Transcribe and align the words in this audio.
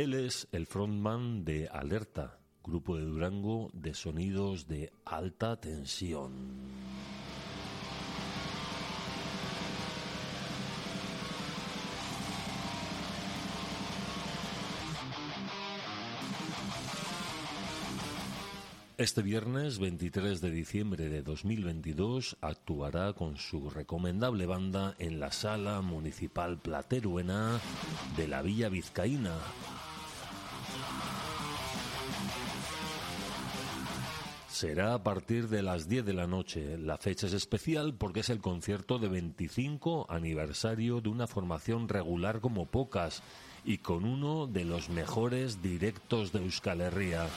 Él 0.00 0.14
es 0.14 0.48
el 0.52 0.64
frontman 0.64 1.44
de 1.44 1.68
Alerta, 1.68 2.38
grupo 2.64 2.96
de 2.96 3.04
Durango 3.04 3.68
de 3.74 3.92
sonidos 3.92 4.66
de 4.66 4.90
alta 5.04 5.60
tensión. 5.60 6.32
Este 18.96 19.20
viernes 19.20 19.78
23 19.78 20.40
de 20.40 20.50
diciembre 20.50 21.10
de 21.10 21.20
2022 21.20 22.38
actuará 22.40 23.12
con 23.12 23.36
su 23.36 23.68
recomendable 23.68 24.46
banda 24.46 24.94
en 24.98 25.20
la 25.20 25.30
Sala 25.30 25.82
Municipal 25.82 26.56
Plateruena 26.56 27.60
de 28.16 28.28
la 28.28 28.40
Villa 28.40 28.70
Vizcaína. 28.70 29.36
Será 34.50 34.94
a 34.94 35.02
partir 35.02 35.48
de 35.48 35.62
las 35.62 35.88
10 35.88 36.04
de 36.04 36.12
la 36.12 36.26
noche. 36.26 36.76
La 36.76 36.98
fecha 36.98 37.28
es 37.28 37.32
especial 37.32 37.94
porque 37.94 38.20
es 38.20 38.30
el 38.30 38.40
concierto 38.40 38.98
de 38.98 39.08
25 39.08 40.06
aniversario 40.10 41.00
de 41.00 41.08
una 41.08 41.26
formación 41.26 41.88
regular 41.88 42.40
como 42.40 42.66
pocas 42.66 43.22
y 43.64 43.78
con 43.78 44.04
uno 44.04 44.48
de 44.48 44.64
los 44.64 44.90
mejores 44.90 45.62
directos 45.62 46.32
de 46.32 46.40
Euskal 46.40 46.80
Herria. 46.80 47.28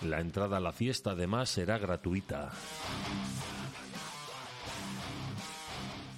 La 0.00 0.20
entrada 0.20 0.56
a 0.56 0.60
la 0.60 0.72
fiesta 0.72 1.12
además 1.12 1.50
será 1.50 1.78
gratuita. 1.78 2.50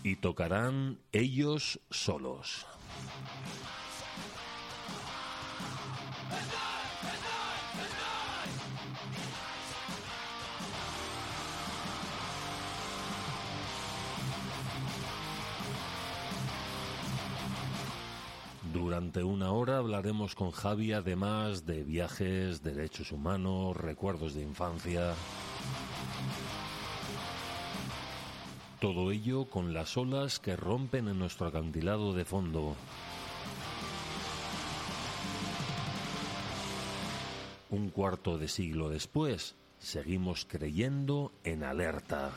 Y 0.02 0.16
tocarán 0.16 1.00
ellos 1.12 1.80
solos. 1.91 2.66
Durante 18.75 19.22
una 19.22 19.53
hora 19.53 19.78
hablaremos 19.78 20.34
con 20.34 20.50
Javi 20.50 20.93
además 20.93 21.65
de 21.65 21.84
viajes, 21.84 22.60
derechos 22.65 23.12
humanos, 23.12 23.76
recuerdos 23.76 24.34
de 24.34 24.43
infancia. 24.43 25.15
Todo 28.81 29.12
ello 29.12 29.44
con 29.44 29.75
las 29.75 29.97
olas 29.97 30.41
que 30.41 30.56
rompen 30.56 31.06
en 31.06 31.21
nuestro 31.21 31.47
acantilado 31.47 32.15
de 32.15 32.25
fondo. 32.25 32.75
Un 37.71 37.91
cuarto 37.91 38.38
de 38.38 38.48
siglo 38.48 38.88
después, 38.88 39.54
seguimos 39.78 40.47
creyendo 40.50 41.31
en 41.44 41.62
alerta. 41.62 42.32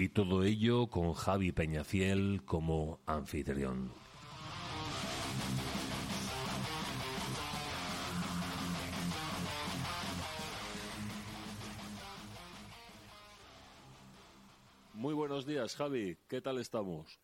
Y 0.00 0.10
todo 0.10 0.44
ello 0.44 0.86
con 0.86 1.12
Javi 1.12 1.50
Peñafiel 1.50 2.42
como 2.44 3.00
anfitrión. 3.04 3.92
Muy 14.94 15.14
buenos 15.14 15.44
días, 15.46 15.74
Javi. 15.74 16.16
¿Qué 16.28 16.40
tal 16.40 16.58
estamos? 16.58 17.18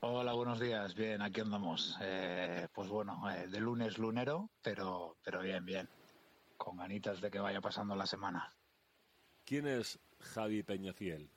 Hola, 0.00 0.32
buenos 0.32 0.58
días. 0.58 0.94
Bien, 0.94 1.20
aquí 1.20 1.42
andamos. 1.42 1.94
Eh, 2.00 2.68
pues 2.72 2.88
bueno, 2.88 3.30
eh, 3.30 3.48
de 3.48 3.60
lunes 3.60 3.98
lunero, 3.98 4.48
pero, 4.62 5.18
pero 5.22 5.42
bien, 5.42 5.66
bien. 5.66 5.90
Con 6.56 6.78
ganitas 6.78 7.20
de 7.20 7.30
que 7.30 7.38
vaya 7.38 7.60
pasando 7.60 7.94
la 7.94 8.06
semana. 8.06 8.54
¿Quién 9.44 9.66
es 9.66 10.00
Javi 10.20 10.62
Peñafiel? 10.62 11.28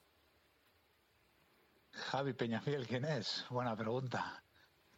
Javi 1.94 2.34
Peñafiel, 2.34 2.88
¿quién 2.88 3.06
es? 3.06 3.46
Buena 3.52 3.76
pregunta. 3.76 4.44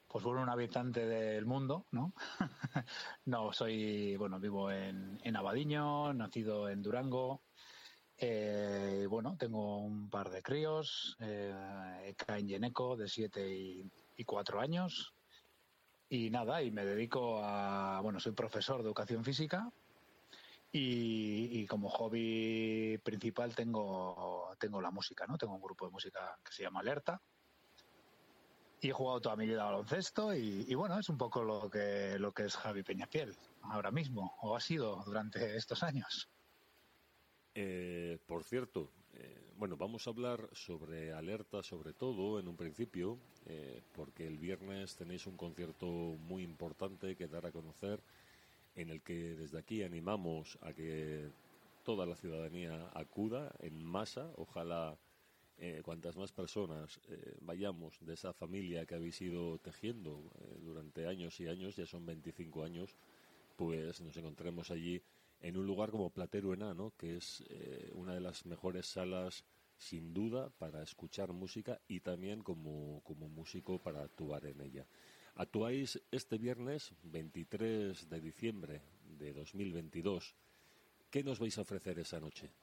Pues 0.07 0.23
bueno, 0.23 0.41
un 0.41 0.49
habitante 0.49 1.05
del 1.05 1.45
mundo, 1.45 1.87
¿no? 1.91 2.13
no, 3.25 3.51
soy, 3.51 4.15
bueno, 4.15 4.39
vivo 4.39 4.71
en, 4.71 5.19
en 5.21 5.35
Abadiño, 5.35 6.13
nacido 6.13 6.69
en 6.69 6.81
Durango. 6.81 7.43
Eh, 8.17 9.07
bueno, 9.09 9.35
tengo 9.37 9.79
un 9.79 10.09
par 10.09 10.29
de 10.29 10.41
críos, 10.41 11.17
eh, 11.19 11.53
Eka 12.05 12.37
en 12.37 12.47
Yeneco, 12.47 12.95
de 12.95 13.09
7 13.09 13.53
y, 13.53 13.91
y 14.15 14.23
4 14.23 14.61
años. 14.61 15.13
Y 16.07 16.29
nada, 16.29 16.63
y 16.63 16.71
me 16.71 16.85
dedico 16.85 17.43
a, 17.43 17.99
bueno, 17.99 18.21
soy 18.21 18.31
profesor 18.31 18.77
de 18.77 18.85
educación 18.85 19.25
física 19.25 19.69
y, 20.77 21.65
como 21.67 21.89
hobby 21.89 22.97
principal 22.97 23.55
tengo, 23.55 24.49
tengo 24.59 24.81
la 24.81 24.91
música, 24.91 25.25
¿no? 25.25 25.37
Tengo 25.37 25.55
un 25.55 25.61
grupo 25.61 25.85
de 25.85 25.91
música 25.91 26.37
que 26.43 26.51
se 26.51 26.63
llama 26.63 26.81
Alerta. 26.81 27.21
Y 28.81 28.89
he 28.89 28.91
jugado 28.91 29.21
toda 29.21 29.37
mi 29.37 29.45
vida 29.45 29.61
a 29.61 29.71
baloncesto 29.71 30.35
y, 30.35 30.73
bueno, 30.75 30.99
es 30.99 31.07
un 31.07 31.17
poco 31.17 31.43
lo 31.43 31.69
que, 31.69 32.19
lo 32.19 32.33
que 32.33 32.43
es 32.43 32.57
Javi 32.57 32.83
Peñafiel 32.83 33.35
ahora 33.61 33.89
mismo, 33.89 34.35
o 34.41 34.55
ha 34.55 34.59
sido 34.59 35.01
durante 35.05 35.55
estos 35.55 35.81
años. 35.81 36.29
Eh, 37.55 38.19
por 38.27 38.43
cierto, 38.43 38.91
eh, 39.13 39.53
bueno, 39.55 39.77
vamos 39.77 40.05
a 40.05 40.09
hablar 40.09 40.49
sobre 40.51 41.13
alerta 41.13 41.63
sobre 41.63 41.93
todo 41.93 42.37
en 42.37 42.49
un 42.49 42.57
principio, 42.57 43.17
eh, 43.45 43.81
porque 43.93 44.27
el 44.27 44.37
viernes 44.37 44.97
tenéis 44.97 45.25
un 45.25 45.37
concierto 45.37 45.87
muy 45.87 46.43
importante 46.43 47.15
que 47.15 47.27
dar 47.27 47.45
a 47.45 47.53
conocer, 47.53 48.03
en 48.75 48.89
el 48.89 49.01
que 49.01 49.35
desde 49.35 49.57
aquí 49.57 49.83
animamos 49.83 50.57
a 50.61 50.73
que 50.73 51.29
toda 51.83 52.05
la 52.05 52.15
ciudadanía 52.15 52.89
acuda 52.93 53.53
en 53.59 53.83
masa, 53.83 54.31
ojalá 54.35 54.97
eh, 55.57 55.81
cuantas 55.85 56.17
más 56.17 56.33
personas 56.33 56.99
eh, 57.07 57.37
vayamos 57.41 57.97
de 58.01 58.13
esa 58.13 58.33
familia 58.33 58.85
que 58.85 58.95
habéis 58.95 59.21
ido 59.21 59.57
tejiendo 59.59 60.29
eh, 60.39 60.57
durante 60.61 61.07
años 61.07 61.39
y 61.39 61.47
años, 61.47 61.77
ya 61.77 61.85
son 61.85 62.05
25 62.05 62.63
años, 62.63 62.95
pues 63.55 64.01
nos 64.01 64.17
encontremos 64.17 64.69
allí 64.71 65.01
en 65.39 65.55
un 65.55 65.65
lugar 65.65 65.91
como 65.91 66.09
Plateruena, 66.09 66.73
¿no? 66.73 66.91
que 66.97 67.17
es 67.17 67.43
una 67.93 68.13
de 68.13 68.21
las 68.21 68.45
mejores 68.45 68.87
salas 68.87 69.45
sin 69.77 70.13
duda 70.13 70.49
para 70.57 70.81
escuchar 70.81 71.31
música 71.33 71.79
y 71.87 71.99
también 71.99 72.41
como, 72.41 73.01
como 73.03 73.29
músico 73.29 73.77
para 73.79 74.01
actuar 74.01 74.45
en 74.45 74.61
ella. 74.61 74.85
Actuáis 75.37 76.01
este 76.11 76.37
viernes 76.37 76.93
23 77.03 78.09
de 78.09 78.21
diciembre 78.21 78.81
de 79.03 79.33
2022. 79.33 80.33
¿Qué 81.09 81.23
nos 81.23 81.39
vais 81.39 81.57
a 81.57 81.61
ofrecer 81.61 81.99
esa 81.99 82.21
noche? 82.21 82.53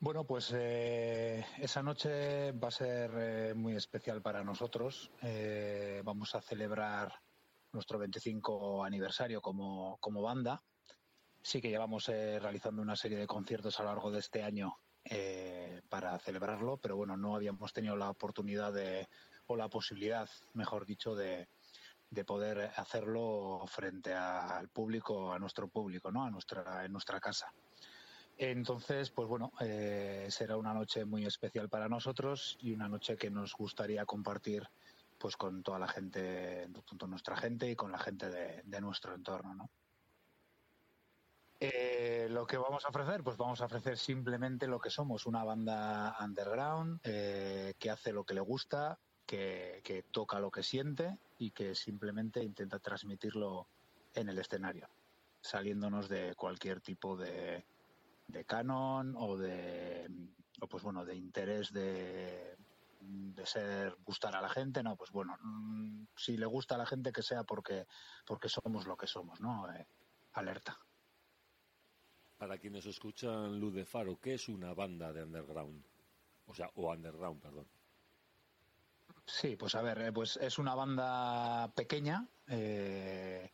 Bueno, 0.00 0.24
pues 0.24 0.50
eh, 0.56 1.44
esa 1.58 1.82
noche 1.82 2.52
va 2.52 2.68
a 2.68 2.70
ser 2.70 3.10
eh, 3.14 3.54
muy 3.54 3.76
especial 3.76 4.22
para 4.22 4.42
nosotros. 4.42 5.10
Eh, 5.20 6.00
vamos 6.04 6.34
a 6.34 6.40
celebrar 6.40 7.12
nuestro 7.72 7.98
25 7.98 8.82
aniversario 8.82 9.42
como, 9.42 9.98
como 10.00 10.22
banda. 10.22 10.62
Sí 11.42 11.60
que 11.60 11.68
llevamos 11.68 12.06
realizando 12.06 12.80
una 12.80 12.96
serie 12.96 13.18
de 13.18 13.26
conciertos 13.26 13.78
a 13.78 13.82
lo 13.82 13.90
largo 13.90 14.10
de 14.10 14.20
este 14.20 14.42
año 14.42 14.78
para 15.88 16.16
celebrarlo, 16.20 16.76
pero 16.78 16.96
bueno, 16.96 17.16
no 17.16 17.34
habíamos 17.34 17.72
tenido 17.72 17.96
la 17.96 18.08
oportunidad 18.08 18.72
de, 18.72 19.08
o 19.46 19.56
la 19.56 19.68
posibilidad, 19.68 20.28
mejor 20.54 20.86
dicho, 20.86 21.14
de, 21.14 21.48
de 22.10 22.24
poder 22.24 22.70
hacerlo 22.76 23.64
frente 23.66 24.14
al 24.14 24.68
público, 24.68 25.32
a 25.32 25.38
nuestro 25.38 25.68
público, 25.68 26.10
¿no? 26.10 26.24
A 26.24 26.30
nuestra, 26.30 26.84
en 26.84 26.92
nuestra 26.92 27.20
casa. 27.20 27.52
Entonces, 28.36 29.10
pues 29.10 29.28
bueno, 29.28 29.52
eh, 29.60 30.26
será 30.30 30.56
una 30.56 30.74
noche 30.74 31.04
muy 31.04 31.26
especial 31.26 31.68
para 31.68 31.88
nosotros 31.88 32.56
y 32.60 32.72
una 32.72 32.88
noche 32.88 33.16
que 33.16 33.30
nos 33.30 33.54
gustaría 33.54 34.04
compartir 34.04 34.68
pues 35.18 35.36
con 35.36 35.62
toda 35.62 35.78
la 35.78 35.86
gente, 35.86 36.68
con 36.98 37.10
nuestra 37.10 37.36
gente 37.36 37.70
y 37.70 37.76
con 37.76 37.92
la 37.92 37.98
gente 37.98 38.28
de, 38.28 38.62
de 38.64 38.80
nuestro 38.80 39.14
entorno, 39.14 39.54
¿no? 39.54 39.70
Eh, 41.64 42.26
lo 42.28 42.44
que 42.44 42.56
vamos 42.56 42.84
a 42.84 42.88
ofrecer, 42.88 43.22
pues 43.22 43.36
vamos 43.36 43.60
a 43.60 43.66
ofrecer 43.66 43.96
simplemente 43.96 44.66
lo 44.66 44.80
que 44.80 44.90
somos, 44.90 45.26
una 45.26 45.44
banda 45.44 46.16
underground 46.18 46.98
eh, 47.04 47.74
que 47.78 47.88
hace 47.88 48.12
lo 48.12 48.24
que 48.24 48.34
le 48.34 48.40
gusta, 48.40 48.98
que, 49.26 50.04
toca 50.10 50.40
lo 50.40 50.50
que 50.50 50.62
siente 50.62 51.18
y 51.38 51.50
que 51.50 51.74
simplemente 51.74 52.42
intenta 52.42 52.78
transmitirlo 52.78 53.68
en 54.14 54.28
el 54.28 54.38
escenario, 54.38 54.88
saliéndonos 55.40 56.08
de 56.08 56.34
cualquier 56.34 56.80
tipo 56.80 57.16
de, 57.16 57.64
de 58.28 58.44
canon 58.44 59.14
o 59.16 59.36
de, 59.36 60.08
o 60.60 60.66
pues 60.66 60.82
bueno, 60.82 61.04
de 61.04 61.16
interés 61.16 61.72
de, 61.72 62.56
de 63.00 63.46
ser 63.46 63.96
gustar 64.04 64.36
a 64.36 64.42
la 64.42 64.48
gente, 64.48 64.82
no, 64.82 64.96
pues 64.96 65.10
bueno, 65.10 65.36
mm, 65.42 66.04
si 66.16 66.36
le 66.36 66.46
gusta 66.46 66.74
a 66.74 66.78
la 66.78 66.86
gente 66.86 67.12
que 67.12 67.22
sea 67.22 67.44
porque 67.44 67.86
porque 68.26 68.48
somos 68.48 68.86
lo 68.86 68.96
que 68.96 69.06
somos, 69.06 69.40
¿no? 69.40 69.72
Eh, 69.72 69.86
alerta. 70.34 70.78
Para 72.36 72.58
quienes 72.58 72.86
escuchan 72.86 73.60
Luz 73.60 73.74
de 73.74 73.84
Faro, 73.84 74.18
¿qué 74.20 74.34
es 74.34 74.48
una 74.48 74.74
banda 74.74 75.12
de 75.12 75.22
underground? 75.22 75.84
O 76.46 76.54
sea, 76.54 76.70
o 76.74 76.90
underground, 76.90 77.40
perdón. 77.40 77.68
Sí, 79.32 79.56
pues 79.56 79.74
a 79.74 79.80
ver, 79.80 79.98
eh, 80.02 80.12
pues 80.12 80.36
es 80.36 80.58
una 80.58 80.74
banda 80.74 81.72
pequeña, 81.74 82.28
eh, 82.48 83.50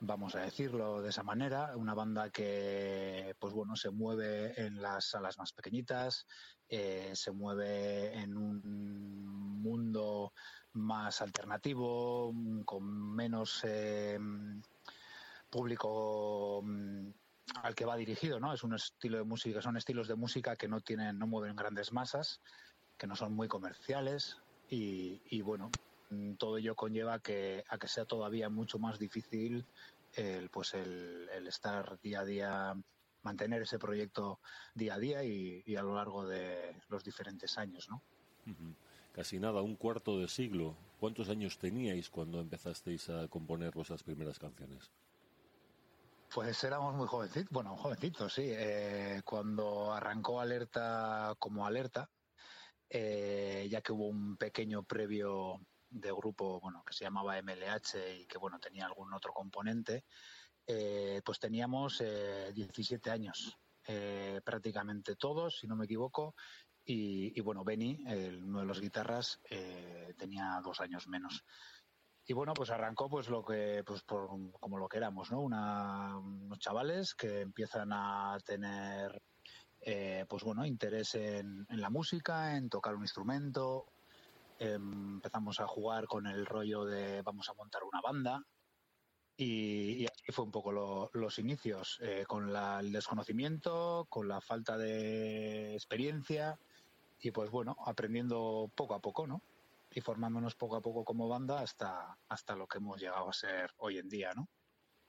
vamos 0.00 0.34
a 0.34 0.40
decirlo 0.40 1.00
de 1.02 1.10
esa 1.10 1.22
manera, 1.22 1.76
una 1.76 1.94
banda 1.94 2.30
que, 2.30 3.36
pues 3.38 3.54
bueno, 3.54 3.76
se 3.76 3.90
mueve 3.90 4.60
en 4.60 4.82
las 4.82 5.04
salas 5.04 5.38
más 5.38 5.52
pequeñitas, 5.52 6.26
eh, 6.68 7.12
se 7.14 7.30
mueve 7.30 8.12
en 8.18 8.36
un 8.36 9.62
mundo 9.62 10.32
más 10.72 11.22
alternativo, 11.22 12.34
con 12.64 13.14
menos 13.14 13.64
público 15.48 16.60
mm, 16.64 17.08
al 17.62 17.76
que 17.76 17.84
va 17.84 17.94
dirigido, 17.94 18.40
¿no? 18.40 18.52
Es 18.52 18.64
un 18.64 18.74
estilo 18.74 19.18
de 19.18 19.24
música, 19.24 19.62
son 19.62 19.76
estilos 19.76 20.08
de 20.08 20.16
música 20.16 20.56
que 20.56 20.66
no 20.66 20.80
tienen, 20.80 21.20
no 21.20 21.28
mueven 21.28 21.54
grandes 21.54 21.92
masas, 21.92 22.40
que 22.98 23.06
no 23.06 23.14
son 23.14 23.32
muy 23.32 23.46
comerciales 23.46 24.42
y, 24.70 25.42
bueno, 25.42 25.70
mm, 26.10 26.34
todo 26.34 26.58
ello 26.58 26.76
conlleva 26.76 27.18
que, 27.18 27.64
a 27.68 27.78
que 27.78 27.88
sea 27.88 28.04
todavía 28.04 28.48
mucho 28.48 28.78
más 28.78 28.98
difícil 28.98 29.66
el, 30.14 30.48
pues 30.50 30.74
el, 30.74 31.28
estar 31.46 32.00
día 32.00 32.20
a 32.20 32.24
día, 32.24 32.74
mantener 33.22 33.62
ese 33.62 33.78
proyecto 33.78 34.38
día 34.74 34.94
a 34.94 34.98
día 34.98 35.24
y, 35.24 35.76
a 35.76 35.82
lo 35.82 35.94
largo 35.94 36.26
de 36.26 36.76
los 36.88 37.04
diferentes 37.04 37.58
años, 37.58 37.88
¿no? 37.88 38.02
Casi 39.12 39.38
nada, 39.38 39.60
un 39.60 39.76
cuarto 39.76 40.18
de 40.18 40.28
siglo. 40.28 40.76
¿Cuántos 41.00 41.28
años 41.28 41.58
teníais 41.58 42.10
cuando 42.10 42.40
empezasteis 42.40 43.08
a 43.10 43.26
componer 43.28 43.72
vuestras 43.72 44.02
primeras 44.02 44.38
canciones? 44.38 44.90
Pues 46.32 46.62
éramos 46.62 46.94
muy 46.94 47.08
jovencitos, 47.08 47.50
bueno, 47.50 47.76
jovencitos, 47.76 48.34
sí. 48.34 48.44
Eh, 48.46 49.20
cuando 49.24 49.92
arrancó 49.92 50.40
Alerta 50.40 51.34
como 51.40 51.66
Alerta, 51.66 52.08
eh, 52.90 53.66
ya 53.70 53.80
que 53.80 53.92
hubo 53.92 54.08
un 54.08 54.36
pequeño 54.36 54.82
previo 54.82 55.60
de 55.88 56.12
grupo, 56.12 56.60
bueno, 56.60 56.82
que 56.84 56.92
se 56.92 57.04
llamaba 57.04 57.40
MLH 57.40 58.20
y 58.20 58.26
que, 58.26 58.38
bueno, 58.38 58.58
tenía 58.58 58.84
algún 58.84 59.12
otro 59.14 59.32
componente, 59.32 60.04
eh, 60.66 61.22
pues 61.24 61.38
teníamos 61.38 62.02
17 62.54 63.10
años, 63.10 63.56
prácticamente 64.44 65.16
todos, 65.16 65.58
si 65.58 65.66
no 65.66 65.74
me 65.74 65.86
equivoco, 65.86 66.34
y, 66.84 67.36
y 67.36 67.40
bueno, 67.40 67.64
Benny, 67.64 68.04
uno 68.42 68.60
de 68.60 68.66
los 68.66 68.80
guitarras, 68.80 69.40
tenía 70.16 70.60
dos 70.62 70.80
años 70.80 71.08
menos 71.08 71.44
y 72.30 72.32
bueno, 72.32 72.54
pues 72.54 72.70
arrancó 72.70 73.08
pues 73.08 73.28
lo 73.28 73.44
que, 73.44 73.82
pues 73.84 74.02
por, 74.02 74.28
como 74.60 74.78
lo 74.78 74.88
que 74.88 74.98
éramos, 74.98 75.32
¿no? 75.32 75.40
unos 75.40 76.58
chavales 76.60 77.16
que 77.16 77.40
empiezan 77.40 77.90
a 77.92 78.38
tener, 78.44 79.20
eh, 79.80 80.24
pues 80.28 80.44
bueno, 80.44 80.64
interés 80.66 81.14
en, 81.14 81.66
la 81.68 81.90
música, 81.90 82.56
en 82.56 82.68
tocar 82.68 82.94
un 82.94 83.02
instrumento. 83.02 83.86
empezamos 84.58 85.60
a 85.60 85.66
jugar 85.66 86.06
con 86.06 86.26
el 86.26 86.46
rollo 86.46 86.84
de 86.84 87.22
vamos 87.22 87.48
a 87.48 87.54
montar 87.54 87.82
una 87.84 88.00
banda. 88.00 88.44
Y, 89.36 90.04
así 90.06 90.32
fue 90.32 90.44
un 90.44 90.50
poco 90.50 91.10
los 91.12 91.38
inicios, 91.38 91.98
eh, 92.02 92.24
con 92.26 92.54
el 92.54 92.92
desconocimiento, 92.92 94.06
con 94.10 94.28
la 94.28 94.40
falta 94.40 94.76
de 94.76 95.74
experiencia 95.74 96.58
y 97.22 97.30
pues 97.30 97.50
bueno, 97.50 97.76
aprendiendo 97.86 98.70
poco 98.74 98.94
a 98.94 99.00
poco, 99.00 99.26
¿no? 99.26 99.42
y 99.92 100.00
formándonos 100.00 100.54
poco 100.54 100.76
a 100.76 100.80
poco 100.80 101.04
como 101.04 101.28
banda 101.28 101.60
hasta, 101.60 102.16
hasta 102.28 102.54
lo 102.54 102.66
que 102.66 102.78
hemos 102.78 103.00
llegado 103.00 103.28
a 103.28 103.32
ser 103.32 103.72
hoy 103.78 103.98
en 103.98 104.08
día, 104.08 104.32
¿no? 104.34 104.48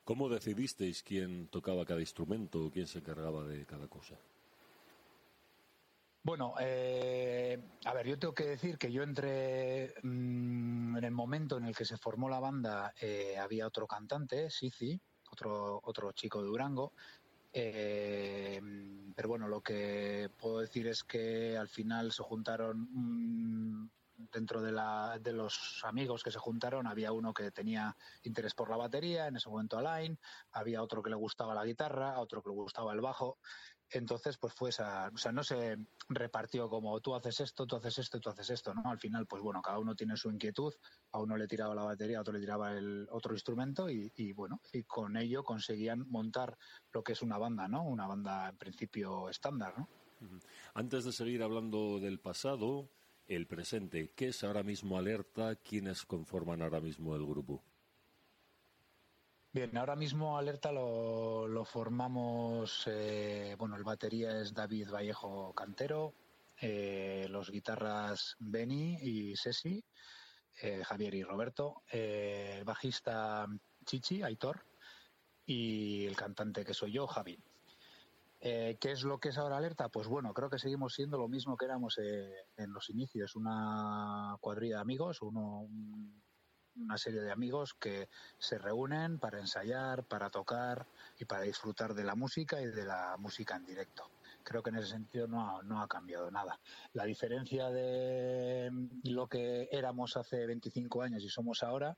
¿Cómo 0.04 0.30
decidisteis 0.30 1.04
quién 1.04 1.48
tocaba 1.48 1.86
cada 1.86 2.00
instrumento 2.00 2.66
o 2.66 2.72
quién 2.72 2.88
se 2.88 3.00
encargaba 3.00 3.44
de 3.46 3.66
cada 3.66 3.88
cosa? 3.88 4.20
Bueno, 6.24 6.54
eh, 6.60 7.60
a 7.84 7.94
ver, 7.96 8.08
yo 8.08 8.20
tengo 8.20 8.36
que 8.36 8.46
decir 8.46 8.78
que 8.78 8.92
yo 8.92 9.02
entré 9.02 9.96
mm, 10.04 10.98
en 10.98 11.04
el 11.04 11.12
momento 11.12 11.58
en 11.58 11.66
el 11.66 11.76
que 11.76 11.84
se 11.84 11.98
formó 11.98 12.30
la 12.30 12.40
banda, 12.40 12.94
eh, 13.02 13.38
había 13.40 13.66
otro 13.66 13.88
cantante, 13.88 14.52
Sici, 14.52 15.02
otro, 15.32 15.82
otro 15.84 16.12
chico 16.12 16.40
de 16.42 16.48
Durango, 16.48 16.94
eh, 17.52 18.62
pero 19.16 19.30
bueno, 19.30 19.48
lo 19.48 19.62
que 19.62 20.30
puedo 20.38 20.60
decir 20.60 20.86
es 20.88 21.04
que 21.04 21.58
al 21.58 21.68
final 21.68 22.12
se 22.12 22.22
juntaron 22.22 22.88
mm, 22.92 23.90
dentro 24.32 24.62
de, 24.62 24.72
la, 24.72 25.18
de 25.20 25.34
los 25.34 25.82
amigos 25.84 26.24
que 26.24 26.32
se 26.32 26.38
juntaron 26.38 26.86
había 26.86 27.12
uno 27.12 27.34
que 27.34 27.50
tenía 27.50 27.98
interés 28.22 28.54
por 28.54 28.70
la 28.70 28.78
batería, 28.78 29.26
en 29.26 29.38
ese 29.38 29.50
momento 29.50 29.80
Alain, 29.80 30.20
había 30.52 30.84
otro 30.84 31.02
que 31.02 31.10
le 31.10 31.16
gustaba 31.16 31.56
la 31.56 31.66
guitarra, 31.66 32.20
otro 32.20 32.44
que 32.44 32.50
le 32.50 32.56
gustaba 32.56 32.94
el 32.94 33.02
bajo. 33.02 33.40
Entonces, 33.92 34.38
pues 34.38 34.54
fue 34.54 34.70
esa, 34.70 35.10
o 35.14 35.18
sea, 35.18 35.32
no 35.32 35.44
se 35.44 35.78
repartió 36.10 36.70
como 36.70 37.00
tú 37.02 37.14
haces 37.14 37.40
esto, 37.42 37.66
tú 37.66 37.76
haces 37.76 37.98
esto, 38.00 38.20
tú 38.20 38.30
haces 38.30 38.50
esto, 38.50 38.74
¿no? 38.74 38.90
Al 38.90 39.00
final, 39.00 39.28
pues 39.28 39.42
bueno, 39.42 39.62
cada 39.62 39.80
uno 39.80 39.96
tiene 39.96 40.16
su 40.16 40.30
inquietud, 40.30 40.74
a 41.12 41.20
uno 41.20 41.36
le 41.36 41.48
tiraba 41.48 41.76
la 41.76 41.84
batería, 41.84 42.20
a 42.20 42.22
otro 42.22 42.34
le 42.34 42.40
tiraba 42.40 42.72
el 42.72 43.08
otro 43.12 43.34
instrumento 43.34 43.90
y, 43.90 44.12
y 44.16 44.34
bueno, 44.34 44.62
y 44.72 44.84
con 44.84 45.18
ello 45.18 45.44
conseguían 45.44 46.10
montar 46.10 46.58
lo 46.92 47.04
que 47.04 47.14
es 47.14 47.22
una 47.22 47.38
banda, 47.38 47.68
¿no? 47.68 47.84
Una 47.84 48.08
banda 48.08 48.50
en 48.50 48.58
principio 48.58 49.30
estándar, 49.30 49.78
¿no? 49.78 49.90
Antes 50.74 51.04
de 51.04 51.12
seguir 51.12 51.42
hablando 51.44 52.00
del 52.00 52.20
pasado, 52.20 52.90
el 53.28 53.48
presente. 53.48 54.12
¿Qué 54.16 54.28
es 54.28 54.44
ahora 54.44 54.64
mismo 54.64 54.98
Alerta? 54.98 55.56
¿Quiénes 55.56 56.06
conforman 56.06 56.62
ahora 56.62 56.80
mismo 56.80 57.16
el 57.16 57.26
grupo? 57.26 57.64
Bien, 59.54 59.76
ahora 59.78 59.98
mismo 59.98 60.38
Alerta 60.38 60.72
lo, 60.72 61.66
formamos, 61.66 62.88
eh, 62.88 63.54
bueno, 63.60 63.76
el 63.76 63.84
batería 63.84 64.40
es 64.40 64.54
David 64.54 64.90
Vallejo 64.90 65.54
Cantero, 65.54 66.14
eh, 66.62 67.28
los 67.30 67.52
guitarras 67.52 68.38
Benny 68.40 68.98
y 69.02 69.36
Ceci, 69.36 69.84
eh, 70.62 70.86
Javier 70.86 71.16
y 71.16 71.24
Roberto, 71.24 71.84
el 71.90 72.64
bajista 72.64 73.46
Chichi, 73.86 74.24
Aitor, 74.24 74.66
y 75.46 76.06
el 76.06 76.16
cantante 76.16 76.64
que 76.64 76.74
soy 76.74 76.94
yo, 76.94 77.06
Javi. 77.06 77.38
¿Qué 78.40 78.78
es 78.82 79.04
lo 79.04 79.20
que 79.20 79.30
es 79.30 79.38
ahora 79.38 79.58
alerta? 79.58 79.90
Pues 79.90 80.08
bueno, 80.08 80.34
creo 80.34 80.50
que 80.50 80.60
seguimos 80.60 80.94
siendo 80.94 81.18
lo 81.18 81.28
mismo 81.28 81.58
que 81.58 81.66
éramos 81.66 81.98
en 82.00 82.72
los 82.72 82.90
inicios, 82.90 83.36
una 83.36 84.38
cuadrilla 84.40 84.78
de 84.78 84.82
amigos, 84.82 85.22
uno, 85.22 85.68
una 86.76 86.98
serie 86.98 87.22
de 87.22 87.32
amigos 87.32 87.74
que 87.74 88.10
se 88.38 88.58
reúnen 88.58 89.20
para 89.20 89.40
ensayar, 89.40 90.04
para 90.04 90.30
tocar 90.30 90.88
y 91.20 91.26
para 91.26 91.44
disfrutar 91.44 91.94
de 91.94 92.04
la 92.04 92.16
música 92.16 92.62
y 92.62 92.68
de 92.68 92.86
la 92.86 93.16
música 93.18 93.56
en 93.56 93.66
directo. 93.66 94.10
Creo 94.44 94.64
que 94.64 94.70
en 94.70 94.78
ese 94.78 94.90
sentido 94.90 95.28
no 95.28 95.58
ha, 95.58 95.64
no 95.64 95.82
ha 95.82 95.88
cambiado 95.88 96.32
nada. 96.32 96.60
La 96.94 97.06
diferencia 97.06 97.70
de 97.70 98.72
lo 99.04 99.28
que 99.28 99.70
éramos 99.72 100.18
hace 100.18 100.46
25 100.46 101.02
años 101.02 101.24
y 101.24 101.30
somos 101.30 101.64
ahora 101.64 101.96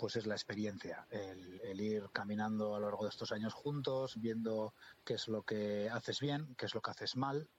pues 0.00 0.16
es 0.16 0.26
la 0.26 0.34
experiencia, 0.34 1.06
el, 1.10 1.78
ir 1.78 2.08
caminando 2.10 2.74
a 2.74 2.78
lo 2.78 2.86
largo 2.86 3.04
de 3.04 3.10
estos 3.10 3.32
años 3.32 3.52
juntos, 3.52 4.18
viendo 4.18 4.72
qué 5.04 5.12
es 5.12 5.28
lo 5.28 5.42
que 5.42 5.90
haces 5.90 6.20
bien, 6.20 6.54
qué 6.56 6.64
es 6.64 6.74
lo 6.74 6.80
que 6.80 6.90
haces 6.90 7.16
mal, 7.16 7.50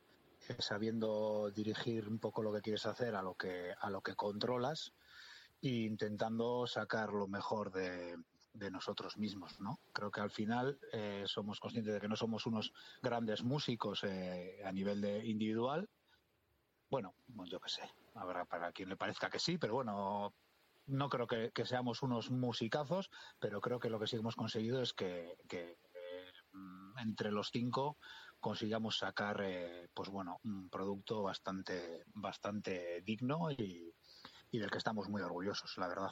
eh, 0.49 0.55
sabiendo 0.57 1.51
dirigir 1.51 2.09
un 2.09 2.17
poco 2.17 2.41
lo 2.41 2.51
que 2.51 2.61
quieres 2.61 2.87
hacer 2.87 3.15
a 3.15 3.21
lo 3.21 3.35
que 3.35 3.75
a 3.79 3.91
lo 3.91 4.01
que 4.01 4.15
controlas 4.15 4.91
intentando 5.61 6.65
sacar 6.67 7.13
lo 7.13 7.27
mejor 7.27 7.71
de, 7.71 8.17
nosotros 8.71 9.17
mismos, 9.17 9.59
¿no? 9.59 9.79
Creo 9.93 10.11
que 10.11 10.21
al 10.21 10.29
final 10.29 10.79
eh, 10.91 11.23
somos 11.25 11.59
conscientes 11.59 11.93
de 11.93 12.01
que 12.01 12.07
no 12.07 12.15
somos 12.15 12.45
unos 12.45 12.73
grandes 13.01 13.43
músicos 13.43 14.03
eh, 14.03 14.61
a 14.63 14.71
nivel 14.71 15.01
de 15.01 15.25
individual. 15.25 15.89
Bueno, 16.89 17.15
yo 17.45 17.59
qué 17.59 17.69
sé, 17.69 17.89
habrá 18.15 18.45
para 18.45 18.71
quien 18.71 18.89
le 18.89 18.97
parezca 18.97 19.29
que 19.29 19.39
sí, 19.39 19.57
pero 19.57 19.75
bueno, 19.75 20.33
no 20.87 21.09
creo 21.09 21.27
que, 21.27 21.65
seamos 21.65 22.03
unos 22.03 22.31
musicazos, 22.31 23.09
pero 23.39 23.61
creo 23.61 23.79
que 23.79 23.89
lo 23.89 23.99
que 23.99 24.07
sí 24.07 24.17
hemos 24.17 24.35
conseguido 24.35 24.81
es 24.81 24.93
que, 24.93 25.37
eh, 25.49 26.31
entre 26.97 27.31
los 27.31 27.49
cinco 27.51 27.97
consigamos 28.39 28.97
sacar, 28.97 29.41
eh, 29.41 29.87
pues 29.93 30.09
bueno, 30.09 30.39
un 30.43 30.69
producto 30.69 31.21
bastante, 31.23 32.03
bastante 32.07 33.01
digno 33.01 33.51
y, 33.51 33.93
y, 34.51 34.59
del 34.59 34.69
que 34.69 34.77
estamos 34.77 35.09
muy 35.09 35.21
orgullosos, 35.21 35.77
la 35.77 35.87
verdad. 35.87 36.11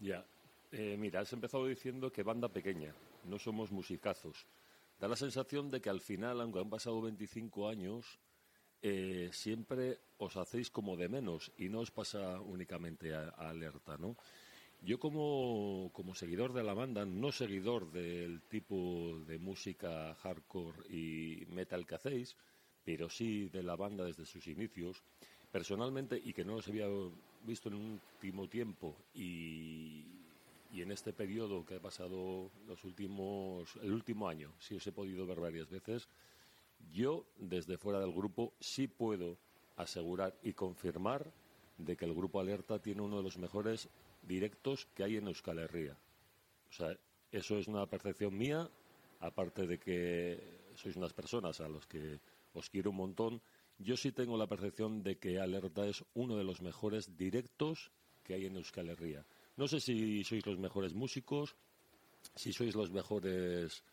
Ya, 0.00 0.24
eh, 0.70 0.96
mira, 0.98 1.20
has 1.20 1.32
empezado 1.32 1.66
diciendo 1.66 2.12
que 2.12 2.22
banda 2.22 2.48
pequeña, 2.48 2.94
no 3.24 3.38
somos 3.38 3.70
musicazos. 3.70 4.46
Da 5.00 5.08
la 5.08 5.16
sensación 5.16 5.68
de 5.70 5.80
que 5.80 5.90
al 5.90 6.00
final, 6.00 6.40
aunque 6.40 6.60
han 6.60 6.70
pasado 6.70 7.00
25 7.02 7.68
años, 7.68 8.18
eh, 8.82 9.30
siempre 9.32 9.98
os 10.18 10.36
hacéis 10.36 10.70
como 10.70 10.96
de 10.96 11.08
menos 11.08 11.52
y 11.58 11.68
no 11.68 11.80
os 11.80 11.90
pasa 11.90 12.40
únicamente 12.40 13.14
a, 13.14 13.34
a 13.36 13.50
alerta, 13.50 13.96
¿no? 13.96 14.16
Yo 14.84 14.98
como, 14.98 15.90
como, 15.92 16.14
seguidor 16.16 16.52
de 16.52 16.64
la 16.64 16.74
banda, 16.74 17.06
no 17.06 17.30
seguidor 17.30 17.92
del 17.92 18.42
tipo 18.42 19.20
de 19.28 19.38
música 19.38 20.12
hardcore 20.16 20.88
y 20.88 21.46
metal 21.46 21.86
que 21.86 21.94
hacéis, 21.94 22.36
pero 22.84 23.08
sí 23.08 23.48
de 23.48 23.62
la 23.62 23.76
banda 23.76 24.04
desde 24.04 24.26
sus 24.26 24.48
inicios, 24.48 25.04
personalmente, 25.52 26.20
y 26.22 26.32
que 26.32 26.44
no 26.44 26.56
los 26.56 26.66
había 26.66 26.88
visto 27.44 27.68
en 27.68 27.74
un 27.74 28.00
último 28.14 28.48
tiempo 28.48 28.94
y, 29.14 30.04
y 30.72 30.82
en 30.82 30.90
este 30.90 31.12
periodo 31.12 31.64
que 31.64 31.76
ha 31.76 31.80
pasado 31.80 32.50
los 32.66 32.84
últimos, 32.84 33.76
el 33.82 33.92
último 33.92 34.28
año, 34.28 34.52
sí 34.58 34.74
os 34.74 34.86
he 34.86 34.92
podido 34.92 35.26
ver 35.26 35.40
varias 35.40 35.68
veces, 35.68 36.08
yo, 36.92 37.24
desde 37.38 37.78
fuera 37.78 38.00
del 38.00 38.12
grupo, 38.12 38.52
sí 38.60 38.88
puedo 38.88 39.36
asegurar 39.76 40.34
y 40.42 40.52
confirmar 40.52 41.30
de 41.78 41.96
que 41.96 42.04
el 42.04 42.14
grupo 42.14 42.40
Alerta 42.40 42.78
tiene 42.80 43.02
uno 43.02 43.18
de 43.18 43.22
los 43.22 43.38
mejores 43.38 43.88
directos 44.22 44.86
que 44.94 45.04
hay 45.04 45.16
en 45.16 45.28
Euskal 45.28 45.58
Herria. 45.58 45.96
O 46.70 46.72
sea, 46.72 46.96
eso 47.30 47.58
es 47.58 47.68
una 47.68 47.86
percepción 47.86 48.36
mía, 48.36 48.68
aparte 49.20 49.66
de 49.66 49.78
que 49.78 50.38
sois 50.74 50.96
unas 50.96 51.12
personas 51.12 51.60
a 51.60 51.68
los 51.68 51.86
que 51.86 52.18
os 52.54 52.68
quiero 52.70 52.90
un 52.90 52.96
montón. 52.96 53.40
Yo 53.78 53.96
sí 53.96 54.12
tengo 54.12 54.36
la 54.36 54.46
percepción 54.46 55.02
de 55.02 55.18
que 55.18 55.40
Alerta 55.40 55.86
es 55.86 56.04
uno 56.14 56.36
de 56.36 56.44
los 56.44 56.62
mejores 56.62 57.16
directos 57.16 57.90
que 58.22 58.34
hay 58.34 58.46
en 58.46 58.56
Euskal 58.56 58.90
Herria. 58.90 59.24
No 59.56 59.68
sé 59.68 59.80
si 59.80 60.24
sois 60.24 60.46
los 60.46 60.58
mejores 60.58 60.94
músicos, 60.94 61.56
si 62.34 62.52
sois 62.52 62.74
los 62.74 62.90
mejores 62.90 63.84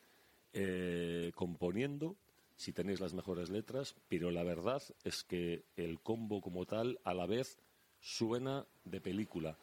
eh, 0.53 1.31
componiendo, 1.35 2.15
si 2.55 2.73
tenéis 2.73 2.99
las 2.99 3.13
mejores 3.13 3.49
letras, 3.49 3.95
pero 4.07 4.31
la 4.31 4.43
verdad 4.43 4.83
es 5.03 5.23
que 5.23 5.63
el 5.75 5.99
combo 6.01 6.41
como 6.41 6.65
tal 6.65 6.99
a 7.03 7.13
la 7.13 7.25
vez 7.25 7.57
suena 7.99 8.65
de 8.85 9.01
película. 9.01 9.57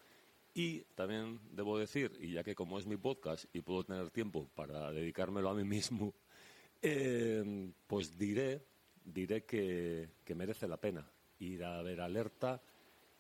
Y 0.55 0.81
también 0.95 1.39
debo 1.53 1.79
decir, 1.79 2.17
y 2.21 2.33
ya 2.33 2.43
que 2.43 2.55
como 2.55 2.79
es 2.79 2.87
mi 2.87 2.97
podcast 2.97 3.45
y 3.53 3.61
puedo 3.61 3.85
tener 3.85 4.11
tiempo 4.11 4.49
para 4.55 4.91
dedicármelo 4.91 5.51
a 5.51 5.55
mí 5.55 5.65
mismo, 5.65 6.15
eh, 6.83 7.71
pues 7.87 8.17
diré, 8.17 8.63
diré 9.07 9.45
que, 9.45 10.11
que 10.25 10.35
merece 10.35 10.69
la 10.69 10.77
pena 10.77 11.09
ir 11.39 11.65
a 11.65 11.83
ver 11.83 12.01
alerta, 12.01 12.61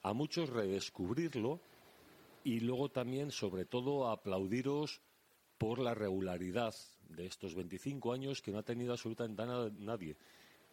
a 0.02 0.12
muchos 0.12 0.50
redescubrirlo 0.50 1.60
y 2.44 2.60
luego 2.60 2.90
también, 2.90 3.30
sobre 3.30 3.64
todo, 3.64 4.08
aplaudiros 4.08 5.00
por 5.58 5.78
la 5.78 5.94
regularidad 5.94 6.74
de 7.08 7.26
estos 7.26 7.54
25 7.54 8.12
años 8.12 8.42
que 8.42 8.52
no 8.52 8.58
ha 8.58 8.62
tenido 8.62 8.92
absolutamente 8.92 9.44
nada 9.44 9.70
nadie. 9.78 10.16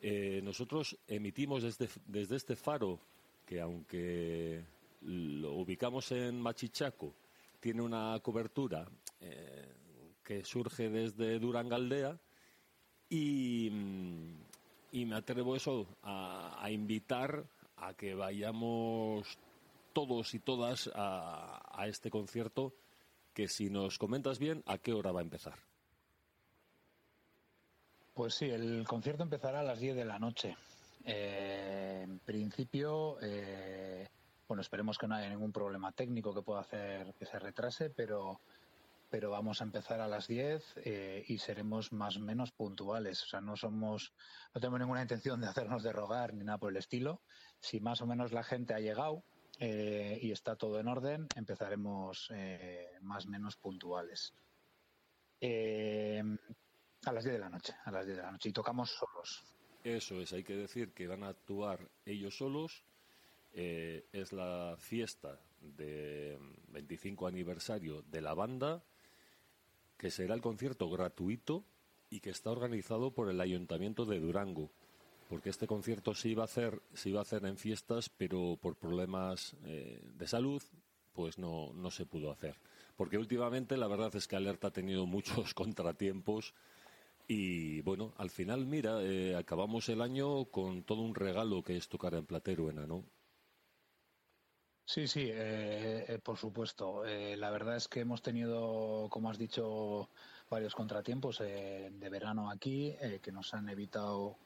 Eh, 0.01 0.41
nosotros 0.43 0.97
emitimos 1.07 1.63
desde, 1.63 1.89
desde 2.05 2.35
este 2.35 2.55
faro, 2.55 2.99
que 3.45 3.61
aunque 3.61 4.63
lo 5.01 5.53
ubicamos 5.53 6.11
en 6.11 6.39
Machichaco, 6.39 7.15
tiene 7.59 7.81
una 7.81 8.19
cobertura 8.21 8.85
eh, 9.21 9.73
que 10.23 10.43
surge 10.43 10.89
desde 10.89 11.39
Durangaldea 11.39 12.19
y, 13.09 13.71
y 14.93 15.05
me 15.05 15.15
atrevo 15.15 15.57
eso 15.57 15.87
a, 16.03 16.69
invitar 16.69 17.43
a 17.75 17.93
que 17.95 18.15
vayamos 18.15 19.37
todos 19.91 20.33
y 20.33 20.39
todas 20.39 20.89
a, 20.95 21.61
a 21.69 21.87
este 21.87 22.09
concierto 22.09 22.73
que 23.33 23.47
si 23.47 23.69
nos 23.69 23.97
comentas 23.97 24.39
bien, 24.39 24.63
¿a 24.65 24.77
qué 24.77 24.93
hora 24.93 25.11
va 25.11 25.19
a 25.19 25.23
empezar? 25.23 25.55
Pues 28.13 28.35
sí, 28.35 28.45
el 28.45 28.85
concierto 28.87 29.23
empezará 29.23 29.61
a 29.61 29.63
las 29.63 29.79
10 29.79 29.95
de 29.95 30.05
la 30.05 30.19
noche. 30.19 30.55
Eh, 31.03 32.01
en 32.03 32.19
principio, 32.19 33.17
eh, 33.21 34.07
bueno, 34.47 34.61
esperemos 34.61 34.99
que 34.99 35.07
no 35.07 35.15
haya 35.15 35.29
ningún 35.29 35.51
problema 35.51 35.91
técnico 35.91 36.33
que 36.33 36.43
pueda 36.43 36.61
hacer 36.61 37.15
que 37.15 37.25
se 37.25 37.39
retrase, 37.39 37.89
pero, 37.89 38.39
pero 39.13 39.29
vamos 39.29 39.61
a 39.61 39.63
empezar 39.63 40.01
a 40.01 40.07
las 40.07 40.27
10 40.27 40.73
eh, 40.85 41.23
y 41.27 41.37
seremos 41.37 41.93
más 41.93 42.17
o 42.17 42.19
menos 42.19 42.51
puntuales. 42.51 43.21
O 43.21 43.27
sea, 43.27 43.41
no 43.41 43.55
somos, 43.55 44.11
no 44.55 44.59
tenemos 44.59 44.79
ninguna 44.79 45.03
intención 45.03 45.39
de 45.39 45.45
hacernos 45.45 45.83
de 45.83 45.93
rogar 45.93 46.33
ni 46.33 46.43
nada 46.43 46.57
por 46.57 46.71
el 46.71 46.77
estilo. 46.77 47.21
Si 47.59 47.79
más 47.79 48.01
o 48.01 48.07
menos 48.07 48.31
la 48.31 48.41
gente 48.41 48.73
ha 48.73 48.79
llegado, 48.79 49.23
eh, 49.59 50.17
y 50.19 50.31
está 50.31 50.55
todo 50.55 50.79
en 50.79 50.87
orden, 50.87 51.27
empezaremos 51.35 52.31
eh, 52.33 52.87
más 53.01 53.27
o 53.27 53.29
menos 53.29 53.55
puntuales. 53.55 54.33
A 57.05 57.11
las 57.11 57.23
10 57.23 57.33
de 57.35 57.39
la 57.39 57.49
noche, 57.49 57.75
a 57.85 57.91
las 57.91 58.07
10 58.07 58.17
de 58.17 58.23
la 58.23 58.31
noche, 58.31 58.49
y 58.49 58.51
tocamos 58.51 58.89
solos. 58.89 59.43
Eso 59.83 60.19
es, 60.21 60.33
hay 60.33 60.43
que 60.43 60.55
decir 60.55 60.91
que 60.91 61.05
van 61.05 61.21
a 61.21 61.27
actuar 61.27 61.87
ellos 62.03 62.35
solos. 62.35 62.83
es 63.53 64.33
la 64.33 64.75
fiesta 64.79 65.39
de 65.61 66.39
25 66.69 67.27
aniversario 67.27 68.01
de 68.01 68.19
la 68.19 68.33
banda, 68.33 68.83
que 69.97 70.11
será 70.11 70.35
el 70.35 70.41
concierto 70.41 70.89
gratuito 70.89 71.65
y 72.09 72.19
que 72.19 72.29
está 72.29 72.51
organizado 72.51 73.11
por 73.11 73.29
el 73.29 73.41
Ayuntamiento 73.41 74.05
de 74.05 74.19
Durango 74.19 74.71
porque 75.33 75.49
este 75.49 75.65
concierto 75.65 76.13
se 76.13 76.29
iba 76.29 76.43
a 76.43 76.45
hacer, 76.45 76.79
se 76.93 77.09
iba 77.09 77.17
a 77.17 77.23
hacer 77.23 77.43
en 77.45 77.57
fiestas, 77.57 78.07
pero 78.07 78.55
por 78.61 78.75
problemas 78.75 79.55
eh, 79.65 79.99
de 80.15 80.27
salud, 80.27 80.61
pues 81.11 81.39
no, 81.39 81.73
no 81.73 81.89
se 81.89 82.05
pudo 82.05 82.31
hacer. 82.31 82.55
Porque 82.95 83.17
últimamente 83.17 83.75
la 83.75 83.87
verdad 83.87 84.15
es 84.15 84.27
que 84.27 84.35
Alerta 84.35 84.67
ha 84.67 84.71
tenido 84.71 85.05
muchos 85.07 85.55
contratiempos 85.55 86.53
y 87.27 87.81
bueno, 87.81 88.13
al 88.17 88.29
final, 88.29 88.67
mira, 88.67 89.01
eh, 89.01 89.35
acabamos 89.35 89.89
el 89.89 90.01
año 90.01 90.45
con 90.45 90.83
todo 90.83 91.01
un 91.01 91.15
regalo 91.15 91.63
que 91.63 91.77
es 91.77 91.87
tocar 91.87 92.13
en 92.13 92.27
Plateruena, 92.27 92.85
¿no? 92.85 93.03
Sí, 94.85 95.07
sí, 95.07 95.29
eh, 95.31 96.05
eh, 96.07 96.19
por 96.19 96.37
supuesto. 96.37 97.05
Eh, 97.05 97.37
la 97.37 97.49
verdad 97.51 97.77
es 97.77 97.87
que 97.87 98.01
hemos 98.01 98.21
tenido, 98.21 99.07
como 99.09 99.29
has 99.29 99.37
dicho, 99.37 100.09
varios 100.49 100.75
contratiempos 100.75 101.39
de 101.39 102.09
verano 102.11 102.51
aquí 102.51 102.95
que 103.21 103.31
nos 103.31 103.53
han 103.53 103.69
evitado 103.69 104.37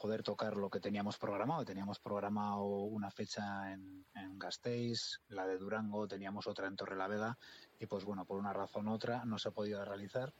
poder 0.00 0.22
tocar 0.22 0.56
lo 0.56 0.70
que 0.70 0.80
teníamos 0.80 1.18
programado. 1.18 1.64
Teníamos 1.64 1.98
programado 1.98 2.64
una 2.64 3.10
fecha 3.10 3.72
en, 3.72 4.06
en 4.14 4.38
Gasteiz, 4.38 5.20
la 5.28 5.46
de 5.46 5.58
Durango, 5.58 6.08
teníamos 6.08 6.46
otra 6.46 6.68
en 6.68 6.76
Torrelavega 6.76 7.36
y 7.78 7.86
pues 7.86 8.04
bueno, 8.04 8.24
por 8.24 8.38
una 8.38 8.52
razón 8.52 8.88
u 8.88 8.92
otra 8.92 9.24
no 9.24 9.38
se 9.38 9.48
ha 9.48 9.52
podido 9.52 9.84
realizar. 9.84 10.32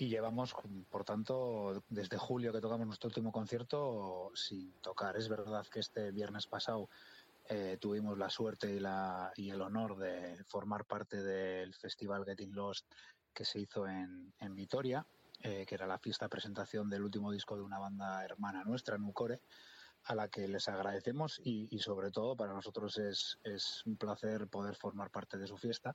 Y 0.00 0.08
llevamos, 0.08 0.54
por 0.90 1.04
tanto, 1.04 1.82
desde 1.88 2.18
julio 2.18 2.52
que 2.52 2.60
tocamos 2.60 2.86
nuestro 2.86 3.08
último 3.08 3.32
concierto 3.32 4.30
sin 4.34 4.72
tocar. 4.74 5.16
Es 5.16 5.28
verdad 5.28 5.66
que 5.66 5.80
este 5.80 6.12
viernes 6.12 6.46
pasado 6.46 6.88
eh, 7.48 7.78
tuvimos 7.80 8.18
la 8.18 8.30
suerte 8.30 8.70
y, 8.72 8.78
la, 8.78 9.32
y 9.36 9.50
el 9.50 9.60
honor 9.60 9.96
de 9.96 10.44
formar 10.44 10.84
parte 10.84 11.22
del 11.22 11.74
festival 11.74 12.24
Getting 12.24 12.54
Lost 12.54 12.86
que 13.32 13.44
se 13.44 13.60
hizo 13.60 13.86
en, 13.86 14.32
en 14.38 14.54
Vitoria 14.54 15.06
eh, 15.40 15.64
que 15.66 15.76
era 15.76 15.86
la 15.86 16.00
fiesta 16.00 16.28
presentación 16.28 16.90
del 16.90 17.04
último 17.04 17.30
disco 17.30 17.54
de 17.56 17.62
una 17.62 17.78
banda 17.78 18.24
hermana 18.24 18.64
nuestra, 18.64 18.98
Nucore, 18.98 19.40
a 20.02 20.16
la 20.16 20.28
que 20.28 20.48
les 20.48 20.68
agradecemos 20.68 21.40
y, 21.44 21.68
y 21.70 21.78
sobre 21.78 22.10
todo 22.10 22.34
para 22.34 22.52
nosotros 22.52 22.98
es, 22.98 23.38
es, 23.44 23.86
un 23.86 23.96
placer 23.96 24.48
poder 24.48 24.74
formar 24.74 25.10
parte 25.10 25.38
de 25.38 25.46
su 25.46 25.56
fiesta. 25.56 25.94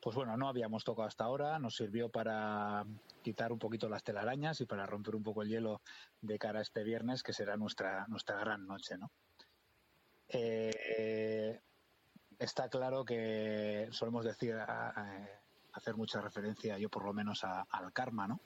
Pues 0.00 0.14
bueno, 0.14 0.36
no 0.36 0.48
habíamos 0.48 0.84
tocado 0.84 1.08
hasta 1.08 1.24
ahora, 1.24 1.58
nos 1.58 1.74
sirvió 1.74 2.08
para 2.08 2.86
quitar 3.24 3.50
un 3.50 3.58
poquito 3.58 3.88
las 3.88 4.04
telarañas 4.04 4.60
y 4.60 4.64
para 4.64 4.86
romper 4.86 5.16
un 5.16 5.24
poco 5.24 5.42
el 5.42 5.48
hielo 5.48 5.80
de 6.20 6.38
cara 6.38 6.60
a 6.60 6.62
este 6.62 6.84
viernes, 6.84 7.24
que 7.24 7.32
será 7.32 7.56
nuestra, 7.56 8.06
nuestra 8.06 8.38
gran 8.38 8.64
noche, 8.64 8.96
¿no? 8.96 9.10
Eh, 10.36 11.60
está 12.38 12.68
claro 12.68 13.04
que 13.04 13.88
solemos 13.92 14.24
decir, 14.24 14.56
hacer 15.72 15.96
mucha 15.96 16.20
referencia, 16.20 16.76
yo 16.78 16.88
por 16.90 17.04
lo 17.04 17.12
menos, 17.12 17.44
al 17.44 17.92
karma, 17.92 18.26
¿no? 18.26 18.40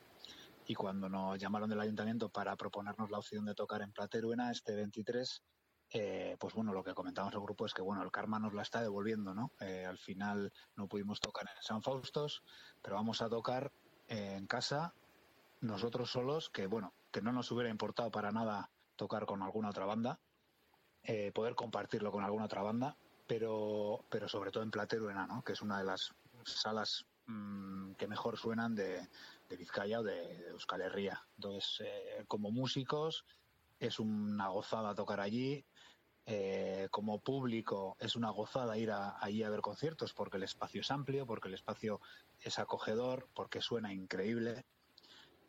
y 0.69 0.75
cuando 0.75 1.09
nos 1.09 1.39
llamaron 1.39 1.71
del 1.71 1.81
ayuntamiento 1.81 2.29
para 2.29 2.55
proponernos 2.55 3.11
la 3.11 3.19
opción 3.19 3.47
de 3.47 3.55
tocar 3.55 3.81
en 3.81 3.91
Plateruena 3.91 4.51
este 4.51 4.77
23, 4.77 5.43
eh, 5.91 6.37
pues 6.39 6.53
bueno, 6.53 6.75
lo 6.75 6.85
que 6.85 6.93
comentamos 6.93 7.33
el 7.33 7.41
grupo 7.41 7.65
es 7.65 7.73
que 7.73 7.81
bueno, 7.81 8.03
el 8.03 8.11
karma 8.11 8.39
nos 8.39 8.53
la 8.53 8.61
está 8.61 8.83
devolviendo, 8.83 9.35
¿no? 9.35 9.51
Eh, 9.61 9.87
al 9.87 9.97
final 9.97 10.53
no 10.77 10.87
pudimos 10.87 11.21
tocar 11.21 11.47
en 11.49 11.63
San 11.63 11.83
Faustos, 11.83 12.43
pero 12.83 12.97
vamos 12.97 13.23
a 13.23 13.31
tocar 13.31 13.73
en 14.09 14.47
casa 14.47 14.93
nosotros 15.63 16.11
solos, 16.11 16.51
que 16.51 16.67
bueno, 16.67 16.93
que 17.11 17.23
no 17.23 17.33
nos 17.33 17.51
hubiera 17.51 17.71
importado 17.71 18.11
para 18.11 18.31
nada 18.31 18.71
tocar 18.97 19.25
con 19.25 19.43
alguna 19.43 19.71
otra 19.71 19.87
banda, 19.87 20.21
eh, 21.05 21.33
poder 21.33 21.55
compartirlo 21.55 22.13
con 22.13 22.25
alguna 22.25 22.45
otra 22.45 22.63
banda, 22.63 22.97
pero, 23.27 24.05
pero 24.09 24.29
sobre 24.29 24.51
todo 24.51 24.63
en 24.63 24.71
Plateruena, 24.71 25.27
¿no? 25.27 25.43
que 25.43 25.53
es 25.53 25.63
una 25.63 25.79
de 25.79 25.85
las 25.85 26.15
salas 26.45 27.07
mm, 27.27 27.93
que 27.93 28.09
mejor 28.09 28.39
suenan 28.39 28.75
de, 28.75 29.09
de 29.49 29.57
Vizcaya 29.57 30.01
o 30.01 30.03
de, 30.03 30.49
Euskal 30.49 30.83
Herria. 30.83 31.23
Entonces, 31.37 31.81
eh, 31.87 32.25
como 32.27 32.51
músicos, 32.51 33.25
es 33.79 33.99
una 33.99 34.49
gozada 34.49 34.95
tocar 34.95 35.21
allí. 35.21 35.65
Eh, 36.31 36.89
como 36.91 37.21
público 37.21 37.97
es 37.99 38.15
una 38.15 38.29
gozada 38.29 38.77
ir 38.77 38.91
allí 38.93 39.43
a 39.43 39.49
ver 39.49 39.63
conciertos 39.63 40.13
porque 40.13 40.37
el 40.37 40.43
espacio 40.43 40.83
es 40.83 40.91
amplio, 40.91 41.25
porque 41.27 41.49
el 41.49 41.55
espacio 41.55 42.03
es 42.41 42.59
acogedor, 42.59 43.29
porque 43.35 43.63
suena 43.63 43.95
increíble. 43.95 44.67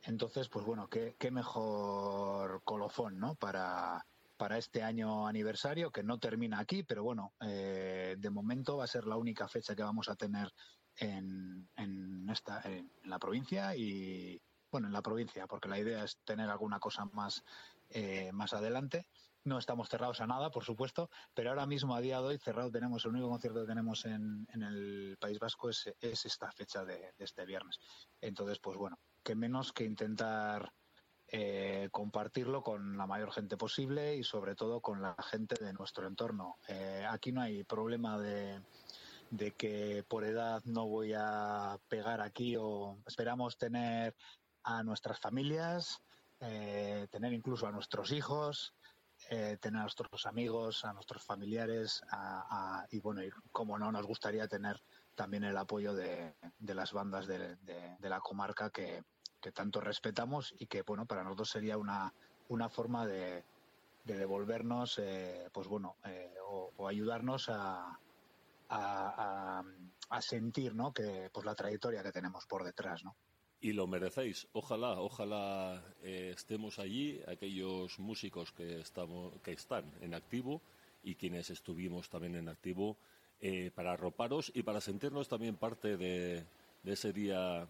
Entonces, 0.03 0.47
pues 0.47 0.65
bueno, 0.65 0.87
qué, 0.87 1.17
qué 1.19 1.31
mejor 1.31 2.61
colofón, 2.63 3.19
¿no? 3.19 3.35
Para, 3.35 4.05
para 4.39 4.57
este 4.57 4.81
año 4.83 5.27
aniversario, 5.27 5.91
que 5.91 6.01
no 6.01 6.17
termina 6.17 6.59
aquí, 6.59 6.83
pero 6.83 7.03
bueno, 7.03 7.33
eh, 7.41 8.15
de 8.17 8.29
momento 8.29 8.77
va 8.77 8.85
a 8.85 8.87
ser 8.87 9.05
la 9.05 9.17
única 9.17 9.49
fecha 9.49 9.75
que 9.75 9.83
vamos 9.83 10.07
a 10.07 10.15
tener 10.15 10.49
en, 10.95 11.69
en, 11.75 12.29
esta, 12.29 12.61
en 12.63 12.89
la 13.03 13.19
provincia 13.19 13.75
y, 13.75 14.41
bueno, 14.71 14.87
en 14.87 14.93
la 14.93 15.01
provincia, 15.01 15.45
porque 15.45 15.67
la 15.67 15.77
idea 15.77 16.05
es 16.05 16.19
tener 16.23 16.49
alguna 16.49 16.79
cosa 16.79 17.03
más, 17.11 17.43
eh, 17.89 18.31
más 18.31 18.53
adelante. 18.53 19.07
No 19.43 19.57
estamos 19.57 19.89
cerrados 19.89 20.21
a 20.21 20.27
nada, 20.27 20.51
por 20.51 20.63
supuesto, 20.63 21.09
pero 21.33 21.49
ahora 21.49 21.65
mismo, 21.65 21.93
a 21.93 21.99
día 21.99 22.21
de 22.21 22.27
hoy, 22.27 22.37
cerrado 22.37 22.71
tenemos, 22.71 23.03
el 23.03 23.11
único 23.11 23.27
concierto 23.27 23.59
que 23.59 23.67
tenemos 23.67 24.05
en, 24.05 24.47
en 24.53 24.63
el 24.63 25.17
País 25.19 25.37
Vasco 25.37 25.69
es, 25.69 25.93
es 25.99 26.25
esta 26.25 26.49
fecha 26.53 26.85
de, 26.85 27.13
de, 27.17 27.25
este 27.25 27.45
viernes. 27.45 27.77
Entonces, 28.21 28.57
pues 28.59 28.77
bueno, 28.77 28.99
que 29.21 29.35
menos 29.35 29.73
que 29.73 29.83
intentar 29.83 30.71
eh, 31.31 31.89
compartirlo 31.91 32.63
con 32.63 32.97
la 32.97 33.05
mayor 33.05 33.31
gente 33.31 33.55
posible 33.55 34.15
y 34.15 34.23
sobre 34.23 34.55
todo 34.55 34.81
con 34.81 35.01
la 35.01 35.15
gente 35.21 35.63
de 35.63 35.73
nuestro 35.73 36.07
entorno. 36.07 36.57
Eh, 36.67 37.05
aquí 37.07 37.31
no 37.31 37.41
hay 37.41 37.63
problema 37.63 38.17
de, 38.17 38.59
de 39.29 39.51
que 39.51 40.03
por 40.07 40.23
edad 40.23 40.63
no 40.65 40.87
voy 40.87 41.13
a 41.15 41.77
pegar 41.87 42.21
aquí 42.21 42.55
o 42.57 42.97
esperamos 43.05 43.57
tener 43.57 44.15
a 44.63 44.81
nuestras 44.81 45.19
familias, 45.19 46.01
eh, 46.39 47.07
tener 47.11 47.31
incluso 47.33 47.67
a 47.67 47.71
nuestros 47.71 48.11
hijos, 48.11 48.73
tener 49.29 49.77
a 49.77 49.81
nuestros 49.81 50.25
amigos, 50.25 50.85
a 50.85 50.93
nuestros 50.93 51.23
familiares, 51.23 52.01
y 52.89 52.99
bueno, 53.01 53.21
como 53.51 53.77
no, 53.77 53.91
nos 53.91 54.07
gustaría 54.07 54.47
tener 54.47 54.81
también 55.13 55.43
el 55.43 55.57
apoyo 55.57 55.93
de, 55.93 56.33
de 56.57 56.73
las 56.73 56.93
bandas 56.93 57.27
de, 57.27 57.57
de 57.57 58.09
la 58.09 58.21
comarca 58.21 58.71
que, 58.71 59.03
que, 59.41 59.51
tanto 59.51 59.81
respetamos 59.81 60.53
y 60.59 60.67
que, 60.67 60.81
bueno, 60.83 61.05
para 61.05 61.23
nosotros 61.23 61.49
sería 61.49 61.77
una, 61.77 62.13
una 62.49 62.69
forma 62.69 63.05
de, 63.05 63.43
devolvernos, 64.03 64.97
eh, 64.99 65.49
pues 65.53 65.67
bueno, 65.67 65.97
eh, 66.05 66.33
o, 66.47 66.87
ayudarnos 66.87 67.49
a, 67.49 67.99
a, 68.69 70.21
sentir, 70.21 70.75
¿no? 70.75 70.91
Que, 70.91 71.29
pues 71.31 71.45
la 71.45 71.55
trayectoria 71.55 72.03
que 72.03 72.11
tenemos 72.11 72.45
por 72.45 72.63
detrás, 72.63 73.03
¿no? 73.03 73.15
Y 73.61 73.73
lo 73.73 73.87
merecéis. 73.87 74.47
Ojalá, 74.53 74.99
ojalá 74.99 75.83
eh, 76.01 76.31
estemos 76.33 76.79
allí, 76.79 77.21
aquellos 77.27 77.99
músicos 77.99 78.51
que, 78.51 78.79
estamos, 78.79 79.33
que 79.41 79.51
están 79.51 79.91
en 80.01 80.13
activo 80.13 80.61
y 81.03 81.15
quienes 81.15 81.49
estuvimos 81.49 82.09
también 82.09 82.35
en 82.35 82.49
activo, 82.49 82.97
para 83.73 83.93
arroparos 83.93 84.51
y 84.53 84.63
para 84.63 84.81
sentirnos 84.81 85.29
también 85.29 85.55
parte 85.55 85.95
de, 85.95 86.45
de, 86.83 86.91
ese 86.91 87.13
día 87.13 87.69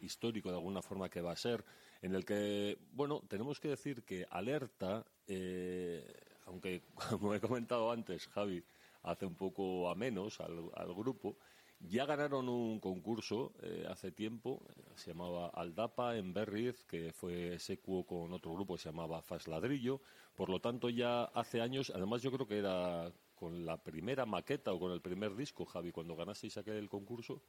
histórico, 0.00 0.50
de 0.50 0.56
alguna 0.56 0.82
forma 0.82 1.08
que 1.08 1.20
va 1.20 1.32
a 1.32 1.36
ser, 1.36 1.64
en 2.02 2.14
el 2.14 2.24
que, 2.24 2.78
bueno, 2.92 3.22
tenemos 3.28 3.60
que 3.60 3.68
decir 3.68 4.02
que 4.04 4.26
Alerta, 4.30 5.04
eh, 5.26 6.04
aunque 6.46 6.82
como 7.10 7.34
he 7.34 7.40
comentado 7.40 7.90
antes, 7.90 8.28
Javi, 8.28 8.62
hace 9.02 9.26
un 9.26 9.34
poco 9.34 9.90
a 9.90 9.94
menos 9.94 10.40
al, 10.40 10.70
al 10.74 10.94
grupo, 10.94 11.36
ya 11.80 12.04
ganaron 12.04 12.48
un 12.48 12.78
concurso 12.78 13.54
eh, 13.62 13.86
hace 13.88 14.12
tiempo, 14.12 14.62
se 14.96 15.12
llamaba 15.12 15.48
Aldapa 15.48 16.16
en 16.16 16.34
Berriz, 16.34 16.84
que 16.84 17.12
fue 17.12 17.58
secuo 17.58 18.04
con 18.04 18.32
otro 18.34 18.52
grupo 18.52 18.74
que 18.74 18.82
se 18.82 18.90
llamaba 18.90 19.22
Fas 19.22 19.48
Ladrillo. 19.48 20.00
Por 20.36 20.50
lo 20.50 20.60
tanto, 20.60 20.90
ya 20.90 21.24
hace 21.24 21.62
años, 21.62 21.90
además 21.94 22.20
yo 22.20 22.30
creo 22.32 22.46
que 22.46 22.58
era 22.58 23.10
con 23.34 23.64
la 23.64 23.82
primera 23.82 24.26
maqueta 24.26 24.72
o 24.72 24.78
con 24.78 24.92
el 24.92 25.00
primer 25.00 25.34
disco, 25.34 25.64
Javi, 25.64 25.90
cuando 25.90 26.14
ganasteis 26.14 26.58
aquel 26.58 26.86
concurso. 26.90 27.42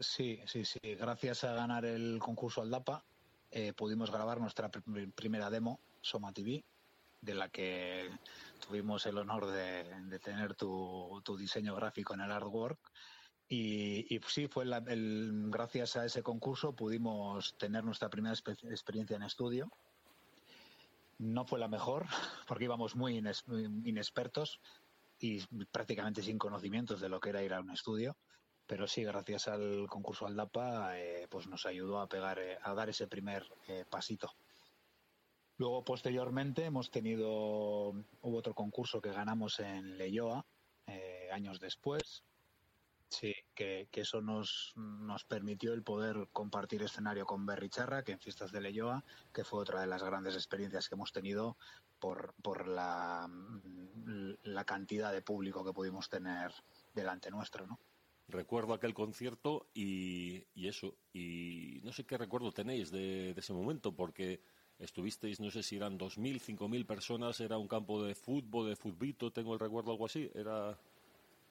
Sí, 0.00 0.40
sí, 0.46 0.64
sí. 0.64 0.78
Gracias 0.82 1.42
a 1.42 1.54
ganar 1.54 1.84
el 1.84 2.18
concurso 2.20 2.62
Aldapa, 2.62 3.04
eh, 3.50 3.72
pudimos 3.72 4.12
grabar 4.12 4.40
nuestra 4.40 4.70
pr 4.70 4.82
primera 5.12 5.50
demo, 5.50 5.80
Soma 6.00 6.32
TV, 6.32 6.64
de 7.20 7.34
la 7.34 7.48
que 7.48 8.08
tuvimos 8.64 9.06
el 9.06 9.18
honor 9.18 9.46
de, 9.46 10.18
tener 10.22 10.54
tu, 10.54 11.20
diseño 11.36 11.74
gráfico 11.74 12.14
en 12.14 12.20
el 12.20 12.30
artwork. 12.30 12.78
Y, 13.48 14.20
sí, 14.28 14.46
fue 14.46 14.66
la, 14.66 14.78
el, 14.86 15.46
gracias 15.50 15.96
a 15.96 16.04
ese 16.04 16.22
concurso 16.22 16.76
pudimos 16.76 17.56
tener 17.56 17.82
nuestra 17.82 18.10
primera 18.10 18.34
experiencia 18.34 19.16
en 19.16 19.22
estudio. 19.22 19.72
No 21.18 21.44
fue 21.44 21.58
la 21.58 21.66
mejor, 21.66 22.06
porque 22.46 22.64
íbamos 22.64 22.94
muy, 22.94 23.16
ines, 23.16 23.48
muy, 23.48 23.64
inexpertos 23.84 24.60
y 25.18 25.44
prácticamente 25.72 26.22
sin 26.22 26.38
conocimientos 26.38 27.00
de 27.00 27.08
lo 27.08 27.18
que 27.18 27.30
era 27.30 27.42
ir 27.42 27.52
a 27.52 27.60
un 27.60 27.70
estudio. 27.70 28.16
Pero 28.68 28.86
sí, 28.86 29.02
gracias 29.02 29.48
al 29.48 29.88
concurso 29.88 30.26
Aldapa, 30.26 30.96
eh, 30.98 31.26
pues 31.28 31.48
nos 31.48 31.64
ayudó 31.66 32.00
a 32.00 32.06
pegar, 32.06 32.38
eh, 32.38 32.58
a 32.62 32.74
dar 32.74 32.90
ese 32.90 33.08
primer 33.08 33.44
eh, 33.66 33.84
pasito. 33.88 34.30
Luego, 35.56 35.82
posteriormente, 35.84 36.66
hemos 36.66 36.90
tenido, 36.90 37.30
hubo 37.30 38.36
otro 38.36 38.54
concurso 38.54 39.00
que 39.00 39.10
ganamos 39.10 39.58
en 39.58 39.96
Leyoa, 39.96 40.44
eh, 40.86 41.28
años 41.32 41.58
después, 41.58 42.22
Sí, 43.10 43.34
que, 43.54 43.88
eso 43.94 44.20
nos, 44.20 44.74
nos 44.76 45.24
permitió 45.24 45.72
el 45.72 45.82
poder 45.82 46.28
compartir 46.30 46.82
escenario 46.82 47.24
con 47.24 47.46
Berry 47.46 47.70
Charra, 47.70 48.02
que 48.04 48.12
en 48.12 48.20
Fiestas 48.20 48.52
de 48.52 48.60
Leyoa, 48.60 49.02
que 49.32 49.44
fue 49.44 49.60
otra 49.60 49.80
de 49.80 49.86
las 49.86 50.02
grandes 50.02 50.34
experiencias 50.34 50.88
que 50.88 50.94
hemos 50.94 51.10
tenido 51.10 51.56
por, 52.00 52.34
por 52.42 52.68
la, 52.68 53.28
la 54.42 54.64
cantidad 54.64 55.10
de 55.10 55.22
público 55.22 55.64
que 55.64 55.72
pudimos 55.72 56.10
tener 56.10 56.52
delante 56.94 57.30
nuestro, 57.30 57.66
¿no? 57.66 57.78
Recuerdo 58.28 58.74
aquel 58.74 58.92
concierto 58.92 59.70
y, 59.74 60.44
y 60.54 60.68
eso, 60.68 60.94
y 61.12 61.80
no 61.82 61.92
sé 61.92 62.04
qué 62.04 62.18
recuerdo 62.18 62.52
tenéis 62.52 62.90
de, 62.90 63.32
de 63.32 63.40
ese 63.40 63.54
momento, 63.54 63.92
porque 63.92 64.42
estuvisteis, 64.78 65.40
no 65.40 65.50
sé 65.50 65.62
si 65.62 65.76
eran 65.76 65.98
2.000, 65.98 66.38
5.000 66.38 66.86
personas, 66.86 67.40
era 67.40 67.56
un 67.56 67.66
campo 67.66 68.04
de 68.04 68.14
fútbol, 68.14 68.68
de 68.68 68.76
futbito, 68.76 69.32
tengo 69.32 69.54
el 69.54 69.60
recuerdo 69.60 69.92
algo 69.92 70.06
así, 70.06 70.30
era... 70.34 70.78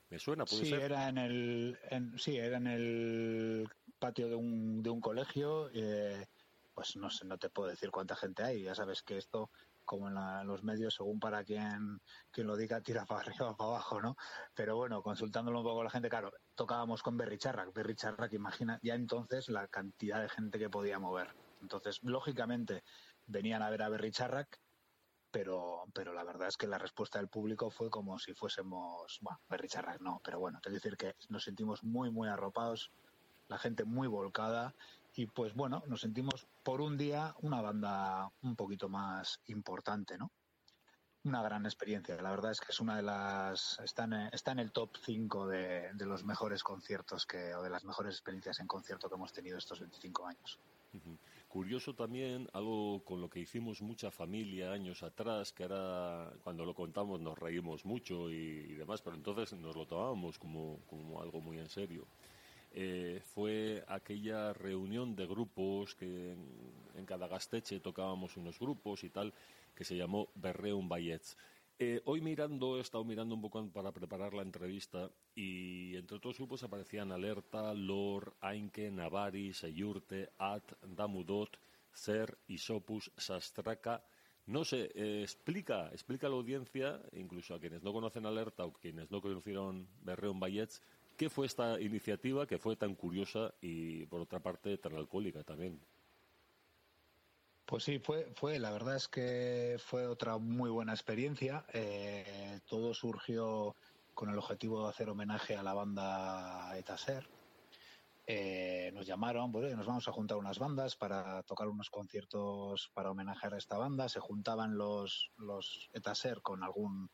¿Me 0.10 0.20
suena? 0.20 0.46
¿Puede 0.46 0.64
sí, 0.64 0.70
ser? 0.70 0.82
Era 0.84 1.10
en 1.10 1.18
el, 1.18 1.80
en, 1.90 2.18
sí, 2.18 2.38
era 2.38 2.58
en 2.58 2.68
el 2.68 3.70
patio 4.00 4.30
de 4.30 4.36
un, 4.36 4.82
de 4.82 4.90
un 4.90 5.02
colegio. 5.02 5.70
Eh, 5.74 6.26
pues 6.74 6.96
no 6.96 7.10
sé, 7.10 7.26
no 7.26 7.38
te 7.38 7.50
puedo 7.50 7.70
decir 7.70 7.92
cuánta 7.92 8.16
gente 8.16 8.44
hay. 8.44 8.64
Ya 8.64 8.74
sabes 8.74 9.04
que 9.04 9.18
esto, 9.18 9.50
como 9.88 10.10
en 10.10 10.14
la, 10.14 10.44
los 10.44 10.64
medios, 10.64 10.94
según 10.94 11.20
para 11.20 11.44
quien, 11.44 12.00
quien 12.30 12.46
lo 12.46 12.56
diga, 12.56 12.82
tira 12.82 13.06
para 13.06 13.22
arriba 13.22 13.50
o 13.50 13.58
para 13.58 13.70
abajo, 13.72 14.02
¿no? 14.02 14.16
Pero 14.54 14.76
bueno, 14.76 15.02
consultándolo 15.02 15.60
un 15.60 15.64
poco 15.64 15.78
con 15.78 15.86
la 15.86 15.90
gente, 15.90 16.10
claro, 16.10 16.32
tocábamos 16.54 17.02
con 17.02 17.18
Berry 17.18 17.40
Charrac. 17.40 17.74
Berry 17.74 17.96
Charrac, 17.96 18.32
imagina 18.34 18.80
ya 18.84 18.94
entonces 18.94 19.50
la 19.50 19.68
cantidad 19.68 20.22
de 20.22 20.30
gente 20.30 20.60
que 20.60 20.70
podía 20.70 21.00
mover. 21.00 21.34
Entonces, 21.62 22.00
lógicamente, 22.04 22.84
venían 23.26 23.64
a 23.64 23.70
ver 23.72 23.82
a 23.82 23.90
Berry 23.90 24.12
Charrac 24.12 24.60
pero, 25.32 25.84
pero 25.94 26.14
la 26.14 26.24
verdad 26.24 26.48
es 26.48 26.58
que 26.58 26.68
la 26.68 26.78
respuesta 26.78 27.20
del 27.20 27.28
público 27.28 27.70
fue 27.70 27.90
como 27.90 28.18
si 28.18 28.34
fuésemos, 28.34 29.20
bueno, 29.22 29.40
Berry 29.50 29.68
Charrac 29.68 30.02
no, 30.02 30.22
pero 30.24 30.40
bueno, 30.40 30.60
te 30.62 30.72
decir 30.72 30.98
que 30.98 31.16
nos 31.30 31.44
sentimos 31.44 31.84
muy, 31.84 32.10
muy 32.10 32.30
arropados, 32.30 32.92
la 33.48 33.58
gente 33.58 33.84
muy 33.84 34.08
volcada 34.08 34.74
y 35.18 35.26
pues 35.26 35.56
bueno, 35.56 35.82
nos 35.88 36.02
sentimos 36.02 36.46
por 36.64 36.80
un 36.80 36.96
día 36.96 37.34
una 37.42 37.60
banda 37.60 38.32
un 38.44 38.56
poquito 38.56 38.88
más 38.88 39.42
importante, 39.48 40.16
¿no? 40.16 40.32
Una 41.24 41.42
gran 41.42 41.66
experiencia, 41.66 42.22
la 42.22 42.30
verdad 42.30 42.52
es 42.52 42.62
que 42.62 42.72
es 42.72 42.80
una 42.80 42.96
de 42.96 43.02
las, 43.02 43.80
está 43.84 44.04
en, 44.04 44.14
está 44.32 44.52
en 44.52 44.60
el 44.60 44.72
top 44.72 44.96
5 45.04 45.48
de, 45.48 45.92
los 46.06 46.24
mejores 46.24 46.64
conciertos 46.64 47.26
que, 47.26 47.56
o 47.56 47.64
de 47.64 47.70
las 47.72 47.84
mejores 47.84 48.14
experiencias 48.14 48.60
en 48.60 48.68
concierto 48.68 49.10
que 49.10 49.16
hemos 49.16 49.34
tenido 49.34 49.58
estos 49.58 49.80
25 49.80 50.28
años. 50.28 50.60
Curioso 51.48 51.96
también, 51.96 52.48
algo 52.54 53.04
con 53.04 53.20
lo 53.20 53.28
que 53.28 53.40
hicimos 53.40 53.82
mucha 53.82 54.12
familia 54.12 54.72
años 54.72 55.02
atrás, 55.02 55.52
que 55.52 55.64
ahora 55.64 56.32
cuando 56.44 56.64
lo 56.64 56.76
contamos 56.76 57.20
nos 57.20 57.38
reímos 57.38 57.86
mucho 57.86 58.30
y, 58.30 58.36
y 58.36 58.74
demás, 58.76 59.02
pero 59.02 59.16
entonces 59.16 59.52
nos 59.54 59.76
lo 59.76 59.88
tomábamos 59.88 60.38
como, 60.38 60.80
como 60.86 61.20
algo 61.22 61.42
muy 61.42 61.58
en 61.58 61.70
serio. 61.70 62.08
Eh, 62.72 63.22
fue 63.34 63.84
aquella 63.88 64.54
reunión 64.54 65.16
de 65.16 65.26
grupos 65.26 65.96
que 65.96 66.32
en, 66.96 67.06
cada 67.06 67.28
gasteche 67.28 67.80
tocábamos 67.80 68.38
unos 68.38 68.60
grupos 68.60 69.04
y 69.04 69.10
tal, 69.10 69.34
que 69.74 69.84
se 69.84 69.96
llamó 69.96 70.30
Berreun 70.36 70.90
Bayets. 70.90 71.38
Eh, 71.80 72.02
hoy 72.06 72.22
mirando, 72.22 72.78
he 72.78 72.82
estado 72.82 73.04
mirando 73.04 73.36
un 73.36 73.42
poco 73.42 73.68
para 73.70 73.92
preparar 73.92 74.34
la 74.34 74.42
entrevista 74.42 75.12
y 75.36 75.96
entre 75.96 76.18
otros 76.18 76.38
grupos 76.38 76.64
aparecían 76.64 77.12
Alerta, 77.12 77.74
Lor, 77.74 78.36
Ainke, 78.42 78.90
Navari, 78.90 79.54
Seyurte, 79.54 80.32
At, 80.40 80.64
Damudot, 80.82 81.58
Ser, 81.94 82.38
Isopus, 82.48 83.12
Sastraka, 83.16 84.04
No 84.48 84.64
sé, 84.64 84.92
eh, 84.96 85.24
explica, 85.24 85.90
explica 85.92 86.28
a 86.28 86.30
la 86.30 86.38
audiencia, 86.38 87.02
incluso 87.12 87.54
a 87.54 87.60
quienes 87.60 87.84
no 87.84 87.92
conocen 87.92 88.26
Alerta 88.26 88.64
o 88.66 88.72
quienes 88.72 89.12
no 89.12 89.22
conocieron 89.22 89.90
Berreón 90.02 90.40
Vallets, 90.40 90.82
qué 91.18 91.30
fue 91.30 91.48
esta 91.48 91.82
iniciativa 91.82 92.46
que 92.46 92.60
fue 92.60 92.76
tan 92.76 92.96
curiosa 92.96 93.54
y, 93.60 94.06
por 94.06 94.22
otra 94.22 94.40
parte, 94.40 94.78
tan 94.78 94.96
alcohólica 94.96 95.44
también. 95.44 95.82
Pues 97.66 97.84
sí, 97.84 98.00
fue, 98.00 98.32
fue, 98.36 98.60
la 98.60 98.72
verdad 98.72 98.96
es 98.96 99.10
que 99.10 99.76
fue 99.80 100.08
otra 100.08 100.38
muy 100.38 100.70
buena 100.70 100.94
experiencia. 100.94 101.66
Eh, 101.74 102.62
todo 102.66 102.94
surgió 102.94 103.76
con 104.14 104.30
el 104.30 104.38
objetivo 104.38 104.84
de 104.84 104.90
hacer 104.90 105.10
homenaje 105.10 105.58
a 105.58 105.64
la 105.64 105.74
banda 105.74 106.78
Etaser. 106.78 107.28
Eh, 108.26 108.92
nos 108.94 109.06
llamaron, 109.06 109.52
pues 109.52 109.76
nos 109.76 109.86
vamos 109.86 110.08
a 110.08 110.12
juntar 110.12 110.38
unas 110.38 110.60
bandas 110.60 110.96
para 110.96 111.44
tocar 111.44 111.68
unos 111.68 111.90
conciertos 111.90 112.90
para 112.94 113.12
homenajear 113.12 113.54
a 113.54 113.58
esta 113.58 113.78
banda. 113.78 114.08
Se 114.08 114.20
juntaban 114.20 114.78
los, 114.78 115.32
los 115.38 115.90
Etaser 115.94 116.42
con 116.42 116.64
algún 116.64 117.10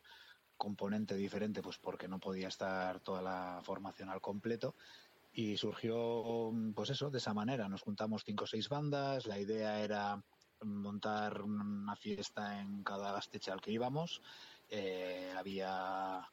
componente 0.56 1.14
diferente, 1.14 1.62
pues 1.62 1.78
porque 1.78 2.08
no 2.08 2.18
podía 2.18 2.48
estar 2.48 3.00
toda 3.00 3.22
la 3.22 3.60
formación 3.62 4.10
al 4.10 4.20
completo. 4.20 4.74
Y 5.32 5.56
surgió, 5.56 6.52
pues 6.74 6.90
eso, 6.90 7.10
de 7.10 7.18
esa 7.18 7.34
manera. 7.34 7.68
Nos 7.68 7.82
juntamos 7.82 8.22
cinco 8.24 8.44
o 8.44 8.46
seis 8.46 8.68
bandas. 8.68 9.26
La 9.26 9.38
idea 9.38 9.80
era 9.80 10.22
montar 10.62 11.42
una 11.42 11.96
fiesta 11.96 12.60
en 12.60 12.84
cada 12.84 13.12
gasteche 13.12 13.50
al 13.50 13.60
que 13.60 13.72
íbamos. 13.72 14.22
Eh, 14.70 15.32
había 15.36 16.28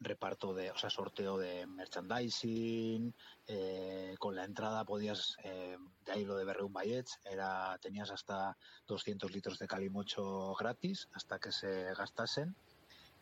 reparto 0.00 0.54
de, 0.54 0.70
o 0.70 0.78
sea, 0.78 0.90
sorteo 0.90 1.38
de 1.38 1.66
merchandising, 1.66 3.14
eh, 3.46 4.14
con 4.18 4.36
la 4.36 4.44
entrada 4.44 4.84
podías, 4.84 5.36
eh, 5.42 5.76
de 6.04 6.12
ahí 6.12 6.24
lo 6.24 6.36
de 6.36 6.44
Berreun 6.44 6.72
Bayets, 6.72 7.18
era, 7.24 7.76
tenías 7.80 8.10
hasta 8.10 8.56
200 8.86 9.32
litros 9.32 9.58
de 9.58 9.66
calimocho 9.66 10.54
gratis 10.54 11.08
hasta 11.14 11.38
que 11.38 11.52
se 11.52 11.94
gastasen. 11.94 12.54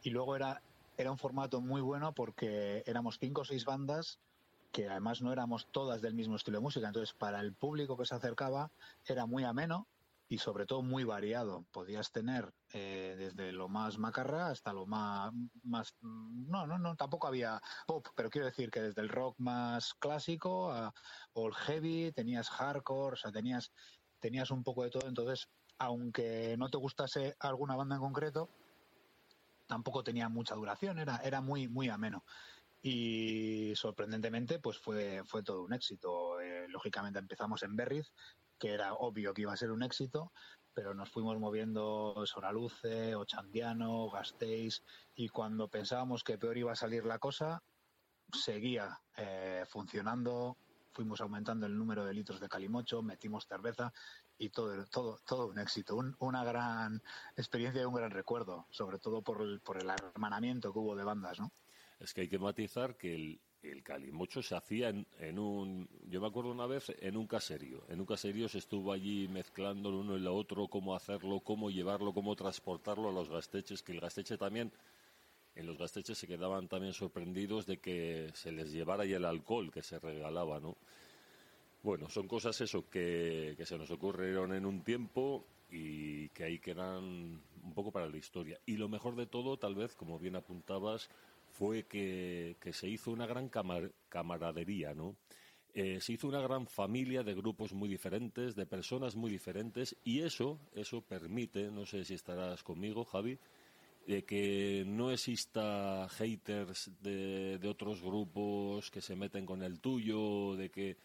Y 0.02 0.10
luego 0.10 0.36
era, 0.36 0.62
era 0.96 1.10
un 1.10 1.18
formato 1.18 1.60
muy 1.60 1.80
bueno 1.80 2.14
porque 2.14 2.82
éramos 2.86 3.18
cinco 3.18 3.42
o 3.42 3.44
seis 3.44 3.64
bandas 3.64 4.18
que 4.72 4.88
además 4.88 5.22
no 5.22 5.32
éramos 5.32 5.66
todas 5.70 6.02
del 6.02 6.14
mismo 6.14 6.36
estilo 6.36 6.58
de 6.58 6.62
música. 6.62 6.86
Entonces, 6.86 7.14
para 7.14 7.40
el 7.40 7.54
público 7.54 7.96
que 7.96 8.04
se 8.04 8.14
acercaba 8.14 8.70
era 9.06 9.24
muy 9.26 9.44
ameno 9.44 9.88
y 10.28 10.38
sobre 10.38 10.66
todo 10.66 10.82
muy 10.82 11.04
variado. 11.04 11.64
Podías 11.72 12.10
tener 12.12 12.52
eh, 12.72 13.14
desde 13.16 13.52
lo 13.52 13.68
más 13.68 13.98
macarra 13.98 14.48
hasta 14.48 14.72
lo 14.72 14.86
más, 14.86 15.32
no, 16.02 16.66
no, 16.66 16.78
no, 16.78 16.96
tampoco 16.96 17.26
había 17.26 17.60
pop, 17.86 18.06
pero 18.14 18.28
quiero 18.28 18.46
decir 18.46 18.70
que 18.70 18.82
desde 18.82 19.02
el 19.02 19.08
rock 19.08 19.36
más 19.38 19.94
clásico 19.94 20.70
a, 20.72 20.92
o 21.32 21.46
el 21.46 21.54
heavy 21.54 22.12
tenías 22.12 22.50
hardcore, 22.50 23.18
o 23.24 23.32
tenías 23.32 23.72
tenías 24.20 24.50
un 24.50 24.64
poco 24.64 24.82
de 24.82 24.90
todo. 24.90 25.08
Entonces, 25.08 25.48
aunque 25.78 26.56
no 26.58 26.68
te 26.68 26.78
gustase 26.78 27.36
alguna 27.38 27.76
banda 27.76 27.96
en 27.96 28.02
concreto, 28.02 28.48
tampoco 29.66 30.02
tenía 30.02 30.28
mucha 30.28 30.54
duración, 30.54 30.98
era 30.98 31.16
era 31.18 31.40
muy 31.40 31.68
muy 31.68 31.88
ameno. 31.88 32.24
Y 32.82 33.72
sorprendentemente, 33.74 34.60
pues 34.60 34.78
fue, 34.78 35.22
fue 35.24 35.42
todo 35.42 35.64
un 35.64 35.72
éxito. 35.72 36.40
Eh, 36.40 36.68
lógicamente 36.68 37.18
empezamos 37.18 37.62
en 37.64 37.74
Berriz, 37.74 38.12
que 38.58 38.72
era 38.74 38.94
obvio 38.94 39.34
que 39.34 39.42
iba 39.42 39.52
a 39.52 39.56
ser 39.56 39.72
un 39.72 39.82
éxito, 39.82 40.32
pero 40.72 40.94
nos 40.94 41.10
fuimos 41.10 41.38
moviendo 41.38 42.14
Soraluce, 42.26 43.14
Ochandiano, 43.14 44.08
Gasteiz, 44.10 44.84
y 45.14 45.28
cuando 45.28 45.68
pensábamos 45.68 46.22
que 46.22 46.38
peor 46.38 46.58
iba 46.58 46.72
a 46.72 46.76
salir 46.76 47.04
la 47.06 47.18
cosa, 47.18 47.62
seguía 48.32 49.00
eh, 49.16 49.64
funcionando, 49.68 50.58
fuimos 50.92 51.20
aumentando 51.20 51.66
el 51.66 51.76
número 51.76 52.04
de 52.04 52.14
litros 52.14 52.40
de 52.40 52.48
calimocho, 52.48 53.02
metimos 53.02 53.46
cerveza 53.46 53.92
y 54.38 54.50
todo, 54.50 54.84
todo, 54.86 55.18
todo 55.26 55.46
un 55.46 55.58
éxito, 55.58 55.96
una 56.18 56.44
gran 56.44 57.02
experiencia 57.36 57.82
y 57.82 57.84
un 57.84 57.94
gran 57.94 58.10
recuerdo, 58.10 58.66
sobre 58.70 58.98
todo 58.98 59.22
por 59.22 59.42
el, 59.42 59.60
por 59.60 59.80
el 59.80 59.88
hermanamiento 59.90 60.72
que 60.72 60.78
hubo 60.78 60.96
de 60.96 61.04
bandas, 61.04 61.40
¿no? 61.40 61.50
Es 61.98 62.12
que 62.12 62.22
hay 62.22 62.28
que 62.28 62.38
matizar 62.38 62.96
que 62.96 63.14
el, 63.14 63.40
el 63.62 63.82
calimocho 63.82 64.42
se 64.42 64.54
hacía 64.54 64.90
en, 64.90 65.38
un, 65.38 65.88
yo 66.08 66.20
me 66.20 66.26
acuerdo 66.26 66.50
una 66.50 66.66
vez, 66.66 66.92
en 67.00 67.16
un 67.16 67.26
caserío. 67.26 67.84
En 67.88 68.00
un 68.00 68.06
caserío 68.06 68.48
se 68.48 68.58
estuvo 68.58 68.92
allí 68.92 69.28
mezclando 69.28 69.88
el 69.88 69.96
uno 69.96 70.16
y 70.16 70.20
lo 70.20 70.34
otro, 70.34 70.68
cómo 70.68 70.94
hacerlo, 70.94 71.40
cómo 71.40 71.70
llevarlo, 71.70 72.12
cómo 72.12 72.36
transportarlo 72.36 73.08
a 73.08 73.12
los 73.12 73.28
gasteches, 73.28 73.82
que 73.82 73.92
el 73.92 74.00
gasteche 74.00 74.36
también, 74.36 74.72
en 75.54 75.66
los 75.66 75.78
gasteches 75.78 76.18
se 76.18 76.26
quedaban 76.26 76.68
también 76.68 76.92
sorprendidos 76.92 77.66
de 77.66 77.78
que 77.78 78.30
se 78.34 78.52
les 78.52 78.72
llevara 78.72 79.04
ya 79.04 79.16
el 79.16 79.24
alcohol 79.24 79.72
que 79.72 79.82
se 79.82 79.98
regalaba, 79.98 80.60
¿no? 80.60 80.76
Bueno, 81.86 82.10
son 82.10 82.26
cosas 82.26 82.60
eso 82.60 82.90
que, 82.90 83.54
que 83.56 83.64
se 83.64 83.78
nos 83.78 83.88
ocurrieron 83.92 84.52
en 84.52 84.66
un 84.66 84.82
tiempo 84.82 85.46
y 85.70 86.28
que 86.30 86.42
ahí 86.42 86.58
quedan 86.58 87.04
un 87.62 87.72
poco 87.76 87.92
para 87.92 88.08
la 88.08 88.16
historia. 88.16 88.58
Y 88.66 88.76
lo 88.76 88.88
mejor 88.88 89.14
de 89.14 89.26
todo, 89.26 89.56
tal 89.56 89.76
vez, 89.76 89.94
como 89.94 90.18
bien 90.18 90.34
apuntabas, 90.34 91.08
fue 91.52 91.84
que, 91.84 92.56
se 92.72 92.88
hizo 92.88 93.12
una 93.12 93.28
gran 93.28 93.48
camaradería, 94.08 94.94
¿no? 94.94 95.14
Eh, 95.74 96.00
se 96.00 96.14
hizo 96.14 96.26
una 96.26 96.40
gran 96.40 96.66
familia 96.66 97.22
de 97.22 97.34
grupos 97.34 97.72
muy 97.72 97.88
diferentes, 97.88 98.56
de 98.56 98.66
personas 98.66 99.14
muy 99.14 99.30
diferentes, 99.30 99.96
y 100.02 100.22
eso, 100.22 100.58
eso 100.74 101.02
permite, 101.02 101.70
no 101.70 101.86
sé 101.86 102.04
si 102.04 102.14
estarás 102.14 102.64
conmigo, 102.64 103.04
Javi, 103.04 103.38
de 104.08 104.24
que 104.24 104.82
no 104.84 105.12
exista 105.12 106.08
haters 106.08 106.90
de, 107.00 107.58
de 107.58 107.68
otros 107.68 108.02
grupos 108.02 108.90
que 108.90 109.00
se 109.00 109.14
meten 109.14 109.46
con 109.46 109.62
el 109.62 109.78
tuyo, 109.78 110.56
de 110.56 110.68
que, 110.68 110.96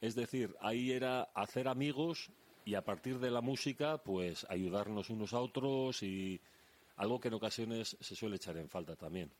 es 0.00 0.14
decir, 0.14 0.54
ahí 0.60 0.92
era 0.92 1.22
hacer 1.34 1.68
amigos 1.68 2.30
y 2.64 2.74
a 2.74 2.84
partir 2.84 3.18
de 3.18 3.30
la 3.30 3.40
música, 3.40 3.98
pues 3.98 4.46
ayudarnos 4.50 5.10
unos 5.10 5.32
a 5.32 5.40
otros 5.40 6.02
y 6.02 6.40
algo 6.96 7.20
que 7.20 7.28
en 7.28 7.34
ocasiones 7.34 7.96
se 8.00 8.16
suele 8.16 8.36
echar 8.36 8.56
en 8.56 8.68
falta 8.68 8.96
también. 8.96 9.30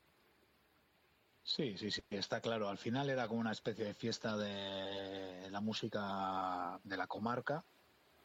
Sí, 1.43 1.77
sí, 1.79 1.91
sí, 1.91 2.03
está 2.11 2.41
claro. 2.41 2.69
Al 2.69 2.79
final 2.79 3.09
era 3.09 3.29
como 3.29 3.41
una 3.41 3.53
especie 3.53 3.85
de 3.85 3.95
fiesta 3.95 4.37
de 4.37 5.49
la 5.51 5.61
música 5.61 6.81
de 6.83 6.97
la 6.97 7.07
comarca. 7.07 7.65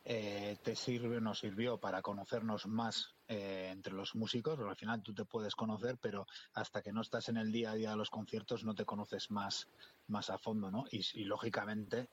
Eh, 0.04 0.58
te 0.64 0.76
sirve, 0.76 1.22
nos 1.22 1.40
sirvió 1.40 1.80
para 1.80 2.02
conocernos 2.02 2.66
más 2.66 3.14
eh, 3.28 3.70
entre 3.72 3.94
los 3.94 4.16
músicos, 4.16 4.56
porque 4.56 4.72
al 4.72 4.76
final 4.76 5.04
tú 5.04 5.14
te 5.14 5.26
puedes 5.26 5.56
conocer, 5.56 5.98
pero 6.00 6.26
hasta 6.54 6.82
que 6.82 6.92
no 6.92 7.02
estás 7.02 7.30
en 7.30 7.38
el 7.38 7.52
día 7.52 7.72
a 7.72 7.76
día 7.76 7.92
de 7.92 7.98
los 7.98 8.10
conciertos 8.10 8.64
no 8.64 8.74
te 8.74 8.86
conoces 8.86 9.30
más, 9.30 9.68
más 10.08 10.30
a 10.32 10.40
fondo, 10.40 10.72
¿no? 10.72 10.86
Y, 10.90 11.24
lógicamente 11.26 12.10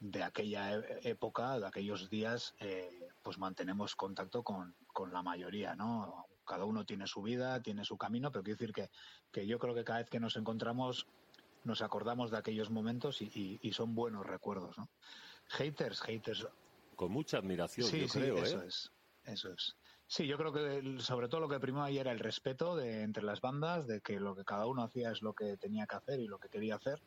de 0.00 0.22
aquella 0.22 0.76
e, 0.76 1.10
época, 1.10 1.58
de 1.58 1.66
aquellos 1.66 2.10
días, 2.10 2.54
eh, 2.58 3.08
pues 3.22 3.38
mantenemos 3.38 3.96
contacto 3.96 4.42
con, 4.42 4.74
con 4.92 5.12
la 5.12 5.22
mayoría, 5.22 5.74
¿no? 5.74 6.26
cada 6.46 6.64
uno 6.64 6.84
tiene 6.84 7.06
su 7.06 7.22
vida, 7.22 7.62
tiene 7.62 7.84
su 7.84 7.96
camino, 7.96 8.32
pero 8.32 8.42
quiero 8.42 8.58
decir 8.58 8.74
que, 8.74 8.90
que 9.30 9.46
yo 9.46 9.60
creo 9.60 9.72
que 9.72 9.84
cada 9.84 10.00
vez 10.00 10.10
que 10.10 10.18
nos 10.18 10.34
encontramos 10.34 11.06
nos 11.64 11.82
acordamos 11.82 12.30
de 12.30 12.38
aquellos 12.38 12.70
momentos 12.70 13.20
y, 13.20 13.72
son 13.72 13.94
buenos 13.94 14.26
recuerdos, 14.26 14.76
¿no? 14.78 14.88
Haters, 15.48 16.00
haters. 16.00 16.46
Con 17.00 17.12
mucha 17.12 17.38
admiración, 17.38 17.88
yo 17.88 18.08
creo, 18.08 18.36
¿eh? 18.36 18.42
eso 18.42 18.62
es, 18.62 18.92
eso 19.24 19.50
es. 19.50 19.74
Sí, 20.06 20.26
yo 20.26 20.36
creo 20.36 20.52
que 20.52 21.00
sobre 21.00 21.28
todo 21.28 21.40
lo 21.40 21.48
que 21.48 21.58
primó 21.58 21.82
ahí 21.82 21.96
era 21.96 22.12
el 22.12 22.18
respeto 22.18 22.76
de 22.76 23.04
entre 23.04 23.22
las 23.22 23.40
bandas, 23.40 23.86
de 23.86 24.02
que 24.02 24.20
lo 24.20 24.36
que 24.36 24.44
cada 24.44 24.66
uno 24.66 24.82
hacía 24.82 25.10
es 25.10 25.22
lo 25.22 25.32
que 25.32 25.56
tenía 25.56 25.86
que 25.86 25.96
hacer 25.96 26.20
y 26.20 26.26
lo 26.26 26.38
que 26.38 26.50
quería 26.50 26.74
hacer, 26.74 27.00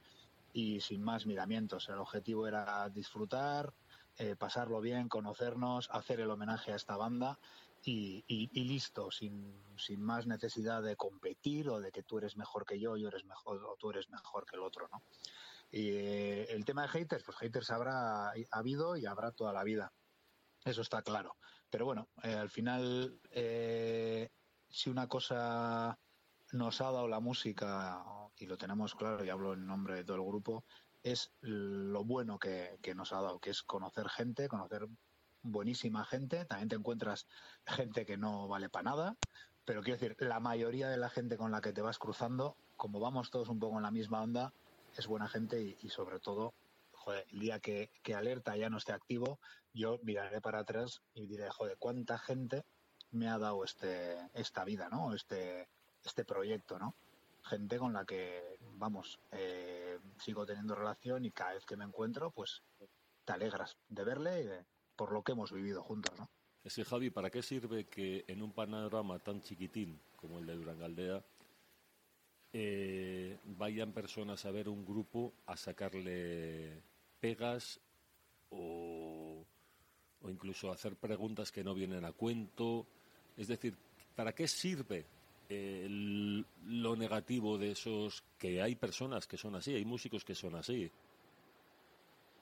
y 0.52 0.80
sin 0.80 1.04
más 1.04 1.28
miramientos. 1.28 1.90
El 1.90 2.00
objetivo 2.00 2.48
era 2.48 2.90
disfrutar, 2.90 3.72
eh, 4.18 4.36
pasarlo 4.36 4.82
bien, 4.82 5.10
conocernos, 5.10 5.92
hacer 5.92 6.22
el 6.22 6.32
homenaje 6.32 6.74
a 6.74 6.76
esta 6.76 6.98
banda 6.98 7.38
y, 7.84 8.24
y, 8.28 8.64
listo, 8.64 9.12
sin, 9.12 9.62
sin, 9.78 10.02
más 10.02 10.26
necesidad 10.26 10.82
de 10.82 10.96
competir 10.96 11.70
o 11.70 11.80
de 11.80 11.92
que 11.92 12.02
tú 12.02 12.18
eres 12.18 12.36
mejor 12.36 12.66
que 12.66 12.80
yo, 12.80 12.98
yo 12.98 13.10
eres 13.10 13.26
mejor 13.26 13.64
o 13.64 13.76
tú 13.78 13.92
eres 13.92 14.10
mejor 14.10 14.48
que 14.48 14.56
el 14.56 14.64
otro, 14.64 14.88
¿no? 14.92 15.04
Y 15.74 15.90
eh, 15.90 16.46
el 16.52 16.66
tema 16.66 16.84
de 16.84 16.90
haters, 16.90 17.24
pues 17.24 17.36
haters 17.40 17.72
habrá 17.72 18.30
ha 18.30 18.34
habido 18.52 18.96
y 18.96 19.08
habrá 19.08 19.32
toda 19.32 19.52
la 19.52 19.64
vida. 19.64 19.92
Eso 20.64 20.82
está 20.82 21.02
claro. 21.02 21.36
Pero 21.72 21.86
bueno, 21.86 22.10
eh, 22.22 22.36
al 22.36 22.52
final, 22.52 23.20
eh, 23.32 24.30
si 24.70 24.92
una 24.92 25.08
cosa 25.08 25.98
nos 26.52 26.80
ha 26.80 26.92
dado 26.92 27.08
la 27.08 27.20
música, 27.20 28.06
y 28.38 28.46
lo 28.46 28.56
tenemos 28.56 28.94
claro, 28.94 29.26
y 29.26 29.32
hablo 29.32 29.54
en 29.54 29.66
nombre 29.66 29.96
de 29.96 30.04
todo 30.04 30.18
el 30.18 30.24
grupo, 30.24 30.64
es 31.02 31.32
lo 31.42 32.04
bueno 32.04 32.38
que, 32.38 32.78
que 32.84 32.94
nos 32.94 33.12
ha 33.12 33.22
dado, 33.22 33.40
que 33.40 33.50
es 33.50 33.64
conocer 33.64 34.10
gente, 34.10 34.48
conocer 34.48 34.88
buenísima 35.42 36.06
gente, 36.06 36.46
también 36.46 36.70
te 36.70 36.76
encuentras 36.76 37.26
gente 37.66 38.06
que 38.06 38.16
no 38.16 38.48
vale 38.48 38.70
para 38.70 38.92
nada, 38.92 39.18
pero 39.66 39.82
quiero 39.82 40.00
decir, 40.00 40.16
la 40.20 40.40
mayoría 40.40 40.88
de 40.88 40.98
la 40.98 41.10
gente 41.10 41.36
con 41.36 41.52
la 41.52 41.62
que 41.62 41.74
te 41.74 41.82
vas 41.82 41.98
cruzando, 41.98 42.58
como 42.78 43.00
vamos 43.00 43.32
todos 43.32 43.50
un 43.50 43.58
poco 43.58 43.78
en 43.78 43.84
la 43.84 43.92
misma 43.92 44.22
onda, 44.22 44.54
es 44.96 45.08
buena 45.08 45.28
gente 45.28 45.78
y, 45.80 45.90
sobre 45.90 46.20
todo, 46.20 46.54
joder, 46.92 47.26
el 47.32 47.40
día 47.40 47.60
que, 47.60 47.90
que, 48.04 48.16
Alerta 48.16 48.56
ya 48.56 48.70
no 48.70 48.78
esté 48.78 48.94
activo, 48.94 49.40
yo 49.74 50.00
miraré 50.04 50.42
para 50.42 50.60
atrás 50.60 51.02
y 51.14 51.28
diré, 51.28 51.50
joder, 51.50 51.78
cuánta 51.78 52.18
gente 52.18 52.64
me 53.12 53.30
ha 53.30 53.38
dado 53.38 53.64
este 53.64 54.18
esta 54.34 54.64
vida, 54.64 54.90
¿no? 54.90 55.14
Este 55.14 55.70
este 56.04 56.26
proyecto, 56.26 56.80
¿no? 56.80 56.96
Gente 57.44 57.78
con 57.78 57.94
la 57.94 58.06
que, 58.06 58.58
vamos, 58.76 59.20
eh, 59.32 60.00
sigo 60.20 60.46
teniendo 60.46 60.76
relación 60.76 61.26
y 61.26 61.32
cada 61.32 61.54
vez 61.54 61.66
que 61.66 61.78
me 61.78 61.84
encuentro, 61.84 62.32
pues 62.32 62.62
te 63.26 63.34
alegras 63.34 63.78
de 63.90 64.04
verle 64.04 64.42
y 64.42 64.46
de, 64.46 64.66
por 64.96 65.12
lo 65.12 65.24
que 65.24 65.34
hemos 65.34 65.52
vivido 65.52 65.84
juntos, 65.84 66.18
¿no? 66.18 66.30
Que, 66.64 66.86
Javi, 66.86 67.10
¿para 67.10 67.30
qué 67.30 67.44
sirve 67.44 67.86
que 67.88 68.24
en 68.28 68.42
un 68.42 68.54
panorama 68.54 69.20
tan 69.20 69.42
chiquitín 69.42 70.02
como 70.16 70.40
el 70.40 70.46
de 70.46 70.56
Durangaldea 70.56 71.26
eh, 72.54 73.38
vayan 73.46 73.92
personas 73.92 74.46
a 74.46 74.52
ver 74.52 74.70
un 74.70 74.86
grupo 74.86 75.34
a 75.48 75.58
sacarle 75.58 76.82
pegas 77.20 77.80
o, 78.52 79.44
o 80.22 80.30
incluso 80.30 80.72
hacer 80.72 80.96
preguntas 80.96 81.52
que 81.52 81.64
no 81.64 81.74
vienen 81.74 82.06
a 82.06 82.12
cuento? 82.12 82.86
Es 83.36 83.48
decir, 83.48 83.76
¿para 84.16 84.34
qué 84.34 84.48
sirve 84.48 85.06
eh, 85.50 85.88
lo 86.68 86.96
negativo 86.96 87.58
de 87.58 87.72
esos 87.72 88.24
que 88.38 88.62
hay 88.62 88.76
personas 88.76 89.28
que 89.28 89.38
son 89.38 89.56
así, 89.56 89.76
hay 89.76 89.86
músicos 89.86 90.24
que 90.24 90.36
son 90.36 90.56
así? 90.56 90.92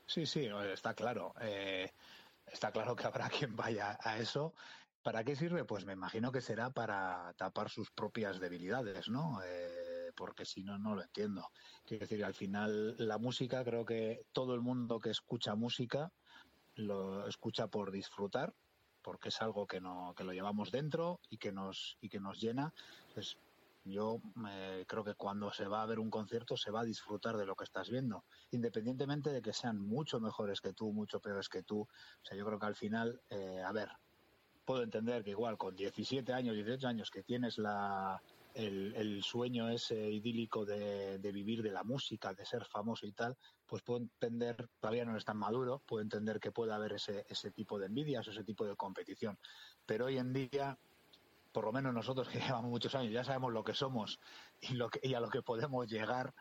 Sí, 0.06 0.26
sí, 0.26 0.50
está 0.74 0.94
claro. 0.94 1.34
Eh, 1.40 1.90
está 2.46 2.72
claro 2.72 2.96
que 2.96 3.08
habrá 3.08 3.30
quien 3.30 3.56
vaya 3.56 3.98
a 4.02 4.18
eso. 4.18 4.54
¿Para 5.02 5.24
qué 5.24 5.36
sirve? 5.36 5.64
Pues 5.66 5.86
me 5.86 5.94
imagino 5.94 6.32
que 6.32 6.42
será 6.42 6.70
para 6.70 7.34
tapar 7.38 7.70
sus 7.70 7.90
propias 7.90 8.40
debilidades, 8.40 9.08
¿no? 9.10 9.42
Eh, 9.44 9.81
porque 10.22 10.46
si 10.46 10.64
no, 10.64 10.78
no 10.78 10.94
lo 10.94 11.02
entiendo. 11.02 11.50
Quiero 11.84 12.02
decir, 12.02 12.24
al 12.24 12.36
final 12.36 12.96
la 13.00 13.18
música, 13.18 13.64
creo 13.64 13.84
que 13.84 14.28
todo 14.32 14.54
el 14.54 14.62
mundo 14.62 15.00
que 15.00 15.10
escucha 15.10 15.56
música 15.56 16.12
lo 16.76 17.28
escucha 17.28 17.70
por 17.70 17.90
disfrutar, 17.90 18.54
porque 19.02 19.30
es 19.30 19.42
algo 19.42 19.66
que 19.66 19.82
no 19.82 20.14
que 20.16 20.24
lo 20.24 20.32
llevamos 20.32 20.70
dentro 20.70 21.20
y 21.28 21.40
que 21.40 21.52
nos 21.52 21.98
y 22.02 22.10
que 22.10 22.20
nos 22.20 22.40
llena. 22.40 22.72
Pues 23.16 23.36
yo 23.84 24.22
eh, 24.48 24.86
creo 24.88 25.04
que 25.04 25.16
cuando 25.16 25.52
se 25.52 25.66
va 25.66 25.82
a 25.82 25.88
ver 25.88 25.98
un 25.98 26.12
concierto 26.12 26.56
se 26.56 26.70
va 26.70 26.82
a 26.82 26.86
disfrutar 26.86 27.36
de 27.36 27.48
lo 27.48 27.56
que 27.56 27.64
estás 27.64 27.90
viendo, 27.90 28.24
independientemente 28.52 29.32
de 29.32 29.42
que 29.42 29.54
sean 29.54 29.80
mucho 29.80 30.20
mejores 30.20 30.62
que 30.62 30.74
tú, 30.74 30.94
mucho 30.94 31.20
peores 31.20 31.50
que 31.50 31.64
tú. 31.64 31.80
O 31.82 32.26
sea, 32.26 32.38
yo 32.38 32.46
creo 32.46 32.60
que 32.60 32.68
al 32.68 32.76
final, 32.76 33.20
eh, 33.32 33.64
a 33.66 33.72
ver, 33.72 33.90
puedo 34.66 34.84
entender 34.84 35.24
que 35.24 35.32
igual 35.32 35.58
con 35.58 35.76
17 35.76 36.32
años, 36.32 36.54
18 36.54 36.88
años 36.88 37.10
que 37.10 37.24
tienes 37.24 37.58
la 37.58 38.22
el, 38.54 39.24
sueño 39.24 39.70
ese 39.70 40.10
idílico 40.10 40.66
de, 40.66 41.18
vivir 41.32 41.62
de 41.62 41.72
la 41.72 41.84
música, 41.84 42.34
de 42.34 42.46
ser 42.46 42.66
famoso 42.66 43.06
y 43.06 43.14
tal, 43.14 43.38
pues 43.66 43.82
puedo 43.84 44.00
entender, 44.00 44.70
todavía 44.80 45.06
no 45.06 45.18
es 45.18 45.26
tan 45.26 45.38
maduro, 45.38 45.82
puedo 45.86 46.02
entender 46.02 46.40
que 46.40 46.52
puede 46.52 46.74
haber 46.74 46.94
ese, 46.94 47.52
tipo 47.52 47.80
de 47.80 47.88
envidias 47.88 48.28
ese 48.28 48.44
tipo 48.44 48.66
de 48.66 48.76
competición. 48.76 49.38
Pero 49.86 50.06
hoy 50.06 50.18
en 50.18 50.34
día, 50.34 50.78
por 51.52 51.66
lo 51.66 51.72
menos 51.72 51.94
nosotros 51.94 52.28
que 52.30 52.40
llevamos 52.40 52.70
muchos 52.70 52.96
años, 52.96 53.14
ya 53.14 53.24
sabemos 53.24 53.54
lo 53.54 53.64
que 53.64 53.74
somos 53.74 54.20
y 54.60 55.14
a 55.14 55.20
lo 55.20 55.30
que 55.30 55.42
podemos 55.42 55.88
llegar. 55.88 56.34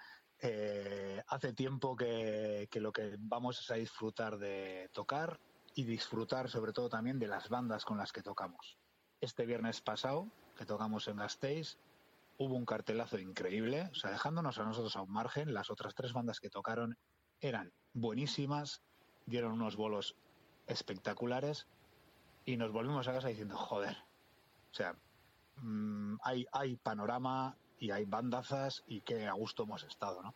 eh, 0.42 1.22
hace 1.28 1.52
tiempo 1.52 1.94
que, 1.94 2.66
que 2.70 2.80
lo 2.80 2.92
que 2.92 3.16
vamos 3.18 3.60
es 3.60 3.70
a 3.70 3.74
disfrutar 3.74 4.38
de 4.38 4.88
tocar 4.92 5.38
y 5.74 5.84
disfrutar 5.84 6.48
sobre 6.48 6.72
todo 6.72 6.88
también 6.88 7.18
de 7.18 7.28
las 7.28 7.48
bandas 7.48 7.84
con 7.84 7.98
las 7.98 8.12
que 8.12 8.22
tocamos. 8.22 8.78
Este 9.20 9.44
viernes 9.44 9.80
pasado, 9.80 10.28
que 10.56 10.64
tocamos 10.64 11.06
en 11.08 11.16
Gasteiz, 11.16 11.78
hubo 12.40 12.56
un 12.56 12.64
cartelazo 12.64 13.18
increíble, 13.18 13.90
o 13.92 13.94
sea, 13.94 14.10
dejándonos 14.10 14.58
a 14.58 14.64
nosotros 14.64 14.96
a 14.96 15.02
un 15.02 15.12
margen, 15.12 15.52
las 15.52 15.68
otras 15.68 15.94
tres 15.94 16.14
bandas 16.14 16.40
que 16.40 16.48
tocaron 16.48 16.96
eran 17.42 17.70
buenísimas, 17.92 18.80
dieron 19.26 19.52
unos 19.52 19.76
bolos 19.76 20.16
espectaculares 20.66 21.68
y 22.46 22.56
nos 22.56 22.72
volvimos 22.72 23.06
a 23.06 23.12
casa 23.12 23.28
diciendo, 23.28 23.58
joder, 23.58 23.94
o 24.70 24.74
sea, 24.74 24.96
mm, 25.56 26.16
hay, 26.22 26.46
hay 26.52 26.76
panorama 26.76 27.58
y 27.78 27.90
hay 27.90 28.06
bandazas 28.06 28.84
y 28.86 29.02
qué 29.02 29.26
a 29.26 29.34
gusto 29.34 29.64
hemos 29.64 29.84
estado, 29.84 30.22
¿no? 30.22 30.34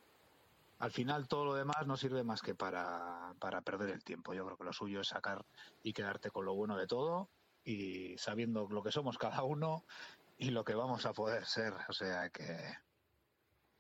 Al 0.81 0.90
final 0.90 1.27
todo 1.27 1.47
lo 1.47 1.55
demás 1.55 1.87
no 1.87 1.97
sirve 1.97 2.23
más 2.23 2.43
que 2.43 2.55
para, 2.55 3.33
para 3.38 3.62
perder 3.62 3.88
el 3.88 4.05
tiempo. 4.05 4.35
Yo 4.35 4.45
creo 4.45 4.59
que 4.59 4.64
lo 4.64 4.73
suyo 4.75 5.01
es 5.01 5.09
sacar 5.09 5.47
y 5.83 5.95
quedarte 5.95 6.31
con 6.31 6.45
lo 6.45 6.55
bueno 6.55 6.77
de 6.77 6.87
todo 6.87 7.31
y 7.64 8.19
sabiendo 8.19 8.69
lo 8.69 8.83
que 8.83 8.93
somos 8.93 9.17
cada 9.17 9.43
uno 9.45 9.85
y 10.38 10.51
lo 10.51 10.64
que 10.64 10.75
vamos 10.75 11.07
a 11.07 11.12
poder 11.12 11.44
ser. 11.47 11.73
O 11.88 11.92
sea 11.92 12.29
que 12.31 12.44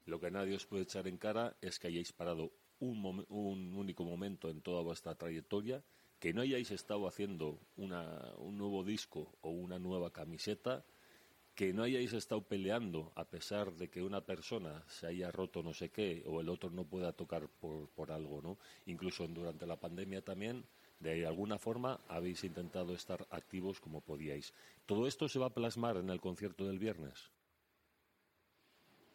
Lo 0.06 0.20
que 0.20 0.30
nadie 0.30 0.56
os 0.56 0.66
puede 0.66 0.82
echar 0.82 1.08
en 1.08 1.16
cara 1.16 1.56
es 1.62 1.78
que 1.78 1.88
hayáis 1.88 2.12
parado 2.12 2.52
un, 2.78 3.74
único 3.74 4.04
momento 4.04 4.50
en 4.50 4.60
toda 4.60 4.82
vuestra 4.82 5.14
trayectoria, 5.14 5.82
que 6.18 6.34
no 6.34 6.42
hayáis 6.42 6.70
estado 6.70 7.06
haciendo 7.08 7.58
una- 7.76 8.32
un 8.36 8.58
nuevo 8.58 8.84
disco 8.84 9.38
o 9.40 9.50
una 9.50 9.78
nueva 9.78 10.12
camiseta, 10.12 10.84
que 11.54 11.72
no 11.72 11.84
hayáis 11.84 12.12
estado 12.12 12.42
peleando 12.42 13.12
a 13.14 13.24
pesar 13.24 13.72
de 13.74 13.88
que 13.88 14.02
una 14.02 14.20
persona 14.26 14.84
se 14.88 15.06
haya 15.06 15.30
roto 15.30 15.62
no 15.62 15.72
sé 15.72 15.90
qué 15.90 16.24
o 16.26 16.40
el 16.40 16.48
otro 16.48 16.68
no 16.70 16.84
pueda 16.84 17.12
tocar 17.12 17.48
por, 17.48 17.88
por 17.90 18.10
algo, 18.10 18.42
¿no? 18.42 18.58
Incluso 18.86 19.26
durante 19.28 19.66
la 19.66 19.76
pandemia 19.78 20.22
también, 20.22 20.66
de 21.12 21.26
alguna 21.26 21.58
forma 21.58 22.00
habéis 22.08 22.44
intentado 22.44 22.94
estar 22.94 23.26
activos 23.30 23.80
como 23.80 24.00
podíais. 24.00 24.54
¿Todo 24.86 25.06
esto 25.06 25.28
se 25.28 25.38
va 25.38 25.46
a 25.46 25.54
plasmar 25.54 25.98
en 25.98 26.08
el 26.08 26.20
concierto 26.20 26.66
del 26.66 26.78
viernes? 26.78 27.30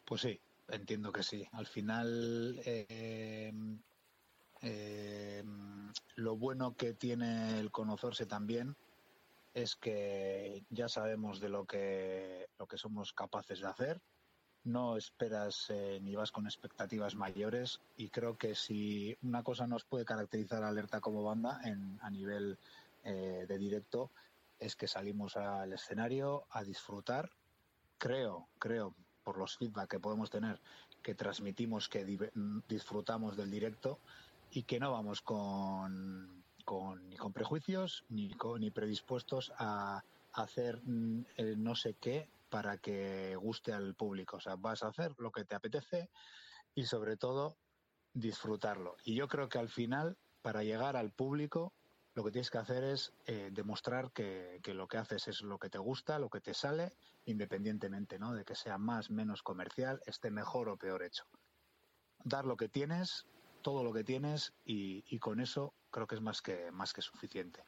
Pues 0.04 0.20
sí, 0.22 0.40
entiendo 0.68 1.12
que 1.12 1.22
sí. 1.22 1.44
Al 1.52 1.66
final, 1.66 2.60
eh, 2.64 3.52
eh, 4.62 5.44
lo 6.16 6.36
bueno 6.36 6.76
que 6.76 6.94
tiene 6.94 7.58
el 7.58 7.70
conocerse 7.70 8.26
también 8.26 8.76
es 9.52 9.74
que 9.74 10.64
ya 10.70 10.88
sabemos 10.88 11.40
de 11.40 11.48
lo 11.48 11.64
que, 11.64 12.46
lo 12.58 12.66
que 12.66 12.78
somos 12.78 13.12
capaces 13.12 13.60
de 13.60 13.66
hacer. 13.66 14.00
No 14.64 14.96
esperas 14.96 15.70
eh, 15.70 15.98
ni 16.02 16.14
vas 16.14 16.32
con 16.32 16.46
expectativas 16.46 17.14
mayores. 17.14 17.80
Y 17.96 18.08
creo 18.10 18.36
que 18.36 18.54
si 18.54 19.16
una 19.22 19.42
cosa 19.42 19.66
nos 19.66 19.84
puede 19.84 20.04
caracterizar 20.04 20.62
a 20.62 20.68
Alerta 20.68 21.00
como 21.00 21.22
banda 21.22 21.60
en, 21.64 21.98
a 22.02 22.10
nivel 22.10 22.58
eh, 23.04 23.46
de 23.48 23.58
directo 23.58 24.10
es 24.58 24.76
que 24.76 24.86
salimos 24.86 25.36
al 25.38 25.72
escenario 25.72 26.44
a 26.50 26.62
disfrutar. 26.62 27.30
Creo, 27.96 28.48
creo, 28.58 28.94
por 29.24 29.38
los 29.38 29.56
feedback 29.56 29.90
que 29.92 30.00
podemos 30.00 30.28
tener, 30.30 30.60
que 31.02 31.14
transmitimos 31.14 31.88
que 31.88 32.04
disfrutamos 32.68 33.36
del 33.38 33.50
directo 33.50 33.98
y 34.50 34.64
que 34.64 34.78
no 34.78 34.92
vamos 34.92 35.22
con, 35.22 36.42
con- 36.66 37.08
ni 37.08 37.16
con 37.16 37.32
prejuicios 37.32 38.04
ni, 38.10 38.28
con, 38.34 38.60
ni 38.60 38.70
predispuestos 38.70 39.52
a 39.56 40.02
hacer 40.32 40.80
el 41.36 41.62
no 41.62 41.74
sé 41.74 41.94
qué 41.94 42.28
para 42.50 42.78
que 42.78 43.36
guste 43.36 43.72
al 43.72 43.94
público. 43.94 44.36
O 44.36 44.40
sea, 44.40 44.56
vas 44.56 44.82
a 44.82 44.88
hacer 44.88 45.14
lo 45.18 45.30
que 45.30 45.44
te 45.44 45.54
apetece 45.54 46.10
y 46.74 46.84
sobre 46.84 47.16
todo 47.16 47.56
disfrutarlo. 48.12 48.96
Y 49.04 49.14
yo 49.14 49.28
creo 49.28 49.48
que 49.48 49.58
al 49.58 49.70
final, 49.70 50.18
para 50.42 50.62
llegar 50.62 50.96
al 50.96 51.12
público, 51.12 51.72
lo 52.14 52.24
que 52.24 52.32
tienes 52.32 52.50
que 52.50 52.58
hacer 52.58 52.82
es 52.82 53.12
eh, 53.26 53.50
demostrar 53.52 54.12
que, 54.12 54.60
que 54.62 54.74
lo 54.74 54.88
que 54.88 54.98
haces 54.98 55.28
es 55.28 55.42
lo 55.42 55.58
que 55.58 55.70
te 55.70 55.78
gusta, 55.78 56.18
lo 56.18 56.28
que 56.28 56.40
te 56.40 56.54
sale, 56.54 56.92
independientemente 57.24 58.18
¿no? 58.18 58.34
de 58.34 58.44
que 58.44 58.56
sea 58.56 58.78
más, 58.78 59.10
menos 59.10 59.42
comercial, 59.42 60.00
esté 60.06 60.30
mejor 60.30 60.68
o 60.68 60.76
peor 60.76 61.04
hecho. 61.04 61.24
Dar 62.24 62.44
lo 62.44 62.56
que 62.56 62.68
tienes, 62.68 63.26
todo 63.62 63.84
lo 63.84 63.92
que 63.92 64.04
tienes, 64.04 64.52
y, 64.64 65.04
y 65.06 65.18
con 65.20 65.40
eso 65.40 65.72
creo 65.90 66.06
que 66.06 66.16
es 66.16 66.20
más 66.20 66.42
que, 66.42 66.70
más 66.72 66.92
que 66.92 67.02
suficiente. 67.02 67.64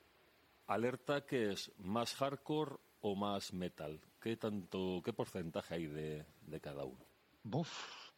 Alerta 0.66 1.24
que 1.24 1.52
es 1.52 1.72
más 1.78 2.14
hardcore 2.14 2.76
o 3.02 3.16
más 3.16 3.52
metal. 3.52 4.00
¿Qué 4.20 4.36
tanto, 4.38 5.02
qué 5.04 5.12
porcentaje 5.12 5.74
hay 5.74 5.86
de, 5.86 6.26
de 6.40 6.60
cada 6.60 6.84
uno? 6.84 7.06
Buf, 7.44 8.10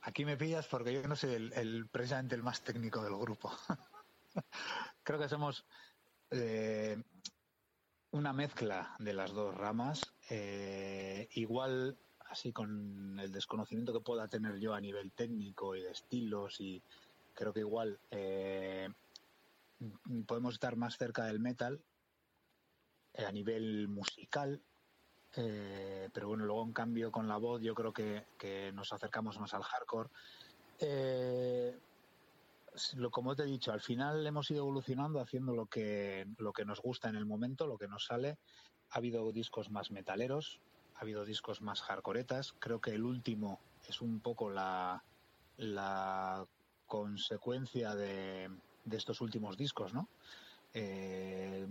aquí 0.00 0.24
me 0.24 0.36
pillas 0.36 0.66
porque 0.68 0.92
yo 0.94 1.06
no 1.08 1.16
soy 1.16 1.34
el, 1.34 1.52
el- 1.54 1.88
precisamente 1.90 2.34
el 2.34 2.42
más 2.42 2.62
técnico 2.64 3.02
del 3.02 3.16
grupo. 3.16 3.50
Creo 5.04 5.18
que 5.20 5.28
somos 5.28 5.66
eh, 6.30 7.02
una 8.12 8.32
mezcla 8.32 8.96
de 8.98 9.14
las 9.14 9.32
dos 9.32 9.54
ramas. 9.54 10.14
eh, 10.30 11.28
igual, 11.32 11.98
así 12.18 12.52
con 12.52 13.18
el 13.18 13.32
desconocimiento 13.32 13.92
que 13.92 14.00
pueda 14.00 14.28
tener 14.28 14.58
yo 14.60 14.74
a 14.74 14.80
nivel 14.80 15.12
técnico 15.12 15.74
y 15.76 15.82
de 15.82 15.90
estilos, 15.90 16.60
y 16.60 16.84
creo 17.34 17.52
que 17.52 17.60
igual 17.60 18.00
eh, 18.10 18.88
podemos 20.26 20.54
estar 20.54 20.76
más 20.76 20.96
cerca 20.96 21.24
del 21.26 21.40
metal 21.40 21.84
eh, 23.14 23.24
a 23.24 23.32
nivel 23.32 23.88
musical, 23.88 24.62
eh, 25.34 26.08
pero 26.12 26.28
bueno, 26.28 26.44
luego 26.44 26.64
en 26.64 26.72
cambio 26.72 27.10
con 27.10 27.26
la 27.28 27.36
voz 27.36 27.60
yo 27.62 27.74
creo 27.74 27.92
que, 27.92 28.72
nos 28.72 28.92
acercamos 28.92 29.38
más 29.38 29.52
al 29.54 29.62
hardcore. 29.62 30.10
Eh, 30.78 31.78
como 33.10 33.36
te 33.36 33.42
he 33.42 33.46
dicho, 33.46 33.72
al 33.72 33.82
final 33.82 34.26
hemos 34.26 34.50
ido 34.50 34.60
evolucionando 34.60 35.20
haciendo 35.20 35.54
lo 35.54 35.66
que, 35.66 36.26
lo 36.38 36.52
que 36.52 36.64
nos 36.64 36.80
gusta 36.80 37.10
en 37.10 37.16
el 37.16 37.26
momento, 37.26 37.66
lo 37.66 37.76
que 37.76 37.88
nos 37.88 38.06
sale. 38.06 38.38
Ha 38.90 38.98
habido 38.98 39.30
discos 39.30 39.70
más 39.70 39.90
metaleros, 39.90 40.60
ha 40.94 41.00
habido 41.00 41.24
discos 41.26 41.60
más 41.60 41.82
hardcoretas. 41.82 42.54
Creo 42.58 42.80
que 42.80 42.92
el 42.92 43.04
último 43.04 43.60
es 43.86 44.00
un 44.00 44.20
poco 44.20 44.50
la, 44.50 45.04
consecuencia 46.86 47.94
de 47.94 48.50
estos 48.90 49.20
últimos 49.20 49.56
discos, 49.56 49.92
¿no? 49.92 50.08
Eh, 50.74 51.66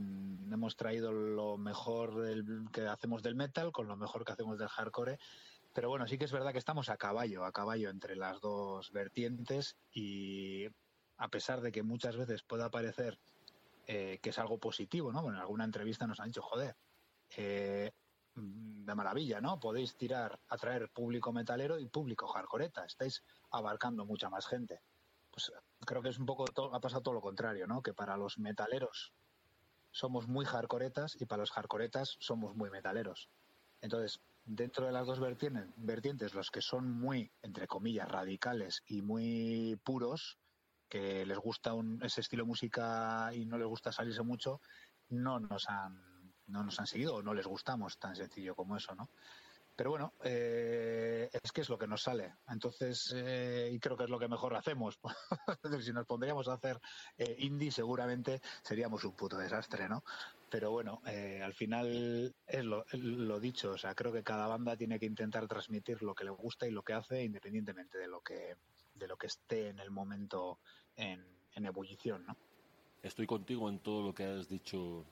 hemos 0.51 0.75
traído 0.75 1.11
lo 1.11 1.57
mejor 1.57 2.23
que 2.71 2.87
hacemos 2.87 3.23
del 3.23 3.35
metal 3.35 3.71
con 3.71 3.87
lo 3.87 3.97
mejor 3.97 4.23
que 4.25 4.33
hacemos 4.33 4.57
del 4.57 4.67
hardcore. 4.67 5.17
Pero 5.73 5.89
bueno, 5.89 6.05
sí 6.07 6.17
que 6.17 6.25
es 6.25 6.31
verdad 6.31 6.51
que 6.51 6.59
estamos 6.59 6.89
a 6.89 6.97
caballo, 6.97 7.45
a 7.45 7.51
caballo 7.51 7.89
entre 7.89 8.15
las 8.15 8.41
dos 8.41 8.91
vertientes 8.91 9.77
y 9.93 10.67
a 11.17 11.29
pesar 11.29 11.61
de 11.61 11.71
que 11.71 11.83
muchas 11.83 12.17
veces 12.17 12.43
pueda 12.43 12.69
parecer 12.69 13.17
eh, 13.87 14.19
que 14.21 14.29
es 14.29 14.39
algo 14.39 14.59
positivo, 14.59 15.11
¿no? 15.11 15.21
Bueno, 15.21 15.37
en 15.37 15.41
alguna 15.41 15.63
entrevista 15.63 16.05
nos 16.07 16.19
han 16.19 16.27
dicho, 16.27 16.41
joder, 16.41 16.75
eh, 17.35 17.91
mm, 18.35 18.85
de 18.85 18.95
maravilla, 18.95 19.41
¿no? 19.41 19.59
Podéis 19.59 19.95
tirar, 19.95 20.39
atraer 20.47 20.89
público 20.89 21.31
metalero 21.31 21.79
y 21.79 21.87
público 21.87 22.27
hardcoreta, 22.27 22.85
estáis 22.85 23.23
abarcando 23.51 24.05
mucha 24.05 24.29
más 24.29 24.45
gente. 24.47 24.81
Pues 25.31 25.51
creo 25.85 26.01
que 26.01 26.09
es 26.09 26.19
un 26.19 26.25
poco, 26.25 26.45
ha 26.73 26.79
pasado 26.79 27.01
todo 27.01 27.13
lo 27.13 27.21
contrario, 27.21 27.65
¿no? 27.67 27.81
Que 27.81 27.93
para 27.93 28.17
los 28.17 28.37
metaleros 28.37 29.13
somos 29.91 30.27
muy 30.27 30.45
hardcoretas 30.45 31.19
y 31.19 31.25
para 31.25 31.41
los 31.41 31.51
hardcoretas 31.51 32.17
somos 32.19 32.55
muy 32.55 32.69
metaleros. 32.69 33.29
Entonces, 33.81 34.21
dentro 34.45 34.85
de 34.85 34.91
las 34.91 35.07
dos 35.07 35.19
vertientes, 35.19 35.69
vertientes, 35.77 36.33
los 36.33 36.51
que 36.51 36.61
son 36.61 36.91
muy, 36.91 37.31
entre 37.41 37.67
comillas, 37.67 38.09
radicales 38.09 38.83
y 38.87 39.01
muy 39.01 39.79
puros, 39.83 40.37
que 40.89 41.25
les 41.25 41.37
gusta 41.37 41.73
un, 41.73 42.03
ese 42.03 42.21
estilo 42.21 42.43
de 42.43 42.49
música 42.49 43.31
y 43.33 43.45
no 43.45 43.57
les 43.57 43.67
gusta 43.67 43.91
salirse 43.91 44.23
mucho, 44.23 44.61
no 45.09 45.39
nos 45.39 45.69
han 45.69 46.11
no 46.47 46.63
nos 46.65 46.79
han 46.81 46.87
seguido 46.87 47.15
o 47.15 47.21
no 47.23 47.33
les 47.33 47.47
gustamos, 47.47 47.97
tan 47.97 48.15
sencillo 48.15 48.55
como 48.55 48.75
eso, 48.75 48.93
¿no? 48.93 49.09
Pero 49.75 49.91
bueno, 49.91 50.13
eh, 50.23 51.29
es 51.31 51.51
que 51.51 51.61
es 51.61 51.69
lo 51.69 51.77
que 51.77 51.87
nos 51.87 52.03
sale. 52.03 52.35
Entonces, 52.49 53.13
eh, 53.15 53.69
y 53.71 53.79
creo 53.79 53.97
que 53.97 54.03
es 54.03 54.09
lo 54.09 54.19
que 54.19 54.27
mejor 54.27 54.55
hacemos. 54.55 54.99
si 55.81 55.93
nos 55.93 56.05
pondríamos 56.05 56.47
a 56.47 56.53
hacer 56.53 56.79
eh, 57.17 57.35
indie, 57.39 57.71
seguramente 57.71 58.41
seríamos 58.61 59.03
un 59.03 59.15
puto 59.15 59.37
desastre, 59.37 59.87
¿no? 59.87 60.03
Pero 60.49 60.71
bueno, 60.71 61.01
eh, 61.05 61.41
al 61.41 61.53
final 61.53 62.35
es 62.45 62.65
lo, 62.65 62.85
lo 62.91 63.39
dicho. 63.39 63.71
O 63.71 63.77
sea, 63.77 63.95
creo 63.95 64.11
que 64.11 64.23
cada 64.23 64.47
banda 64.47 64.75
tiene 64.75 64.99
que 64.99 65.05
intentar 65.05 65.47
transmitir 65.47 66.03
lo 66.03 66.13
que 66.13 66.25
le 66.25 66.31
gusta 66.31 66.67
y 66.67 66.71
lo 66.71 66.83
que 66.83 66.93
hace, 66.93 67.23
independientemente 67.23 67.97
de 67.97 68.07
lo 68.07 68.21
que, 68.21 68.57
de 68.93 69.07
lo 69.07 69.17
que 69.17 69.27
esté 69.27 69.69
en 69.69 69.79
el 69.79 69.91
momento 69.91 70.59
en, 70.95 71.25
en 71.55 71.65
ebullición, 71.65 72.25
¿no? 72.25 72.37
Estoy 73.01 73.25
contigo 73.25 73.67
en 73.69 73.79
todo 73.79 74.03
lo 74.03 74.13
que 74.13 74.25
has 74.25 74.47
dicho 74.47 75.05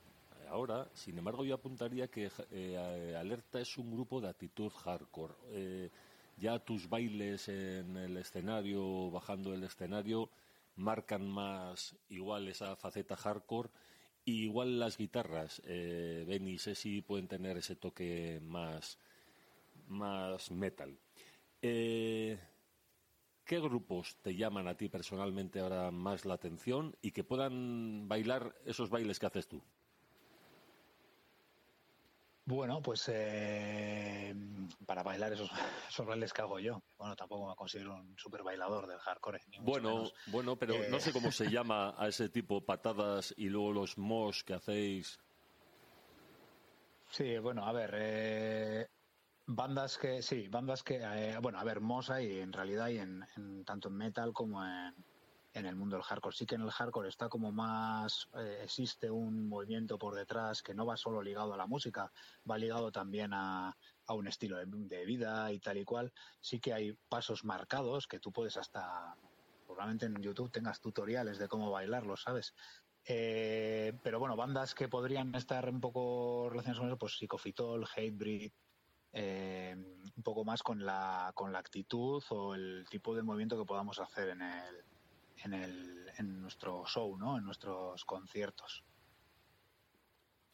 ahora. 0.50 0.88
Sin 0.94 1.16
embargo, 1.18 1.44
yo 1.44 1.54
apuntaría 1.54 2.08
que 2.08 2.30
eh, 2.50 3.16
Alerta 3.18 3.60
es 3.60 3.78
un 3.78 3.90
grupo 3.92 4.20
de 4.20 4.28
actitud 4.28 4.70
hardcore. 4.70 5.34
Eh, 5.50 5.90
ya 6.36 6.58
tus 6.58 6.88
bailes 6.88 7.48
en 7.48 7.96
el 7.96 8.16
escenario, 8.16 9.10
bajando 9.10 9.54
el 9.54 9.64
escenario, 9.64 10.30
marcan 10.76 11.28
más 11.28 11.96
igual 12.08 12.48
esa 12.48 12.76
faceta 12.76 13.16
hardcore. 13.16 13.70
Y 14.24 14.44
igual 14.44 14.78
las 14.78 14.98
guitarras, 14.98 15.62
eh, 15.64 16.24
Ben 16.28 16.46
y 16.46 16.58
Ceci, 16.58 17.00
pueden 17.00 17.26
tener 17.26 17.56
ese 17.56 17.74
toque 17.74 18.38
más, 18.42 18.98
más 19.88 20.50
metal. 20.50 20.98
Eh, 21.62 22.38
¿Qué 23.44 23.58
grupos 23.58 24.16
te 24.22 24.36
llaman 24.36 24.68
a 24.68 24.76
ti 24.76 24.88
personalmente 24.88 25.58
ahora 25.58 25.90
más 25.90 26.24
la 26.24 26.34
atención 26.34 26.94
y 27.02 27.10
que 27.10 27.24
puedan 27.24 28.06
bailar 28.08 28.54
esos 28.64 28.90
bailes 28.90 29.18
que 29.18 29.26
haces 29.26 29.48
tú? 29.48 29.60
Bueno, 32.50 32.82
pues 32.82 33.08
eh, 33.12 34.34
para 34.84 35.04
bailar 35.04 35.32
esos, 35.32 35.48
esos 35.88 36.04
bailes 36.04 36.32
que 36.32 36.42
hago 36.42 36.58
yo. 36.58 36.80
Bueno, 36.98 37.14
tampoco 37.14 37.48
me 37.48 37.54
considero 37.54 37.94
un 37.94 38.16
super 38.18 38.42
bailador 38.42 38.88
del 38.88 38.98
hardcore. 38.98 39.38
Ni 39.46 39.58
mucho 39.60 39.70
Bueno, 39.70 39.88
menos. 39.94 40.14
bueno, 40.26 40.58
pero 40.58 40.74
Eh, 40.74 40.88
no 40.88 40.98
sé 40.98 41.12
cómo 41.12 41.30
se 41.30 41.44
llama 41.50 41.94
a 41.96 42.08
ese 42.08 42.28
tipo 42.28 42.66
patadas 42.66 43.32
y 43.36 43.48
luego 43.50 43.72
los 43.72 43.96
mos 43.98 44.42
que 44.42 44.54
hacéis. 44.54 45.20
Sí, 47.12 47.38
bueno, 47.38 47.64
a 47.64 47.72
ver, 47.72 47.90
eh, 47.94 48.86
bandas 49.46 49.98
que, 49.98 50.22
sí, 50.22 50.48
bandas 50.48 50.82
que, 50.82 50.96
eh, 51.02 51.38
bueno, 51.42 51.58
a 51.58 51.64
ver, 51.64 51.80
Mosa 51.80 52.22
y 52.22 52.38
en 52.40 52.52
realidad 52.52 52.88
y 52.88 52.98
en, 52.98 53.24
en- 53.36 53.64
tanto 53.64 53.88
en 53.88 53.96
metal 53.96 54.32
como 54.32 54.64
en, 54.64 54.94
en 55.52 55.66
el 55.66 55.76
mundo 55.76 55.96
del 55.96 56.04
hardcore. 56.04 56.36
Sí 56.36 56.46
que 56.46 56.54
en 56.54 56.62
el 56.62 56.70
hardcore 56.70 57.08
está 57.08 57.28
como 57.28 57.52
más, 57.52 58.28
eh, 58.34 58.60
existe 58.62 59.10
un 59.10 59.48
movimiento 59.48 59.98
por 59.98 60.14
detrás 60.14 60.62
que 60.62 60.74
no 60.74 60.86
va 60.86 60.96
solo 60.96 61.22
ligado 61.22 61.54
a 61.54 61.56
la 61.56 61.66
música, 61.66 62.12
va 62.48 62.58
ligado 62.58 62.92
también 62.92 63.32
a, 63.34 63.76
a 64.06 64.14
un 64.14 64.28
estilo 64.28 64.56
de, 64.58 64.66
de 64.66 65.04
vida 65.04 65.52
y 65.52 65.58
tal 65.58 65.78
y 65.78 65.84
cual. 65.84 66.12
Sí 66.40 66.60
que 66.60 66.72
hay 66.72 66.92
pasos 67.08 67.44
marcados 67.44 68.06
que 68.06 68.20
tú 68.20 68.32
puedes 68.32 68.56
hasta, 68.56 69.16
probablemente 69.66 70.06
en 70.06 70.22
YouTube 70.22 70.50
tengas 70.50 70.80
tutoriales 70.80 71.38
de 71.38 71.48
cómo 71.48 71.70
bailarlos, 71.70 72.22
¿sabes? 72.22 72.54
Eh, 73.04 73.92
pero 74.02 74.18
bueno, 74.18 74.36
bandas 74.36 74.74
que 74.74 74.88
podrían 74.88 75.34
estar 75.34 75.68
un 75.68 75.80
poco 75.80 76.48
relacionadas 76.50 76.78
con 76.80 76.88
eso, 76.88 76.98
pues 76.98 77.16
Psicofitol, 77.18 77.86
Hatebreed, 77.86 78.52
eh, 79.12 79.74
un 80.16 80.22
poco 80.22 80.44
más 80.44 80.62
con 80.62 80.84
la, 80.84 81.32
con 81.34 81.52
la 81.52 81.58
actitud 81.58 82.22
o 82.28 82.54
el 82.54 82.84
tipo 82.88 83.14
de 83.14 83.22
movimiento 83.22 83.58
que 83.58 83.64
podamos 83.64 83.98
hacer 83.98 84.28
en 84.28 84.42
el, 84.42 84.84
en 85.44 85.54
el, 85.54 86.10
en 86.18 86.40
nuestro 86.40 86.84
show, 86.86 87.16
¿no? 87.16 87.38
En 87.38 87.44
nuestros 87.44 88.04
conciertos. 88.04 88.84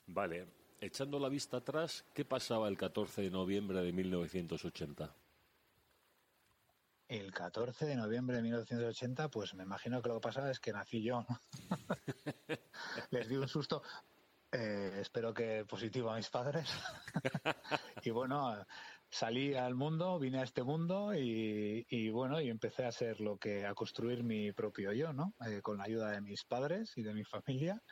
Vale, 0.06 0.46
echando 0.80 1.18
la 1.18 1.28
vista 1.28 1.58
atrás, 1.58 2.04
¿qué 2.14 2.24
pasaba 2.24 2.68
el 2.68 2.76
14 2.76 3.22
de 3.22 3.30
noviembre 3.30 3.82
de 3.82 3.92
1980? 3.92 5.14
El 7.08 7.32
14 7.32 7.86
de 7.86 7.96
noviembre 7.96 8.36
de 8.36 8.42
1980, 8.42 9.28
pues 9.28 9.54
me 9.54 9.62
imagino 9.62 10.02
que 10.02 10.08
lo 10.08 10.16
que 10.16 10.20
pasaba 10.20 10.50
es 10.50 10.58
que 10.58 10.72
nací 10.72 11.02
yo, 11.02 11.24
¿no? 11.28 11.40
Les 13.10 13.28
di 13.28 13.36
un 13.36 13.46
susto, 13.46 13.82
eh, 14.50 14.98
espero 15.00 15.32
que 15.32 15.64
positivo 15.64 16.10
a 16.10 16.16
mis 16.16 16.30
padres. 16.30 16.68
y 18.02 18.10
bueno, 18.10 18.56
salí 19.10 19.54
al 19.54 19.74
mundo, 19.74 20.18
vine 20.18 20.40
a 20.40 20.44
este 20.44 20.62
mundo 20.62 21.14
y, 21.14 22.10
bueno, 22.10 22.40
y 22.40 22.48
empecé 22.48 22.84
a 22.84 22.92
ser 22.92 23.20
lo 23.20 23.36
que, 23.38 23.66
a 23.66 23.74
construir 23.74 24.24
mi 24.24 24.52
propio 24.52 24.92
yo, 24.92 25.12
¿no? 25.12 25.34
Eh, 25.46 25.60
con 25.62 25.78
la 25.78 25.84
ayuda 25.84 26.10
de 26.10 26.20
mis 26.20 26.44
padres 26.44 26.92
y 26.96 27.02
de 27.02 27.14
mi 27.14 27.24
familia. 27.24 27.82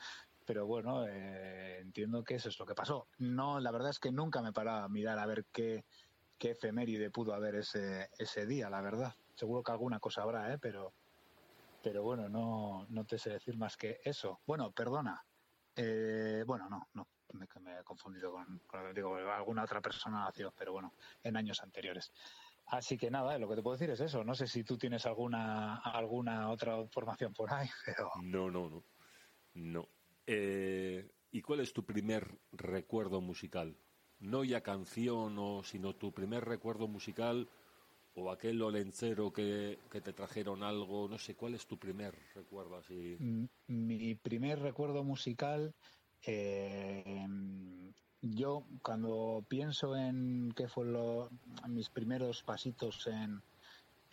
Pero 0.46 0.66
bueno, 0.66 1.06
eh, 1.06 1.78
entiendo 1.80 2.22
que 2.22 2.34
eso 2.34 2.50
es 2.50 2.58
lo 2.58 2.66
que 2.66 2.74
pasó. 2.74 3.08
No, 3.18 3.60
la 3.60 3.70
verdad 3.70 3.90
es 3.90 3.98
que 3.98 4.12
nunca 4.12 4.42
me 4.42 4.52
paraba 4.52 4.84
a 4.84 4.88
mirar 4.88 5.18
a 5.18 5.26
ver 5.26 5.46
qué, 5.50 5.84
qué 6.38 6.50
efeméride 6.50 7.10
pudo 7.10 7.32
haber 7.32 7.54
ese, 7.54 8.10
ese 8.18 8.46
día, 8.46 8.68
la 8.68 8.82
verdad. 8.82 9.14
Seguro 9.34 9.62
que 9.62 9.72
alguna 9.72 10.00
cosa 10.00 10.22
habrá, 10.22 10.52
¿eh? 10.52 10.58
Pero, 10.60 10.92
pero 11.82 12.02
bueno, 12.02 12.28
no, 12.28 12.86
no 12.90 13.04
te 13.04 13.18
sé 13.18 13.30
decir 13.30 13.56
más 13.56 13.76
que 13.76 14.00
eso. 14.04 14.40
Bueno, 14.46 14.70
perdona. 14.72 15.24
Eh, 15.76 16.44
bueno, 16.46 16.68
no, 16.68 16.88
no. 16.92 17.08
Me, 17.34 17.46
me 17.60 17.80
he 17.80 17.84
confundido 17.84 18.32
con, 18.32 18.60
con 18.66 18.94
digo, 18.94 19.16
alguna 19.16 19.64
otra 19.64 19.80
persona 19.80 20.24
nació, 20.24 20.52
pero 20.56 20.72
bueno, 20.72 20.94
en 21.22 21.36
años 21.36 21.62
anteriores. 21.62 22.12
Así 22.66 22.96
que 22.96 23.10
nada, 23.10 23.38
lo 23.38 23.48
que 23.48 23.56
te 23.56 23.62
puedo 23.62 23.76
decir 23.76 23.90
es 23.90 24.00
eso. 24.00 24.24
No 24.24 24.34
sé 24.34 24.46
si 24.46 24.64
tú 24.64 24.78
tienes 24.78 25.04
alguna 25.06 25.76
alguna 25.76 26.50
otra 26.50 26.78
información 26.78 27.32
por 27.34 27.52
ahí, 27.52 27.68
pero 27.86 28.10
No, 28.22 28.50
no, 28.50 28.70
no. 28.70 28.84
No. 29.54 29.88
Eh, 30.26 31.10
¿Y 31.30 31.42
cuál 31.42 31.60
es 31.60 31.72
tu 31.72 31.84
primer 31.84 32.38
recuerdo 32.52 33.20
musical? 33.20 33.76
No 34.18 34.44
ya 34.44 34.62
canción, 34.62 35.36
o, 35.38 35.62
sino 35.64 35.94
tu 35.94 36.12
primer 36.12 36.44
recuerdo 36.44 36.88
musical 36.88 37.48
o 38.14 38.30
aquel 38.30 38.62
olencero 38.62 39.32
que, 39.32 39.78
que 39.90 40.00
te 40.00 40.12
trajeron 40.12 40.62
algo. 40.62 41.08
No 41.08 41.18
sé, 41.18 41.34
¿cuál 41.34 41.54
es 41.54 41.66
tu 41.66 41.78
primer 41.78 42.14
recuerdo 42.34 42.76
así? 42.76 43.16
Mi 43.66 44.14
primer 44.14 44.60
recuerdo 44.60 45.02
musical, 45.02 45.74
eh, 46.26 47.26
yo 48.22 48.64
cuando 48.82 49.44
pienso 49.48 49.96
en 49.96 50.52
qué 50.56 50.68
fue 50.68 50.86
lo, 50.86 51.30
mis 51.68 51.90
primeros 51.90 52.42
pasitos 52.42 53.06
en, 53.06 53.42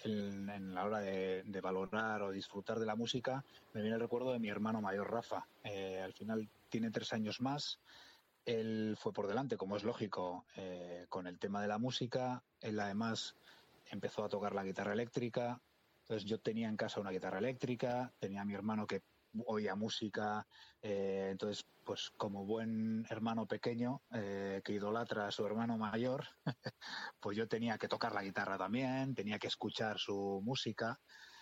en, 0.04 0.50
en 0.50 0.74
la 0.74 0.86
hora 0.86 1.00
de, 1.00 1.44
de 1.44 1.62
valorar 1.62 2.22
o 2.22 2.32
disfrutar 2.32 2.80
de 2.80 2.86
la 2.86 2.96
música, 2.96 3.44
me 3.74 3.82
viene 3.82 3.96
el 3.96 4.02
recuerdo 4.02 4.34
de 4.34 4.40
mi 4.40 4.50
hermano 4.50 4.82
mayor 4.82 5.12
Rafa. 5.12 5.48
Eh, 5.64 6.02
al 6.02 6.14
final 6.14 6.50
tiene 6.70 6.92
tres 6.92 7.14
años 7.14 7.40
más. 7.42 7.80
Él 8.46 8.98
fue 9.00 9.14
por 9.14 9.28
delante, 9.28 9.56
como 9.56 9.78
es 9.78 9.84
lógico, 9.84 10.46
eh, 10.56 11.06
con 11.10 11.28
el 11.28 11.38
tema 11.38 11.62
de 11.62 11.68
la 11.68 11.78
música. 11.78 12.44
Él 12.60 12.80
además 12.80 13.36
empezó 13.92 14.24
a 14.24 14.30
tocar 14.30 14.56
la 14.56 14.64
guitarra 14.64 14.94
eléctrica. 14.94 15.62
Entonces 16.02 16.28
yo 16.28 16.40
tenía 16.40 16.68
en 16.68 16.76
casa 16.76 17.00
una 17.00 17.12
guitarra 17.12 17.38
eléctrica, 17.38 18.12
tenía 18.20 18.42
a 18.42 18.46
mi 18.46 18.56
hermano 18.56 18.88
que 18.88 19.02
oía 19.46 19.76
música, 19.76 20.46
eh, 20.82 21.30
entonces 21.32 21.66
pues 21.84 22.12
como 22.18 22.46
buen 22.46 23.06
hermano 23.10 23.48
pequeño 23.48 24.02
eh, 24.14 24.62
que 24.64 24.74
idolatra 24.74 25.28
a 25.28 25.32
su 25.32 25.46
hermano 25.46 25.78
mayor, 25.78 26.26
pues 27.20 27.38
yo 27.38 27.48
tenía 27.48 27.78
que 27.78 27.88
tocar 27.88 28.14
la 28.14 28.24
guitarra 28.24 28.58
también, 28.58 29.16
tenía 29.16 29.40
que 29.40 29.48
escuchar 29.48 29.98
su 30.00 30.42
música. 30.44 31.00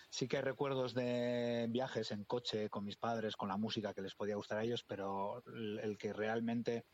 Sí 0.08 0.26
que 0.26 0.38
hay 0.38 0.42
recuerdos 0.42 0.92
de 0.92 1.66
viajes 1.70 2.10
en 2.10 2.24
coche 2.24 2.68
con 2.68 2.84
mis 2.84 2.96
padres, 2.96 3.36
con 3.36 3.48
la 3.48 3.56
música 3.56 3.94
que 3.94 4.02
les 4.02 4.14
podía 4.14 4.34
gustar 4.34 4.58
a 4.58 4.64
ellos, 4.64 4.82
pero 4.82 5.44
el, 5.46 5.96
que 5.98 6.12
realmente 6.12 6.84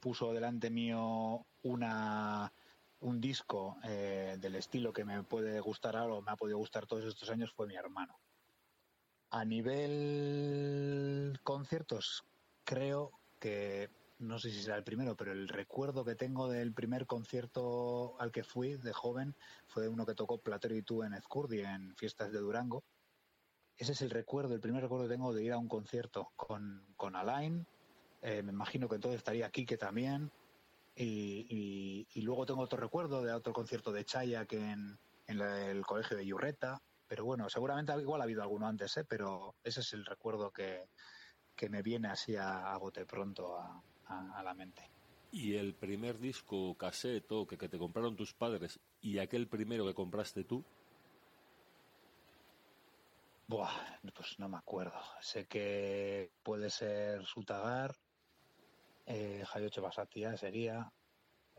puso 0.00 0.32
delante 0.32 0.70
mío 0.70 1.46
una 1.62 2.52
un 3.00 3.20
disco 3.20 3.76
eh, 3.84 4.36
del 4.40 4.56
estilo 4.56 4.92
que 4.92 5.04
me 5.04 5.22
puede 5.22 5.60
gustar 5.60 5.96
ahora 5.96 6.14
o 6.14 6.22
me 6.22 6.32
ha 6.32 6.36
podido 6.36 6.58
gustar 6.58 6.86
todos 6.86 7.04
estos 7.04 7.30
años 7.30 7.52
fue 7.52 7.66
mi 7.66 7.76
hermano. 7.76 8.18
A 9.30 9.44
nivel 9.44 11.38
conciertos, 11.42 12.24
creo 12.64 13.12
que, 13.40 13.90
no 14.18 14.38
sé 14.38 14.50
si 14.50 14.62
será 14.62 14.76
el 14.76 14.84
primero, 14.84 15.16
pero 15.16 15.32
el 15.32 15.48
recuerdo 15.48 16.04
que 16.04 16.14
tengo 16.14 16.48
del 16.48 16.72
primer 16.72 17.06
concierto 17.06 18.20
al 18.20 18.30
que 18.30 18.44
fui 18.44 18.76
de 18.76 18.92
joven 18.92 19.34
fue 19.66 19.88
uno 19.88 20.06
que 20.06 20.14
tocó 20.14 20.38
Platero 20.38 20.76
y 20.76 20.82
tú 20.82 21.02
en 21.02 21.12
Ezcurdi, 21.14 21.60
en 21.60 21.94
fiestas 21.96 22.32
de 22.32 22.38
Durango. 22.38 22.84
ese 23.76 23.92
es 23.92 24.02
el 24.02 24.10
recuerdo, 24.10 24.54
el 24.54 24.60
primer 24.60 24.82
recuerdo 24.82 25.06
que 25.06 25.14
tengo 25.14 25.34
de 25.34 25.44
ir 25.44 25.52
a 25.52 25.58
un 25.58 25.68
concierto 25.68 26.32
con, 26.36 26.86
con 26.96 27.16
Alain. 27.16 27.66
Eh, 28.22 28.42
me 28.42 28.52
imagino 28.52 28.88
que 28.88 28.94
entonces 28.94 29.18
estaría 29.18 29.50
Quique 29.50 29.76
también. 29.76 30.30
Y, 30.96 32.06
luego 32.22 32.46
tengo 32.46 32.62
otro 32.62 32.78
recuerdo 32.78 33.22
de 33.22 33.32
otro 33.32 33.52
concierto 33.52 33.92
de 33.92 34.04
Chaya 34.04 34.46
que 34.46 34.56
en, 34.56 34.98
en 35.26 35.40
el 35.40 35.84
colegio 35.84 36.16
de 36.16 36.24
Yurreta. 36.24 36.80
Pero 37.08 37.24
bueno, 37.24 37.48
seguramente 37.48 37.92
igual 38.00 38.20
ha 38.20 38.24
habido 38.24 38.42
alguno 38.42 38.66
antes, 38.66 38.96
¿eh? 38.96 39.04
pero 39.04 39.56
ese 39.62 39.80
es 39.80 39.92
el 39.92 40.04
recuerdo 40.04 40.50
que, 40.50 40.88
que 41.54 41.68
me 41.68 41.82
viene 41.82 42.08
así 42.08 42.36
a, 42.36 42.72
a 42.72 42.78
bote 42.78 43.06
pronto 43.06 43.56
a, 43.56 43.82
a, 44.06 44.38
a, 44.38 44.42
la 44.42 44.54
mente. 44.54 44.90
¿Y 45.30 45.54
el 45.56 45.74
primer 45.74 46.18
disco 46.18 46.76
cassette 46.76 47.28
que, 47.48 47.58
que 47.58 47.68
te 47.68 47.78
compraron 47.78 48.16
tus 48.16 48.34
padres 48.34 48.80
y 49.00 49.18
aquel 49.18 49.48
primero 49.48 49.86
que 49.86 49.94
compraste 49.94 50.44
tú? 50.44 50.64
Buah, 53.48 53.70
pues 54.14 54.38
no 54.38 54.48
me 54.48 54.56
acuerdo. 54.56 54.98
Sé 55.20 55.46
que 55.46 56.32
puede 56.42 56.68
ser 56.68 57.24
Sutagar, 57.24 57.94
eh, 59.06 59.44
Jayoche 59.46 59.80
Basatia 59.80 60.36
sería, 60.36 60.92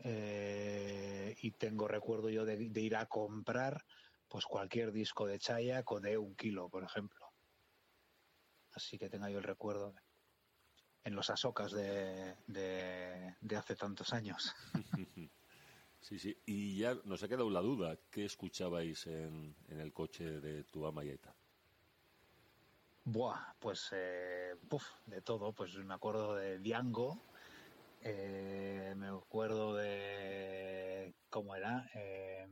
eh, 0.04 1.34
y 1.40 1.52
tengo 1.52 1.88
recuerdo 1.88 2.28
yo 2.28 2.44
de, 2.44 2.68
de, 2.68 2.80
ir 2.80 2.94
a 2.94 3.06
comprar 3.06 3.82
pues 4.28 4.44
cualquier 4.46 4.92
disco 4.92 5.26
de 5.26 5.38
Chayak 5.38 5.90
o 5.90 6.00
de 6.00 6.18
un 6.18 6.34
kilo, 6.34 6.68
por 6.68 6.84
ejemplo. 6.84 7.32
Así 8.72 8.98
que 8.98 9.08
tenga 9.08 9.30
yo 9.30 9.38
el 9.38 9.44
recuerdo 9.44 9.94
en 11.04 11.14
los 11.14 11.30
asocas 11.30 11.72
de, 11.72 12.36
de, 12.46 13.36
de 13.40 13.56
hace 13.56 13.74
tantos 13.76 14.12
años. 14.12 14.54
Sí, 16.00 16.18
sí. 16.18 16.40
Y 16.46 16.78
ya 16.78 16.94
nos 17.04 17.22
ha 17.22 17.28
quedado 17.28 17.50
la 17.50 17.60
duda. 17.60 17.98
¿Qué 18.10 18.24
escuchabais 18.24 19.06
en, 19.06 19.56
en 19.68 19.80
el 19.80 19.92
coche 19.92 20.40
de 20.40 20.64
tu 20.64 20.86
ama 20.86 21.04
y 21.04 21.10
Eta? 21.10 21.34
Buah, 23.04 23.54
pues 23.58 23.88
eh, 23.92 24.54
de 25.06 25.22
todo. 25.22 25.52
Pues 25.52 25.74
me 25.76 25.94
acuerdo 25.94 26.34
de 26.36 26.58
Diango, 26.60 27.18
eh, 28.02 28.94
me 28.96 29.08
acuerdo 29.08 29.74
de 29.74 31.14
cómo 31.30 31.56
era. 31.56 31.90
Eh, 31.94 32.46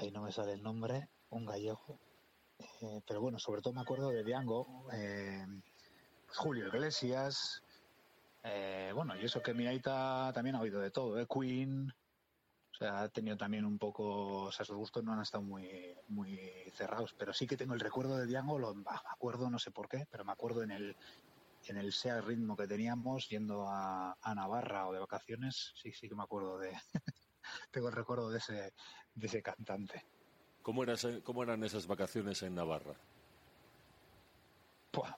ahí 0.00 0.10
no 0.10 0.22
me 0.22 0.32
sale 0.32 0.52
el 0.52 0.62
nombre, 0.62 1.08
un 1.30 1.44
gallego. 1.44 1.98
Eh, 2.58 3.00
pero 3.06 3.20
bueno, 3.20 3.38
sobre 3.38 3.60
todo 3.60 3.74
me 3.74 3.82
acuerdo 3.82 4.08
de 4.08 4.24
Diango, 4.24 4.86
eh, 4.92 5.46
Julio 6.28 6.68
Iglesias. 6.68 7.62
Eh, 8.42 8.92
bueno, 8.94 9.14
y 9.16 9.24
eso 9.24 9.42
que 9.42 9.52
mi 9.52 9.66
Aita 9.66 10.30
también 10.34 10.56
ha 10.56 10.60
oído 10.60 10.80
de 10.80 10.90
todo, 10.90 11.18
¿eh? 11.18 11.26
Queen, 11.26 11.90
o 11.90 12.74
sea, 12.74 13.02
ha 13.02 13.08
tenido 13.10 13.36
también 13.36 13.66
un 13.66 13.78
poco, 13.78 14.44
o 14.44 14.52
sea, 14.52 14.64
sus 14.64 14.76
gustos 14.76 15.04
no 15.04 15.12
han 15.12 15.20
estado 15.20 15.42
muy, 15.42 15.68
muy 16.08 16.40
cerrados, 16.72 17.14
pero 17.18 17.34
sí 17.34 17.46
que 17.46 17.58
tengo 17.58 17.74
el 17.74 17.80
recuerdo 17.80 18.16
de 18.16 18.26
Diango, 18.26 18.58
lo, 18.58 18.74
me 18.74 18.84
acuerdo, 19.12 19.50
no 19.50 19.58
sé 19.58 19.70
por 19.70 19.88
qué, 19.88 20.06
pero 20.10 20.24
me 20.24 20.32
acuerdo 20.32 20.62
en 20.62 20.70
el, 20.70 20.96
en 21.66 21.76
el 21.76 21.92
SEA 21.92 22.22
ritmo 22.22 22.56
que 22.56 22.66
teníamos 22.66 23.28
yendo 23.28 23.68
a, 23.68 24.16
a, 24.18 24.34
Navarra 24.34 24.88
o 24.88 24.94
de 24.94 25.00
vacaciones, 25.00 25.74
sí, 25.74 25.92
sí 25.92 26.08
que 26.08 26.14
me 26.14 26.22
acuerdo 26.22 26.58
de, 26.58 26.72
tengo 27.70 27.88
el 27.88 27.94
recuerdo 27.94 28.30
de 28.30 28.38
ese, 28.38 28.72
de 29.14 29.26
ese 29.26 29.42
cantante. 29.42 30.04
¿Cómo, 30.62 30.82
eras, 30.82 31.06
¿Cómo 31.24 31.42
eran 31.42 31.64
esas 31.64 31.86
vacaciones 31.86 32.42
en 32.42 32.54
Navarra? 32.54 32.94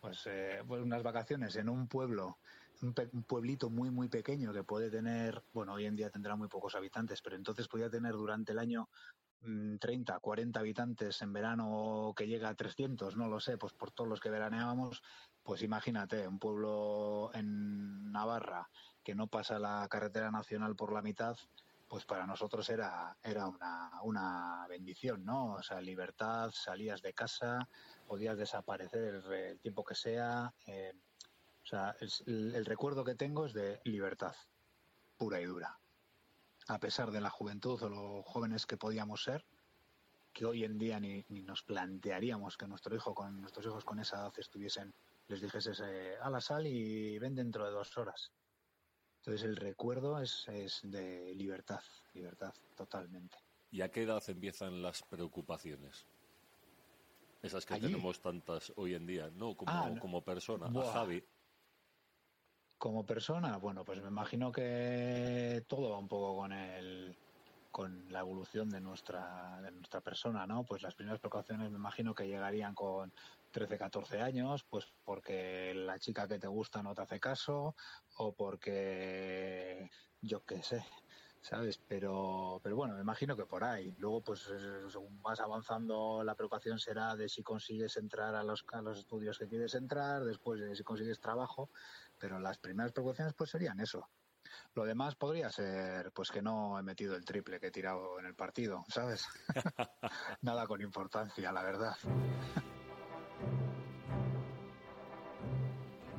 Pues, 0.01 0.27
eh, 0.27 0.63
pues 0.67 0.83
unas 0.83 1.03
vacaciones 1.03 1.57
en 1.57 1.69
un 1.69 1.89
pueblo 1.89 2.39
un, 2.83 2.95
un, 3.13 3.23
pueblito 3.23 3.71
muy, 3.71 3.91
muy 3.91 4.09
pequeño 4.09 4.53
que 4.53 4.65
puede 4.65 4.91
tener, 4.91 5.43
bueno, 5.53 5.75
hoy 5.75 5.87
en 5.87 5.97
día 5.97 6.11
tendrá 6.11 6.37
muy 6.37 6.49
pocos 6.49 6.75
habitantes, 6.75 7.23
pero 7.23 7.37
entonces 7.37 7.69
podía 7.69 7.89
tener 7.89 8.13
durante 8.13 8.53
el 8.53 8.59
año 8.59 8.89
mmm, 9.43 9.77
30, 9.77 10.19
40 10.19 10.61
habitantes 10.61 11.23
en 11.23 11.33
verano 11.33 12.13
que 12.17 12.27
llega 12.27 12.49
a 12.49 12.55
300, 12.55 13.17
no 13.17 13.29
lo 13.29 13.41
sé, 13.41 13.57
pues 13.57 13.73
por 13.73 13.93
todos 13.93 14.09
los 14.09 14.21
que 14.21 14.31
veraneábamos, 14.31 15.03
pues 15.43 15.63
imagínate, 15.63 16.27
un 16.27 16.39
pueblo 16.39 17.31
en 17.35 18.11
Navarra 18.13 18.69
que 19.03 19.15
no 19.15 19.27
pasa 19.27 19.59
la 19.59 19.87
carretera 19.89 20.31
nacional 20.31 20.77
por 20.77 20.93
la 20.93 21.03
mitad, 21.03 21.37
pues 21.93 22.07
para 22.07 22.27
nosotros 22.27 22.71
era, 22.71 23.19
era 23.23 23.47
una, 23.47 24.01
una 24.03 24.67
bendición, 24.67 25.27
¿no? 25.27 25.57
O 25.57 25.63
sea, 25.63 25.79
libertad, 25.79 26.51
salías 26.51 27.03
de 27.03 27.13
casa, 27.13 27.69
podías 28.07 28.39
desaparecer 28.39 29.23
el, 29.31 29.61
tiempo 29.61 29.85
que 29.85 29.95
sea. 29.95 30.55
Eh, 30.67 30.95
o 31.63 31.67
sea, 31.67 31.95
el, 32.01 32.55
el, 32.55 32.65
recuerdo 32.65 33.05
que 33.05 33.15
tengo 33.15 33.45
es 33.45 33.53
de 33.53 33.83
libertad, 33.85 34.35
pura 35.19 35.39
y 35.43 35.45
dura. 35.45 35.79
A 36.69 36.79
pesar 36.79 37.11
de 37.11 37.21
la 37.21 37.29
juventud 37.29 37.83
o 37.83 37.91
los 37.91 38.25
jóvenes 38.25 38.65
que 38.65 38.79
podíamos 38.79 39.23
ser, 39.25 39.45
que 40.33 40.47
hoy 40.47 40.65
en 40.65 40.79
día 40.79 40.99
ni, 40.99 41.27
ni 41.29 41.43
nos 41.43 41.63
plantearíamos 41.63 42.57
que 42.57 42.67
nuestro 42.69 42.97
hijo 42.97 43.15
con 43.15 43.39
nuestros 43.39 43.67
hijos 43.67 43.85
con 43.85 44.01
esa 44.01 44.17
edad 44.17 44.33
estuviesen, 44.39 44.95
les 45.29 45.43
dijese 45.43 45.73
eh, 45.85 46.17
a 46.23 46.31
la 46.31 46.41
sal 46.41 46.67
y 46.67 47.19
ven 47.19 47.35
dentro 47.35 47.67
de 47.67 47.73
dos 47.73 47.99
horas. 47.99 48.33
Entonces 49.23 49.45
el 49.45 49.55
recuerdo 49.55 50.19
es, 50.21 50.49
es 50.49 50.81
de 50.83 51.33
libertad, 51.37 51.81
libertad 52.13 52.53
totalmente. 52.77 53.37
¿Y 53.71 53.83
a 53.83 53.89
qué 53.89 54.03
edad 54.03 54.21
empiezan 54.27 54.83
las 54.83 55.05
preocupaciones? 55.05 56.05
Esas 57.41 57.65
que 57.65 57.75
Allí. 57.75 57.87
tenemos 57.87 58.21
tantas 58.21 58.73
hoy 58.75 58.95
en 58.95 59.07
día, 59.07 59.31
¿no? 59.31 59.55
Como, 59.55 59.71
ah, 59.71 59.91
no. 59.95 60.01
como 60.01 60.25
persona, 60.25 60.67
Buah. 60.67 60.91
a 60.91 60.93
Javi. 60.93 61.25
Como 62.79 63.07
persona, 63.07 63.59
bueno, 63.59 63.85
pues 63.85 64.03
me 64.03 64.09
imagino 64.09 64.51
que 64.51 65.65
todo 65.69 65.91
va 65.91 65.99
un 65.99 66.09
poco 66.09 66.39
con 66.39 66.53
el 66.53 67.17
con 67.71 68.13
la 68.13 68.21
evolución 68.21 68.69
de 68.71 68.81
nuestra 68.81 69.61
de 69.63 69.71
nuestra 69.71 70.01
persona, 70.01 70.49
¿no? 70.49 70.65
Pues 70.65 70.83
las 70.83 70.97
primeras 70.97 71.21
preocupaciones 71.21 71.71
me 71.71 71.79
imagino 71.79 72.13
que 72.13 72.27
llegarían 72.27 72.75
con 72.75 73.13
13, 73.53 73.79
14 73.79 74.21
años, 74.21 74.65
pues 74.65 74.87
porque 75.05 75.73
la 75.75 75.99
chica 75.99 76.27
que 76.27 76.39
te 76.39 76.49
gusta 76.49 76.83
no 76.83 76.95
te 76.95 77.03
hace 77.03 77.21
caso 77.21 77.77
o 78.17 78.35
porque 78.35 79.91
yo 80.21 80.45
qué 80.45 80.63
sé, 80.63 80.85
¿sabes? 81.43 81.79
Pero, 81.87 82.61
pero 82.63 82.77
bueno, 82.77 82.95
me 82.95 83.03
imagino 83.03 83.37
que 83.37 83.45
por 83.45 83.63
ahí. 83.63 83.95
Luego, 83.99 84.23
pues 84.23 84.51
según 84.89 85.21
vas 85.23 85.41
avanzando, 85.41 86.25
la 86.25 86.35
preocupación 86.35 86.79
será 86.79 87.15
de 87.15 87.29
si 87.29 87.43
consigues 87.43 87.97
entrar 87.97 88.35
a 88.35 88.43
los, 88.43 88.65
a 88.73 88.81
los 88.81 88.99
estudios 88.99 89.39
que 89.39 89.49
quieres 89.49 89.75
entrar, 89.75 90.25
después 90.25 90.61
de 90.61 90.75
si 90.75 90.83
consigues 90.83 91.21
trabajo, 91.21 91.71
pero 92.19 92.41
las 92.41 92.59
primeras 92.59 92.93
preocupaciones 92.93 93.35
pues 93.35 93.51
serían 93.51 93.81
eso. 93.81 94.09
Lo 94.75 94.85
demás 94.85 95.15
podría 95.15 95.51
ser, 95.51 96.13
pues 96.13 96.31
que 96.31 96.43
no 96.43 96.79
he 96.79 96.83
metido 96.83 97.15
el 97.17 97.25
triple 97.25 97.61
que 97.61 97.69
he 97.69 97.71
tirado 97.71 98.19
en 98.19 98.27
el 98.27 98.35
partido, 98.35 98.85
¿sabes? 98.89 99.27
Nada 100.43 100.67
con 100.67 100.81
importancia, 100.81 101.53
la 101.53 101.63
verdad. 101.63 101.97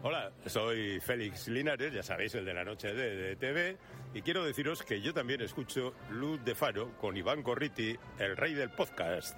Hola, 0.05 0.33
soy 0.47 0.99
Félix 0.99 1.47
Linares, 1.47 1.93
ya 1.93 2.03
sabéis, 2.03 2.35
el 2.35 2.43
de 2.43 2.53
la 2.53 2.65
noche 2.65 2.93
de, 2.93 3.15
de, 3.15 3.35
TV, 3.37 3.77
y 4.13 4.21
quiero 4.21 4.43
deciros 4.43 4.83
que 4.83 4.99
yo 4.99 5.13
también 5.13 5.39
escucho 5.39 5.93
Luz 6.09 6.43
de 6.43 6.55
Faro 6.55 6.97
con 6.97 7.15
Iván 7.15 7.41
Corriti, 7.41 7.97
el 8.19 8.35
rey 8.35 8.53
del 8.53 8.69
podcast. 8.69 9.37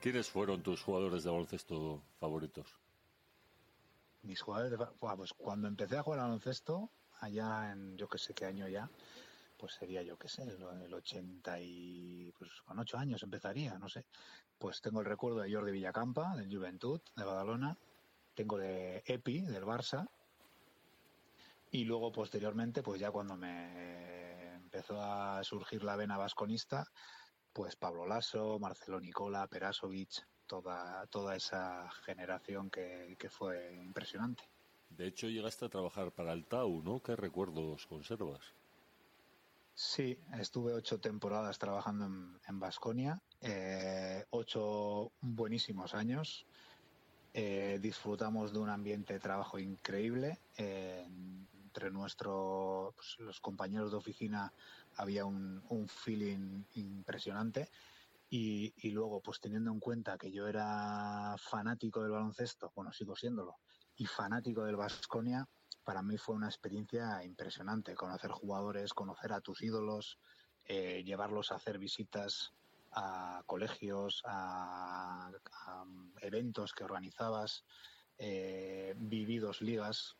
¿Quiénes 0.00 0.30
fueron 0.30 0.62
tus 0.62 0.80
jugadores 0.80 1.24
de 1.24 1.30
baloncesto 1.30 2.02
favoritos? 2.18 2.74
Mis 4.22 4.40
jugadores 4.40 4.70
de 4.70 4.78
pues 4.78 5.34
cuando 5.34 5.68
empecé 5.68 5.98
a 5.98 6.02
jugar 6.02 6.20
al 6.20 6.28
baloncesto, 6.28 6.88
allá 7.20 7.70
en 7.70 7.98
yo 7.98 8.08
que 8.08 8.16
sé 8.16 8.32
qué 8.32 8.46
año 8.46 8.66
ya, 8.66 8.88
pues 9.64 9.76
sería 9.76 10.02
yo 10.02 10.18
que 10.18 10.28
sé, 10.28 10.42
el 10.42 10.92
80 10.92 11.58
y 11.58 12.30
pues 12.36 12.50
con 12.66 12.78
8 12.78 12.98
años 12.98 13.22
empezaría, 13.22 13.78
no 13.78 13.88
sé. 13.88 14.04
Pues 14.58 14.82
tengo 14.82 15.00
el 15.00 15.06
recuerdo 15.06 15.38
de 15.38 15.50
Jordi 15.50 15.72
Villacampa, 15.72 16.36
del 16.36 16.54
Juventud, 16.54 17.00
de 17.16 17.24
Badalona, 17.24 17.74
tengo 18.34 18.58
de 18.58 19.02
Epi, 19.06 19.40
del 19.40 19.64
Barça, 19.64 20.06
y 21.70 21.84
luego 21.84 22.12
posteriormente, 22.12 22.82
pues 22.82 23.00
ya 23.00 23.10
cuando 23.10 23.38
me 23.38 24.54
empezó 24.56 25.00
a 25.00 25.42
surgir 25.42 25.82
la 25.82 25.96
vena 25.96 26.18
vasconista, 26.18 26.84
pues 27.54 27.74
Pablo 27.74 28.04
Lasso, 28.04 28.58
Marcelo 28.58 29.00
Nicola, 29.00 29.46
Perasovic, 29.46 30.26
toda, 30.46 31.06
toda 31.06 31.36
esa 31.36 31.90
generación 32.04 32.68
que, 32.68 33.16
que 33.18 33.30
fue 33.30 33.76
impresionante. 33.82 34.44
De 34.90 35.06
hecho, 35.06 35.26
llegaste 35.26 35.64
a 35.64 35.70
trabajar 35.70 36.12
para 36.12 36.34
el 36.34 36.44
Tau, 36.44 36.82
¿no? 36.82 37.02
¿Qué 37.02 37.16
recuerdos 37.16 37.86
conservas? 37.86 38.54
Sí, 39.76 40.16
estuve 40.38 40.72
ocho 40.72 41.00
temporadas 41.00 41.58
trabajando 41.58 42.06
en 42.06 42.60
Vasconia, 42.60 43.20
eh, 43.40 44.24
ocho 44.30 45.10
buenísimos 45.20 45.94
años. 45.94 46.46
Eh, 47.32 47.80
disfrutamos 47.82 48.52
de 48.52 48.60
un 48.60 48.70
ambiente 48.70 49.14
de 49.14 49.18
trabajo 49.18 49.58
increíble. 49.58 50.38
Eh, 50.56 51.04
entre 51.64 51.90
nuestros 51.90 52.94
pues, 53.18 53.40
compañeros 53.40 53.90
de 53.90 53.96
oficina 53.96 54.52
había 54.94 55.24
un, 55.24 55.60
feeling 55.88 56.62
impresionante. 56.74 57.68
Y, 58.30 58.72
y, 58.76 58.90
luego, 58.90 59.20
pues 59.20 59.40
teniendo 59.40 59.72
en 59.72 59.80
cuenta 59.80 60.16
que 60.16 60.30
yo 60.30 60.46
era 60.46 61.34
fanático 61.36 62.00
del 62.00 62.12
baloncesto, 62.12 62.72
bueno, 62.76 62.92
sigo 62.92 63.16
siéndolo, 63.16 63.56
y 63.96 64.06
fanático 64.06 64.64
del 64.64 64.76
Vasconia, 64.76 65.48
para 65.84 66.02
mí 66.02 66.16
fue 66.18 66.34
una 66.34 66.48
experiencia 66.48 67.22
impresionante. 67.24 67.94
Conocer 67.94 68.30
jugadores, 68.30 68.94
conocer 68.94 69.32
a 69.32 69.40
tus 69.40 69.62
ídolos, 69.62 70.18
eh, 70.64 71.02
llevarlos 71.04 71.52
a 71.52 71.56
hacer 71.56 71.78
visitas 71.78 72.52
a 72.96 73.42
colegios, 73.46 74.22
a, 74.24 75.30
eventos 76.20 76.72
que 76.72 76.84
organizabas, 76.84 77.64
eh, 78.18 78.94
vividos 78.96 79.60
ligas, 79.60 80.16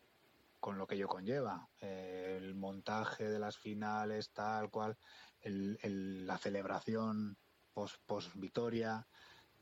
con 0.59 0.77
lo 0.77 0.85
que 0.85 0.95
ello 0.95 1.07
conlleva. 1.07 1.69
Eh, 1.79 2.37
el 2.37 2.55
montaje 2.55 3.29
de 3.29 3.39
las 3.39 3.57
finales, 3.57 4.31
tal 4.31 4.69
cual, 4.69 4.97
la 5.43 6.37
celebración 6.37 7.37
post, 7.73 7.97
post 8.05 8.31
victoria. 8.35 9.07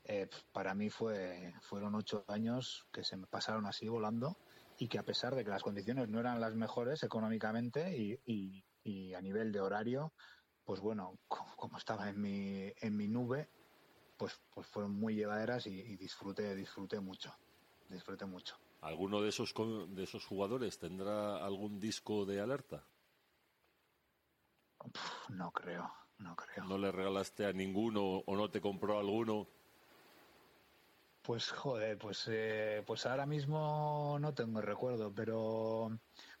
Eh, 0.04 0.28
para 0.52 0.74
mí 0.74 0.90
fue, 0.90 1.54
fueron 1.62 1.94
ocho 1.94 2.24
años 2.28 2.86
que 2.92 3.04
se 3.04 3.16
me 3.16 3.26
pasaron 3.26 3.66
así 3.66 3.88
volando 3.88 4.36
y 4.76 4.88
que 4.88 4.98
a 4.98 5.04
pesar 5.04 5.34
de 5.34 5.44
que 5.44 5.50
las 5.50 5.62
condiciones 5.62 6.08
no 6.08 6.20
eran 6.20 6.40
las 6.40 6.54
mejores 6.54 7.02
económicamente 7.02 7.96
y, 7.96 8.18
y- 8.24 8.64
y 8.82 9.14
a 9.14 9.20
nivel 9.22 9.52
de 9.52 9.60
horario, 9.60 10.14
pues 10.64 10.80
bueno, 10.80 11.20
co- 11.28 11.46
como 11.56 11.78
estaba 11.78 12.08
en 12.08 12.20
mi, 12.20 12.72
en 12.80 12.96
mi 12.96 13.08
nube, 13.08 13.50
pues, 14.16 14.42
pues 14.54 14.66
fueron 14.68 14.92
muy 14.94 15.14
llevaderas 15.16 15.66
y, 15.66 15.80
y 15.80 15.96
disfruté, 15.96 16.54
disfruté 16.56 17.00
mucho, 17.00 17.34
disfruté 17.88 18.26
mucho. 18.26 18.56
¿Alguno 18.80 19.20
de 19.20 19.30
esos, 19.30 19.52
de 19.88 20.04
esos 20.04 20.24
jugadores 20.26 20.78
tendrá 20.78 21.44
algún 21.44 21.80
disco 21.80 22.24
de 22.24 22.40
alerta? 22.40 22.86
Puf, 24.92 25.28
no 25.30 25.50
creo, 25.52 25.92
no 26.18 26.36
creo. 26.36 26.64
¿No 26.68 26.78
le 26.78 26.90
regalaste 26.90 27.46
a 27.46 27.52
ninguno 27.52 28.02
o 28.04 28.36
no 28.36 28.50
te 28.50 28.60
compró 28.60 28.98
alguno? 28.98 29.48
Pues 31.24 31.50
joder, 31.52 31.96
pues, 31.96 32.28
eh, 32.30 32.82
pues 32.86 33.06
ahora 33.06 33.24
mismo 33.24 34.18
no 34.20 34.34
tengo 34.34 34.60
el 34.60 34.66
recuerdo, 34.66 35.10
pero 35.14 35.88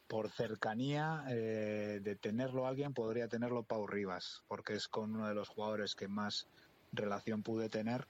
por 0.06 0.28
cercanía 0.30 1.24
eh, 1.30 2.00
de 2.02 2.16
tenerlo 2.16 2.66
alguien 2.66 2.92
podría 2.92 3.26
tenerlo 3.26 3.62
Pau 3.62 3.86
Rivas, 3.86 4.42
porque 4.46 4.74
es 4.74 4.88
con 4.88 5.14
uno 5.14 5.26
de 5.26 5.34
los 5.34 5.48
jugadores 5.48 5.94
que 5.94 6.06
más 6.06 6.48
relación 6.92 7.42
pude 7.42 7.70
tener 7.70 8.06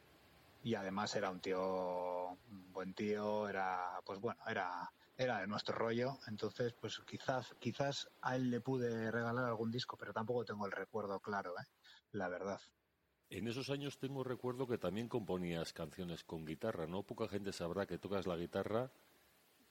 y 0.64 0.75
además 0.75 1.14
era 1.14 1.31
un 1.31 1.39
tío, 1.41 2.31
un 2.31 2.72
buen 2.72 2.93
tío, 2.93 3.49
era, 3.49 4.01
pues 4.05 4.18
bueno, 4.18 4.41
era, 4.49 4.91
era 5.16 5.39
de 5.43 5.47
nuestro 5.47 5.77
rollo, 5.77 6.18
entonces 6.27 6.75
pues 6.81 7.01
quizás, 7.07 7.55
quizás 7.61 8.09
a 8.20 8.35
él 8.35 8.51
le 8.51 8.61
pude 8.61 9.12
regalar 9.12 9.45
algún 9.45 9.70
disco, 9.70 9.97
pero 9.97 10.12
tampoco 10.12 10.45
tengo 10.45 10.66
el 10.66 10.72
recuerdo 10.72 11.20
claro, 11.20 11.53
¿eh? 11.53 11.66
la 12.11 12.29
verdad. 12.29 12.61
En 13.35 13.49
esos 13.49 13.68
años 13.68 13.99
tengo 13.99 14.22
recuerdo 14.22 14.68
que 14.68 14.78
también 14.78 15.09
componías 15.09 15.72
canciones 15.72 16.22
con 16.22 16.45
guitarra, 16.47 16.87
¿no? 16.87 17.03
Poca 17.03 17.26
gente 17.26 17.53
sabrá 17.53 17.85
que 17.85 17.99
tocas 17.99 18.28
la 18.28 18.37
guitarra, 18.37 18.93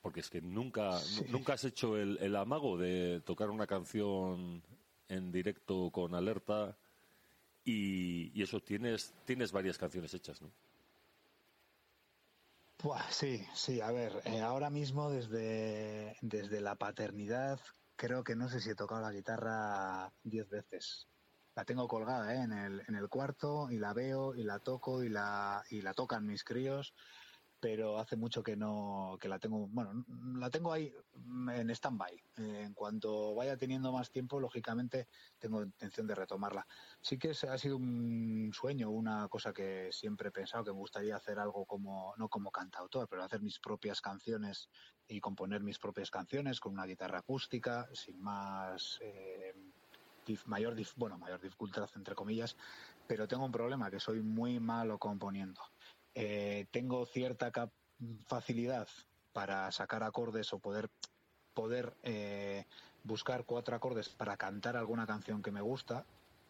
porque 0.02 0.20
es 0.20 0.30
que 0.30 0.42
nunca, 0.42 1.00
Sí. 1.00 1.24
nunca 1.30 1.54
has 1.54 1.64
hecho 1.64 1.96
el, 1.96 2.18
el 2.20 2.36
amago 2.36 2.78
de 2.78 3.22
tocar 3.22 3.50
una 3.50 3.66
canción 3.66 4.62
en 5.08 5.32
directo 5.32 5.92
con 5.92 6.14
alerta 6.14 6.76
y, 7.64 8.38
y 8.38 8.44
eso 8.44 8.60
tienes, 8.60 9.14
tienes 9.24 9.54
varias 9.54 9.78
canciones 9.78 10.14
hechas, 10.14 10.42
¿no? 10.42 10.52
Buah, 12.84 13.10
sí, 13.12 13.48
sí, 13.54 13.80
a 13.80 13.92
ver, 13.94 14.12
eh, 14.26 14.42
ahora 14.42 14.70
mismo 14.70 15.10
desde, 15.10 16.18
desde 16.22 16.60
la 16.60 16.76
paternidad 16.76 17.62
creo 17.96 18.26
que 18.26 18.36
no 18.36 18.50
sé 18.50 18.60
si 18.60 18.72
he 18.72 18.76
tocado 18.76 19.00
la 19.00 19.14
guitarra 19.14 20.12
diez 20.26 20.50
veces. 20.50 21.08
La 21.56 21.66
tengo 21.66 21.88
colgada 21.88 22.34
¿eh? 22.34 22.42
en, 22.42 22.52
el, 22.52 22.84
en 22.88 22.96
el 22.96 23.10
cuarto 23.10 23.70
y 23.70 23.78
la 23.78 23.94
veo 23.94 24.36
y 24.36 24.44
la 24.44 24.60
toco 24.60 25.04
y 25.04 25.10
la, 25.10 25.64
y 25.70 25.82
la 25.82 25.94
tocan 25.94 26.26
mis 26.26 26.44
críos, 26.44 26.94
pero 27.64 27.98
hace 27.98 28.18
mucho 28.18 28.44
que 28.44 28.58
no, 28.58 29.18
que 29.22 29.30
la 29.30 29.40
tengo, 29.40 29.68
bueno, 29.70 30.04
la 30.36 30.50
tengo 30.50 30.74
ahí 30.74 30.94
mm, 31.14 31.50
en 31.50 31.70
stand-by. 31.70 32.22
En 32.36 32.74
cuanto 32.74 33.34
vaya 33.36 33.56
teniendo 33.56 33.94
más 33.94 34.12
tiempo, 34.12 34.38
lógicamente 34.38 35.08
tengo 35.40 35.64
intención 35.64 36.06
de 36.06 36.14
retomarla. 36.14 36.68
Sí 37.00 37.18
que 37.18 37.30
ha 37.30 37.58
sido 37.58 37.78
un 37.78 38.52
sueño, 38.54 38.90
una 38.90 39.30
cosa 39.30 39.54
que 39.54 39.88
siempre 39.94 40.28
he 40.28 40.32
pensado 40.34 40.66
que 40.66 40.74
me 40.74 40.80
gustaría 40.80 41.16
hacer 41.16 41.40
algo 41.40 41.66
como, 41.66 42.14
no 42.18 42.28
como 42.28 42.52
cantautor, 42.52 43.08
pero 43.08 43.24
hacer 43.24 43.42
mis 43.42 43.62
propias 43.62 44.02
canciones 44.02 44.70
y 45.08 45.22
componer 45.22 45.64
mis 45.64 45.80
propias 45.80 46.12
canciones 46.12 46.60
con 46.60 46.74
una 46.74 46.86
guitarra 46.86 47.20
acústica, 47.20 47.88
sin 47.94 48.22
más, 48.22 49.00
eh, 49.02 49.54
mayor, 50.46 50.76
bueno, 50.96 51.18
mayor 51.18 51.42
dificultad 51.42 51.90
entre 51.96 52.16
comillas, 52.16 52.56
pero 53.08 53.28
tengo 53.28 53.46
un 53.46 53.52
problema 53.52 53.92
que 53.92 54.00
soy 54.00 54.22
muy 54.22 54.60
malo 54.60 54.98
componiendo. 54.98 55.62
Eh, 56.16 56.68
tengo 56.72 57.06
cierta 57.06 57.52
facilidad 58.28 58.88
para 59.32 59.72
sacar 59.72 60.04
acordes 60.04 60.54
o 60.54 60.60
poder 60.60 60.90
poder 61.54 61.94
eh, 62.04 62.66
buscar 63.04 63.46
cuatro 63.46 63.76
acordes 63.76 64.10
para 64.10 64.38
cantar 64.38 64.76
alguna 64.76 65.06
canción 65.06 65.42
que 65.42 65.52
me 65.52 65.62
gusta, 65.62 66.06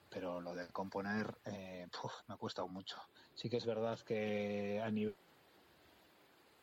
pero 0.09 0.39
lo 0.39 0.55
de 0.55 0.67
componer 0.69 1.35
eh, 1.45 1.87
puf, 1.91 2.13
me 2.27 2.37
cuesta 2.37 2.65
mucho. 2.65 2.97
Sí 3.35 3.49
que 3.49 3.57
es 3.57 3.65
verdad 3.65 3.99
que 3.99 4.81
a 4.81 4.89
nivel 4.89 5.15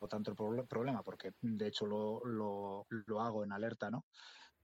tanto 0.09 0.33
problema, 0.35 1.03
porque 1.03 1.33
de 1.41 1.67
hecho 1.67 1.85
lo, 1.85 2.25
lo, 2.25 2.85
lo 2.89 3.21
hago 3.21 3.43
en 3.43 3.51
alerta, 3.51 3.91
¿no? 3.91 4.05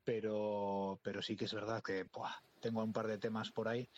Pero, 0.07 1.01
pero 1.03 1.21
sí 1.21 1.35
que 1.35 1.43
es 1.43 1.53
verdad 1.53 1.83
que 1.83 2.05
buah, 2.05 2.31
tengo 2.61 2.81
un 2.81 2.93
par 2.93 3.07
de 3.07 3.17
temas 3.17 3.51
por 3.51 3.67
ahí, 3.67 3.89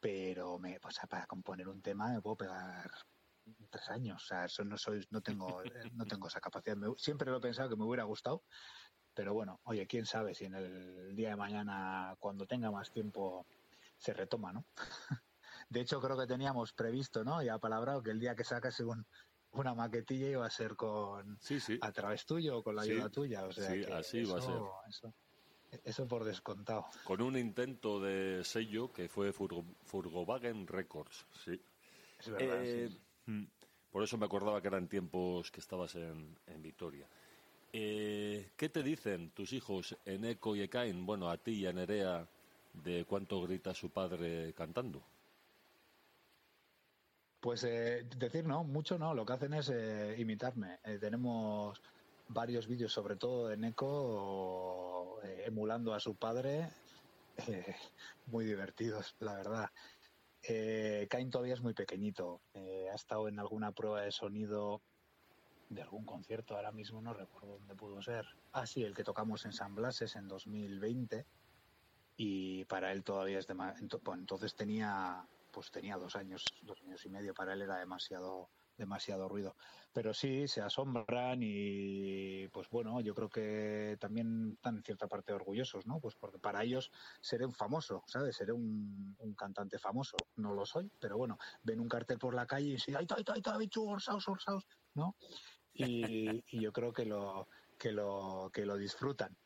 pero 0.00 0.58
me, 0.58 0.78
o 0.82 0.90
sea, 0.90 1.06
para 1.06 1.26
componer 1.26 1.68
un 1.68 1.82
tema 1.82 2.08
me 2.08 2.22
puedo 2.22 2.38
pegar 2.38 2.90
tres 3.68 3.90
años. 3.90 4.22
O 4.22 4.26
sea, 4.26 4.46
eso 4.46 4.64
no 4.64 4.78
soy, 4.78 5.06
no 5.10 5.20
tengo, 5.20 5.62
eh, 5.62 5.68
no 5.92 6.06
tengo 6.06 6.28
esa 6.28 6.40
capacidad. 6.40 6.78
Me- 6.78 6.94
siempre 6.96 7.30
lo 7.30 7.36
he 7.36 7.40
pensado 7.42 7.68
que 7.68 7.76
me 7.76 7.84
hubiera 7.84 8.04
gustado, 8.04 8.42
pero 9.14 9.34
bueno, 9.34 9.60
oye, 9.64 9.86
quién 9.86 10.06
sabe 10.06 10.34
si 10.34 10.46
en 10.46 10.54
el 10.54 11.14
día 11.14 11.30
de 11.30 11.36
mañana, 11.36 12.16
cuando 12.20 12.46
tenga 12.46 12.70
más 12.70 12.90
tiempo, 12.90 13.46
se 13.98 14.14
retoma, 14.14 14.54
¿no? 14.54 14.66
De 15.68 15.80
hecho, 15.82 16.00
creo 16.00 16.18
que 16.18 16.26
teníamos 16.26 16.72
previsto, 16.72 17.22
¿no? 17.22 17.42
Ya 17.42 17.58
palabrado 17.58 18.02
que 18.02 18.12
el 18.12 18.20
día 18.20 18.34
que 18.34 18.44
sacase 18.44 18.82
un, 18.82 19.04
una 19.52 19.74
maquetilla 19.74 20.28
iba 20.28 20.46
a 20.46 20.50
ser 20.50 20.74
con 20.74 21.36
Sí, 21.38 21.60
sí. 21.60 21.78
a 21.82 21.92
través 21.92 22.24
tuyo 22.24 22.58
o 22.58 22.62
con 22.62 22.76
la 22.76 22.82
Sí, 22.82 22.92
ayuda 22.92 23.10
tuya. 23.10 23.44
O 23.44 23.52
sea, 23.52 23.74
sí, 23.74 23.84
que 23.84 23.92
así 23.92 24.24
va 24.24 24.36
a 24.36 24.40
Eso, 24.40 25.14
eso 25.84 26.06
por 26.06 26.24
descontado. 26.24 26.86
Con 27.04 27.22
un 27.22 27.36
intento 27.36 28.00
de 28.00 28.44
sello 28.44 28.92
que 28.92 29.08
fue 29.08 29.32
Furgo, 29.32 29.64
Furgovagen 29.84 30.66
Records, 30.66 31.26
sí. 31.44 31.60
Es 32.18 32.28
verdad. 32.28 32.64
Eh, 32.64 32.88
sí. 32.88 33.00
mm, 33.26 33.44
Por 33.90 34.02
eso 34.02 34.18
me 34.18 34.26
acordaba 34.26 34.60
que 34.60 34.68
eran 34.68 34.88
tiempos 34.88 35.50
que 35.50 35.60
estabas 35.60 35.94
en, 35.94 36.36
en 36.46 36.62
Vitoria. 36.62 37.06
Eh, 37.72 38.50
¿Qué 38.56 38.68
te 38.68 38.82
dicen 38.82 39.30
tus 39.30 39.52
hijos 39.52 39.96
Eneco 40.04 40.56
y 40.56 40.62
Ekain? 40.62 41.06
Bueno, 41.06 41.30
a 41.30 41.36
ti 41.36 41.52
y 41.52 41.66
a 41.66 41.72
Nerea, 41.72 42.26
de 42.72 43.04
cuánto 43.04 43.40
grita 43.42 43.74
su 43.74 43.90
padre 43.90 44.52
cantando. 44.54 45.02
Pues 47.40 47.64
eh, 47.64 48.06
decir 48.16 48.44
no, 48.44 48.64
mucho 48.64 48.98
no, 48.98 49.14
lo 49.14 49.24
que 49.24 49.32
hacen 49.32 49.54
es 49.54 49.70
eh, 49.70 50.14
imitarme. 50.18 50.78
Eh, 50.84 50.98
tenemos 50.98 51.80
varios 52.32 52.68
vídeos, 52.68 52.92
sobre 52.92 53.16
todo 53.16 53.48
de 53.48 53.56
Neko, 53.56 55.20
eh, 55.24 55.44
emulando 55.46 55.92
a 55.94 56.00
su 56.00 56.14
padre, 56.14 56.70
eh, 57.48 57.74
muy 58.26 58.44
divertidos, 58.44 59.16
la 59.18 59.34
verdad. 59.34 59.70
Eh, 60.42 61.06
Kain 61.10 61.30
todavía 61.30 61.54
es 61.54 61.60
muy 61.60 61.74
pequeñito, 61.74 62.40
ha 62.54 62.94
estado 62.94 63.28
en 63.28 63.38
alguna 63.38 63.72
prueba 63.72 64.02
de 64.02 64.10
sonido 64.10 64.80
de 65.68 65.82
algún 65.82 66.04
concierto, 66.04 66.56
ahora 66.56 66.72
mismo 66.72 67.02
no 67.02 67.12
recuerdo 67.12 67.58
dónde 67.58 67.74
pudo 67.74 68.00
ser. 68.00 68.26
Ah, 68.52 68.66
sí, 68.66 68.82
el 68.82 68.94
que 68.94 69.04
tocamos 69.04 69.44
en 69.44 69.52
San 69.52 69.74
Blases 69.74 70.16
en 70.16 70.26
2020 70.26 71.26
y 72.16 72.64
para 72.64 72.92
él 72.92 73.04
todavía 73.04 73.38
es 73.38 73.46
demasiado, 73.46 74.14
entonces 74.14 74.54
tenía 74.54 75.26
pues 75.50 75.70
tenía 75.70 75.96
dos 75.96 76.16
años, 76.16 76.44
dos 76.62 76.80
años 76.82 77.04
y 77.04 77.08
medio, 77.08 77.34
para 77.34 77.52
él 77.52 77.62
era 77.62 77.76
demasiado 77.76 78.48
demasiado 78.80 79.28
ruido. 79.28 79.54
Pero 79.92 80.12
sí, 80.12 80.48
se 80.48 80.62
asombran 80.62 81.38
y 81.42 82.48
pues 82.48 82.68
bueno, 82.70 83.00
yo 83.00 83.14
creo 83.14 83.28
que 83.28 83.96
también 84.00 84.54
están 84.54 84.78
en 84.78 84.82
cierta 84.82 85.06
parte 85.06 85.32
orgullosos, 85.32 85.86
¿no? 85.86 86.00
Pues 86.00 86.16
porque 86.16 86.38
para 86.38 86.64
ellos 86.64 86.90
seré 87.20 87.46
un 87.46 87.54
famoso, 87.54 88.02
¿sabes? 88.06 88.36
Seré 88.36 88.52
un, 88.52 89.16
cantante 89.36 89.78
famoso. 89.78 90.16
No 90.36 90.54
lo 90.54 90.66
soy, 90.66 90.90
pero 90.98 91.16
bueno, 91.16 91.38
ven 91.62 91.80
un 91.80 91.88
cartel 91.88 92.18
por 92.18 92.34
la 92.34 92.46
calle 92.46 92.68
y 92.68 92.72
dicen, 92.72 92.96
¡ay, 92.96 93.06
ay, 93.16 93.24
ay, 93.32 93.42
ay, 93.44 93.68
orsaos, 93.76 94.28
orsaos! 94.28 94.66
¿No? 94.94 95.14
Y, 95.72 96.42
y 96.48 96.60
yo 96.60 96.72
creo 96.72 96.92
que 96.92 97.04
lo, 97.04 97.46
que 97.78 97.92
lo, 97.92 98.50
que 98.52 98.66
lo 98.66 98.76
disfrutan. 98.76 99.36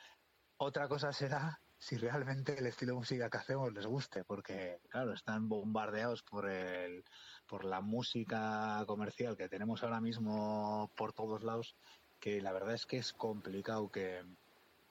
Otra 0.56 0.88
cosa 0.88 1.12
será 1.12 1.60
si 1.84 1.96
realmente 1.96 2.58
el 2.58 2.66
estilo 2.66 2.92
de 2.92 2.98
música 2.98 3.28
que 3.28 3.36
hacemos 3.36 3.72
les 3.74 3.86
guste, 3.86 4.24
porque 4.24 4.80
claro, 4.88 5.12
están 5.12 5.48
bombardeados 5.48 6.22
por 6.22 6.48
el 6.48 7.04
por 7.46 7.64
la 7.64 7.80
música 7.80 8.82
comercial 8.86 9.36
que 9.36 9.48
tenemos 9.48 9.82
ahora 9.82 10.00
mismo 10.00 10.90
por 10.96 11.12
todos 11.12 11.42
lados, 11.42 11.76
que 12.20 12.40
la 12.40 12.52
verdad 12.52 12.74
es 12.74 12.86
que 12.86 12.98
es 12.98 13.12
complicado 13.12 13.90
que, 13.90 14.22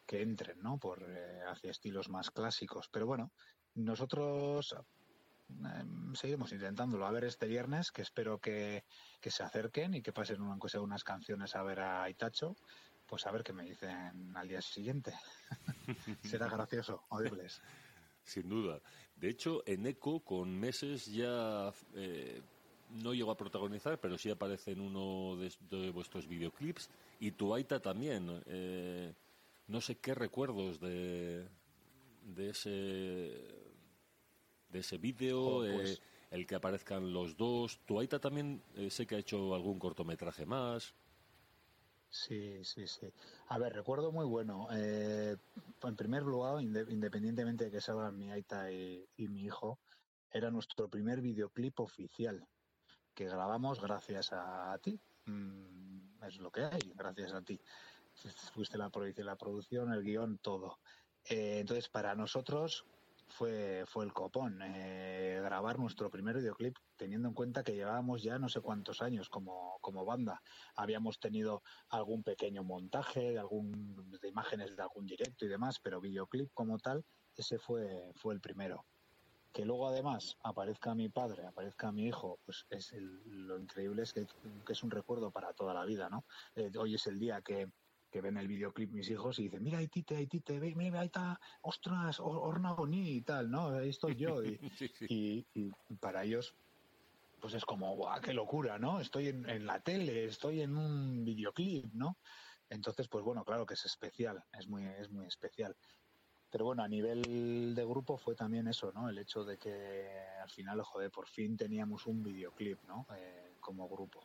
que 0.05 0.21
entren, 0.21 0.61
¿no? 0.61 0.77
Por 0.77 1.03
eh, 1.07 1.41
hacia 1.47 1.71
estilos 1.71 2.09
más 2.09 2.31
clásicos. 2.31 2.89
Pero 2.91 3.05
bueno, 3.07 3.31
nosotros 3.75 4.75
eh, 5.49 5.83
seguiremos 6.13 6.51
intentándolo. 6.51 7.05
A 7.05 7.11
ver 7.11 7.25
este 7.25 7.47
viernes, 7.47 7.91
que 7.91 8.01
espero 8.01 8.39
que, 8.39 8.83
que 9.19 9.31
se 9.31 9.43
acerquen 9.43 9.93
y 9.93 10.01
que 10.01 10.13
pasen 10.13 10.41
una, 10.41 10.51
aunque 10.51 10.69
sea 10.69 10.81
unas 10.81 11.03
canciones 11.03 11.55
a 11.55 11.63
ver 11.63 11.79
a 11.79 12.09
Itacho 12.09 12.55
pues 13.13 13.27
a 13.27 13.31
ver 13.31 13.43
qué 13.43 13.53
me 13.53 13.63
dicen 13.63 14.35
al 14.35 14.47
día 14.47 14.61
siguiente. 14.61 15.13
Será 16.23 16.47
gracioso 16.47 17.03
oírles. 17.09 17.61
Sin 18.23 18.49
duda. 18.49 18.79
De 19.23 19.29
hecho, 19.29 19.63
en 19.65 19.87
Eco, 19.87 20.19
con 20.19 20.53
meses 20.59 21.05
ya 21.05 21.73
eh, 21.95 22.41
no 23.01 23.13
llegó 23.13 23.31
a 23.31 23.37
protagonizar, 23.37 23.97
pero 23.97 24.17
sí 24.17 24.29
aparece 24.29 24.71
en 24.73 24.81
uno 24.81 25.37
de, 25.37 25.49
de 25.69 25.91
vuestros 25.91 26.27
videoclips. 26.27 26.89
Y 27.21 27.31
tu 27.31 27.53
Aita 27.55 27.79
también. 27.79 28.43
Eh, 28.47 29.13
no 29.69 29.79
sé 29.79 29.95
qué 29.95 30.13
recuerdos 30.13 30.81
de, 30.81 31.47
de 32.35 32.49
ese 32.49 32.69
de 34.69 34.79
ese 34.79 34.97
vídeo, 34.97 35.41
Oh, 35.41 35.59
pues- 35.73 35.99
eh, 35.99 36.01
el 36.31 36.45
que 36.45 36.55
aparezcan 36.55 37.13
los 37.13 37.37
dos. 37.37 37.79
Tu 37.85 37.97
Aita 38.01 38.19
también 38.19 38.61
eh, 38.75 38.89
sé 38.89 39.07
que 39.07 39.15
ha 39.15 39.19
hecho 39.19 39.55
algún 39.55 39.79
cortometraje 39.79 40.45
más. 40.45 40.93
Sí, 42.13 42.63
sí, 42.63 42.85
sí. 42.85 43.11
A 43.47 43.57
ver, 43.57 43.73
recuerdo 43.73 44.11
muy 44.11 44.27
bueno. 44.27 44.67
Eh, 44.71 45.35
en 45.81 45.95
primer 45.95 46.21
lugar, 46.21 46.61
inde- 46.61 46.85
independientemente 46.91 47.65
de 47.65 47.71
que 47.71 47.81
salgan 47.81 48.15
mi 48.15 48.29
Aita 48.29 48.71
y, 48.71 49.03
mi 49.17 49.41
hijo, 49.41 49.79
era 50.29 50.51
nuestro 50.51 50.87
primer 50.87 51.21
videoclip 51.21 51.79
oficial 51.79 52.47
que 53.15 53.25
grabamos 53.25 53.81
gracias 53.81 54.31
a, 54.31 54.77
ti. 54.77 55.01
Mm, 55.25 56.23
es 56.23 56.37
lo 56.37 56.51
que 56.51 56.65
hay, 56.65 56.93
gracias 56.93 57.33
a 57.33 57.41
ti. 57.41 57.59
Fuiste 58.53 58.77
la, 58.77 58.91
la 59.17 59.35
producción, 59.35 59.91
el 59.91 60.03
guion, 60.03 60.37
todo. 60.37 60.77
Eh, 61.25 61.57
entonces, 61.61 61.89
para 61.89 62.13
nosotros 62.13 62.85
fue, 63.33 63.83
fue 63.87 64.05
el 64.05 64.13
copón 64.13 64.59
eh, 64.61 65.39
grabar 65.43 65.79
nuestro 65.79 66.09
primer 66.09 66.37
videoclip, 66.37 66.77
teniendo 66.95 67.27
en 67.27 67.33
cuenta 67.33 67.63
que 67.63 67.73
llevábamos 67.73 68.21
ya 68.21 68.37
no 68.37 68.47
sé 68.47 68.61
cuántos 68.61 69.01
años 69.01 69.27
como, 69.29 69.77
como 69.81 70.05
banda. 70.05 70.41
Habíamos 70.75 71.19
tenido 71.19 71.63
algún 71.89 72.23
pequeño 72.23 72.63
montaje 72.63 73.31
de, 73.31 73.39
algún, 73.39 74.11
de 74.21 74.27
imágenes 74.27 74.75
de 74.75 74.83
algún 74.83 75.07
directo 75.07 75.45
y 75.45 75.49
demás, 75.49 75.79
pero 75.79 75.99
videoclip 75.99 76.51
como 76.53 76.77
tal, 76.77 77.03
ese 77.35 77.57
fue, 77.57 78.11
fue 78.15 78.35
el 78.35 78.41
primero. 78.41 78.85
Que 79.51 79.65
luego 79.65 79.87
además 79.87 80.37
aparezca 80.43 80.95
mi 80.95 81.09
padre, 81.09 81.45
aparezca 81.45 81.91
mi 81.91 82.07
hijo, 82.07 82.39
pues 82.45 82.65
es 82.69 82.93
lo 82.93 83.59
increíble 83.59 84.03
es 84.03 84.13
que, 84.13 84.25
que 84.65 84.73
es 84.73 84.83
un 84.83 84.91
recuerdo 84.91 85.31
para 85.31 85.53
toda 85.53 85.73
la 85.73 85.85
vida, 85.85 86.09
¿no? 86.09 86.25
Eh, 86.55 86.71
hoy 86.77 86.95
es 86.95 87.05
el 87.07 87.19
día 87.19 87.41
que, 87.41 87.69
que 88.13 88.21
ven 88.21 88.37
el 88.37 88.47
videoclip 88.47 88.91
mis 88.91 89.09
hijos 89.09 89.39
y 89.39 89.43
dicen, 89.45 89.63
mira, 89.63 89.79
ahí 89.79 89.87
tite, 89.87 90.15
ahí 90.15 90.27
tite, 90.27 90.59
mira, 90.75 90.99
ahí 91.01 91.07
está, 91.07 91.39
ostras, 91.63 92.19
Or- 92.19 92.37
Orna 92.49 92.73
Boni 92.73 93.09
y 93.17 93.21
tal, 93.23 93.49
¿no? 93.49 93.69
Ahí 93.69 93.89
estoy 93.89 94.15
yo. 94.15 94.43
Y, 94.43 94.59
Sí, 94.77 94.87
sí. 94.99 95.05
y, 95.09 95.47
y 95.55 95.71
para 95.99 96.23
ellos 96.23 96.55
pues 97.41 97.55
es 97.55 97.65
como 97.65 97.95
¡guau, 97.95 98.21
qué 98.21 98.33
locura 98.33 98.79
no 98.79 98.99
estoy 99.01 99.27
en, 99.29 99.49
en 99.49 99.65
la 99.65 99.81
tele 99.81 100.25
estoy 100.25 100.61
en 100.61 100.77
un 100.77 101.25
videoclip 101.25 101.93
no 101.93 102.17
entonces 102.69 103.07
pues 103.09 103.23
bueno 103.23 103.43
claro 103.43 103.65
que 103.65 103.73
es 103.73 103.85
especial 103.85 104.43
es 104.57 104.67
muy 104.67 104.85
es 104.85 105.09
muy 105.11 105.25
especial 105.25 105.75
pero 106.49 106.65
bueno 106.65 106.83
a 106.83 106.87
nivel 106.87 107.73
de 107.75 107.85
grupo 107.85 108.17
fue 108.17 108.35
también 108.35 108.67
eso 108.67 108.91
no 108.93 109.09
el 109.09 109.17
hecho 109.17 109.43
de 109.43 109.57
que 109.57 110.07
al 110.41 110.49
final 110.49 110.81
joder 110.83 111.11
por 111.11 111.27
fin 111.27 111.57
teníamos 111.57 112.05
un 112.07 112.23
videoclip 112.23 112.79
no 112.83 113.05
Eh, 113.17 113.57
como 113.59 113.89
grupo 113.89 114.21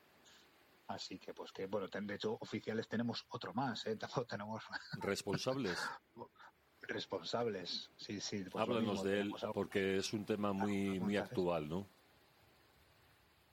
así 0.88 1.18
que 1.18 1.32
pues 1.34 1.52
que 1.52 1.66
bueno 1.66 1.88
de 1.88 2.14
hecho 2.14 2.36
oficiales 2.40 2.88
tenemos 2.88 3.24
otro 3.30 3.54
más 3.54 3.86
eh 3.86 3.96
tampoco 4.00 4.26
tenemos 4.26 4.64
Responsables. 5.00 5.78
responsables 6.82 7.90
sí 7.96 8.20
sí 8.20 8.44
pues 8.50 8.62
Háblanos 8.62 9.02
de 9.02 9.20
él, 9.20 9.34
porque 9.52 9.98
es 9.98 10.12
un 10.12 10.24
tema 10.24 10.52
muy, 10.52 10.98
muy 11.00 11.16
actual, 11.16 11.68
¿no? 11.68 11.86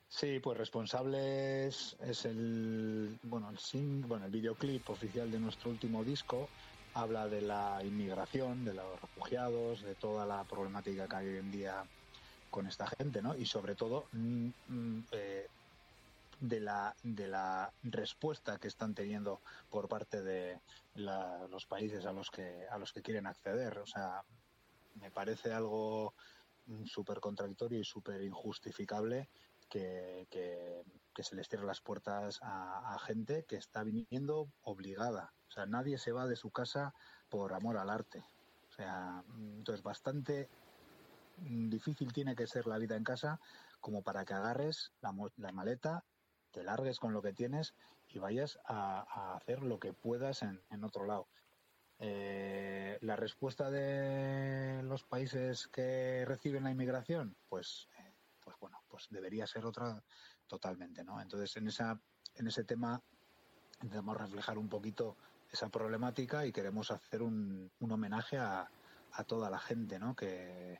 Sí, 0.07 0.39
pues 0.39 0.57
responsables 0.57 1.97
es 1.99 2.25
el 2.25 3.19
bueno 3.23 3.49
el 3.49 3.57
sing, 3.57 4.07
bueno 4.07 4.25
el 4.25 4.31
videoclip 4.31 4.89
oficial 4.89 5.29
de 5.29 5.39
nuestro 5.39 5.71
último 5.71 6.03
disco 6.03 6.47
habla 6.93 7.27
de 7.27 7.41
la 7.41 7.81
inmigración, 7.83 8.63
de 8.63 8.73
los 8.73 9.01
refugiados, 9.01 9.81
de 9.81 9.95
toda 9.95 10.25
la 10.25 10.43
problemática 10.45 11.07
que 11.07 11.15
hay 11.17 11.27
hoy 11.27 11.37
en 11.37 11.51
día 11.51 11.83
con 12.49 12.67
esta 12.67 12.87
gente, 12.87 13.21
¿no? 13.21 13.35
Y 13.35 13.45
sobre 13.45 13.75
todo 13.75 14.05
mm, 14.13 14.47
mm, 14.69 15.03
eh, 15.11 15.47
de 16.39 16.59
la 16.59 16.95
de 17.03 17.27
la 17.27 17.73
respuesta 17.83 18.57
que 18.59 18.67
están 18.67 18.93
teniendo 18.93 19.41
por 19.69 19.87
parte 19.87 20.21
de 20.21 20.61
la- 20.95 21.47
los 21.49 21.65
países 21.65 22.05
a 22.05 22.11
los 22.11 22.29
que 22.31 22.67
a 22.69 22.77
los 22.77 22.93
que 22.93 23.01
quieren 23.01 23.27
acceder, 23.27 23.77
o 23.79 23.85
sea, 23.85 24.23
me 24.95 25.11
parece 25.11 25.53
algo 25.53 26.13
súper 26.85 27.19
contradictorio 27.19 27.79
y 27.79 27.83
súper 27.83 28.21
injustificable 28.21 29.29
que, 29.69 30.27
que- 30.29 30.83
se 31.23 31.35
les 31.35 31.47
cierre 31.47 31.65
las 31.65 31.81
puertas 31.81 32.39
a, 32.41 32.93
a 32.93 32.99
gente 32.99 33.45
que 33.45 33.55
está 33.55 33.83
viniendo 33.83 34.49
obligada. 34.63 35.33
O 35.47 35.51
sea, 35.51 35.65
nadie 35.65 35.97
se 35.97 36.11
va 36.11 36.27
de 36.27 36.35
su 36.35 36.51
casa 36.51 36.93
por 37.29 37.53
amor 37.53 37.77
al 37.77 37.89
arte. 37.89 38.19
O 38.69 38.73
sea, 38.73 39.23
entonces 39.37 39.81
bastante 39.81 40.49
difícil 41.37 42.11
tiene 42.13 42.35
que 42.35 42.47
ser 42.47 42.67
la 42.67 42.77
vida 42.77 42.95
en 42.95 43.03
casa 43.03 43.39
como 43.79 44.03
para 44.03 44.25
que 44.25 44.33
agarres 44.33 44.91
la, 45.01 45.13
la 45.37 45.51
maleta, 45.51 46.03
te 46.55 46.63
largues 46.63 46.99
con 46.99 47.11
lo 47.11 47.21
que 47.21 47.33
tienes 47.33 47.75
y 48.07 48.17
vayas 48.17 48.57
a, 48.65 49.35
hacer 49.35 49.61
lo 49.61 49.77
que 49.77 49.91
puedas 49.91 50.41
en, 50.41 50.83
otro 50.85 51.05
lado. 51.05 51.27
Eh, 51.99 52.97
la 53.01 53.17
respuesta 53.17 53.69
de 53.69 54.81
los 54.83 55.03
países 55.03 55.67
que 55.67 56.23
reciben 56.25 56.63
la 56.63 56.71
inmigración, 56.71 57.35
pues, 57.49 57.89
eh, 57.99 58.13
pues 58.41 58.55
bueno, 58.61 58.81
pues 58.87 59.07
debería 59.09 59.45
ser 59.47 59.65
otra 59.65 60.01
totalmente, 60.47 61.03
¿no? 61.03 61.21
Entonces 61.21 61.57
en 61.57 61.67
esa, 61.67 61.99
en 62.35 62.47
ese 62.47 62.63
tema 62.63 63.01
intentamos 63.81 64.15
reflejar 64.15 64.57
un 64.57 64.69
poquito 64.69 65.17
esa 65.51 65.67
problemática 65.67 66.45
y 66.45 66.53
queremos 66.53 66.89
hacer 66.89 67.21
un, 67.21 67.69
un 67.79 67.91
homenaje 67.91 68.37
a, 68.37 68.69
a 69.11 69.23
toda 69.25 69.49
la 69.49 69.59
gente, 69.59 69.99
¿no? 69.99 70.15
Que, 70.15 70.79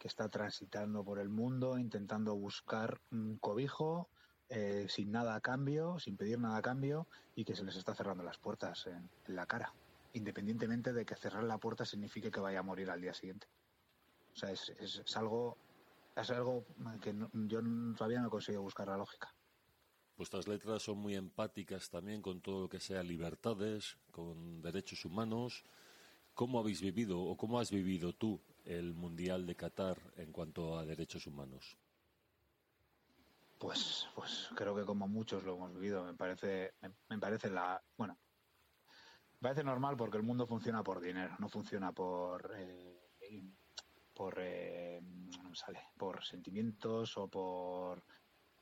que 0.00 0.08
está 0.08 0.28
transitando 0.28 1.04
por 1.04 1.20
el 1.20 1.28
mundo, 1.28 1.78
intentando 1.78 2.34
buscar 2.34 3.00
un 3.12 3.38
cobijo, 3.38 4.08
eh, 4.54 4.86
sin 4.86 5.10
nada 5.10 5.34
a 5.34 5.40
cambio, 5.40 5.98
sin 5.98 6.18
pedir 6.18 6.38
nada 6.38 6.58
a 6.58 6.62
cambio, 6.62 7.08
y 7.34 7.42
que 7.44 7.54
se 7.54 7.64
les 7.64 7.74
está 7.76 7.94
cerrando 7.94 8.22
las 8.22 8.36
puertas 8.36 8.86
en, 8.86 9.08
la 9.34 9.46
cara, 9.46 9.72
independientemente 10.12 10.92
de 10.92 11.06
que 11.06 11.16
cerrar 11.16 11.44
la 11.44 11.56
puerta 11.56 11.86
signifique 11.86 12.30
que 12.30 12.40
vaya 12.40 12.58
a 12.58 12.62
morir 12.62 12.90
al 12.90 13.00
día 13.00 13.14
siguiente. 13.14 13.46
O 14.34 14.36
sea, 14.36 14.50
es, 14.50 14.68
es, 14.78 15.02
es 15.04 15.16
algo 15.16 15.56
es 16.14 16.30
algo 16.30 16.66
que 17.00 17.14
no- 17.14 17.30
yo 17.48 17.60
todavía 17.96 18.20
no 18.20 18.26
he 18.26 18.30
conseguido 18.30 18.62
buscar 18.62 18.88
la 18.88 18.98
lógica. 18.98 19.34
Vuestras 20.18 20.46
letras 20.46 20.82
son 20.82 20.98
muy 20.98 21.14
empáticas 21.14 21.88
también 21.88 22.20
con 22.20 22.42
todo 22.42 22.62
lo 22.62 22.68
que 22.68 22.78
sea 22.78 23.02
libertades, 23.02 23.96
con 24.10 24.60
derechos 24.60 25.06
humanos. 25.06 25.64
¿Cómo 26.34 26.58
habéis 26.58 26.82
vivido 26.82 27.22
o 27.22 27.38
cómo 27.38 27.58
has 27.58 27.70
vivido 27.70 28.12
tú 28.12 28.38
el 28.64 28.92
Mundial 28.92 29.46
de 29.46 29.56
Qatar 29.56 29.98
en 30.16 30.30
cuanto 30.30 30.78
a 30.78 30.84
derechos 30.84 31.26
humanos? 31.26 31.78
Pues, 33.62 34.08
pues 34.16 34.50
creo 34.56 34.74
que 34.74 34.84
como 34.84 35.06
muchos 35.06 35.44
lo 35.44 35.54
hemos 35.54 35.72
vivido. 35.72 36.02
Me 36.02 36.14
parece, 36.14 36.74
me, 37.08 37.18
parece 37.20 37.48
la, 37.48 37.80
bueno, 37.96 38.18
me 39.34 39.38
parece 39.38 39.62
normal 39.62 39.96
porque 39.96 40.16
el 40.16 40.24
mundo 40.24 40.48
funciona 40.48 40.82
por 40.82 41.00
dinero, 41.00 41.36
no 41.38 41.48
funciona 41.48 41.92
por, 41.92 42.52
eh, 42.56 42.98
por, 44.12 44.34
eh, 44.40 45.00
no 45.00 45.54
sale, 45.54 45.78
por 45.96 46.24
sentimientos 46.24 47.16
o 47.16 47.28
por, 47.28 48.02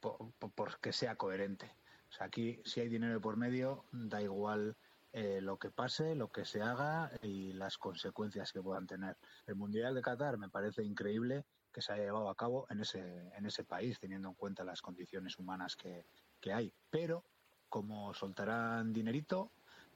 por, 0.00 0.34
por- 0.34 0.78
que 0.80 0.92
sea 0.92 1.16
coherente. 1.16 1.74
O 2.10 2.12
sea, 2.12 2.26
aquí 2.26 2.60
si 2.66 2.80
hay 2.80 2.90
dinero 2.90 3.22
por 3.22 3.38
medio, 3.38 3.86
da 3.92 4.20
igual 4.20 4.76
eh, 5.12 5.40
lo 5.40 5.58
que 5.58 5.70
pase, 5.70 6.14
lo 6.14 6.30
que 6.30 6.44
se 6.44 6.60
haga 6.60 7.10
y 7.22 7.54
las 7.54 7.78
consecuencias 7.78 8.52
que 8.52 8.60
puedan 8.60 8.86
tener. 8.86 9.16
El 9.46 9.54
Mundial 9.54 9.94
de 9.94 10.02
Qatar 10.02 10.36
me 10.36 10.50
parece 10.50 10.84
increíble 10.84 11.46
que 11.72 11.82
se 11.82 11.92
haya 11.92 12.04
llevado 12.04 12.28
a 12.28 12.34
cabo 12.34 12.66
en 12.70 12.80
ese, 12.80 13.30
en 13.36 13.46
ese 13.46 13.64
país, 13.64 13.98
teniendo 13.98 14.28
en 14.28 14.34
cuenta 14.34 14.64
las 14.64 14.82
condiciones 14.82 15.38
humanas 15.38 15.76
que, 15.76 16.06
que 16.40 16.52
hay. 16.52 16.72
Pero 16.90 17.24
como 17.68 18.12
soltarán 18.12 18.92
dinerito 18.92 19.52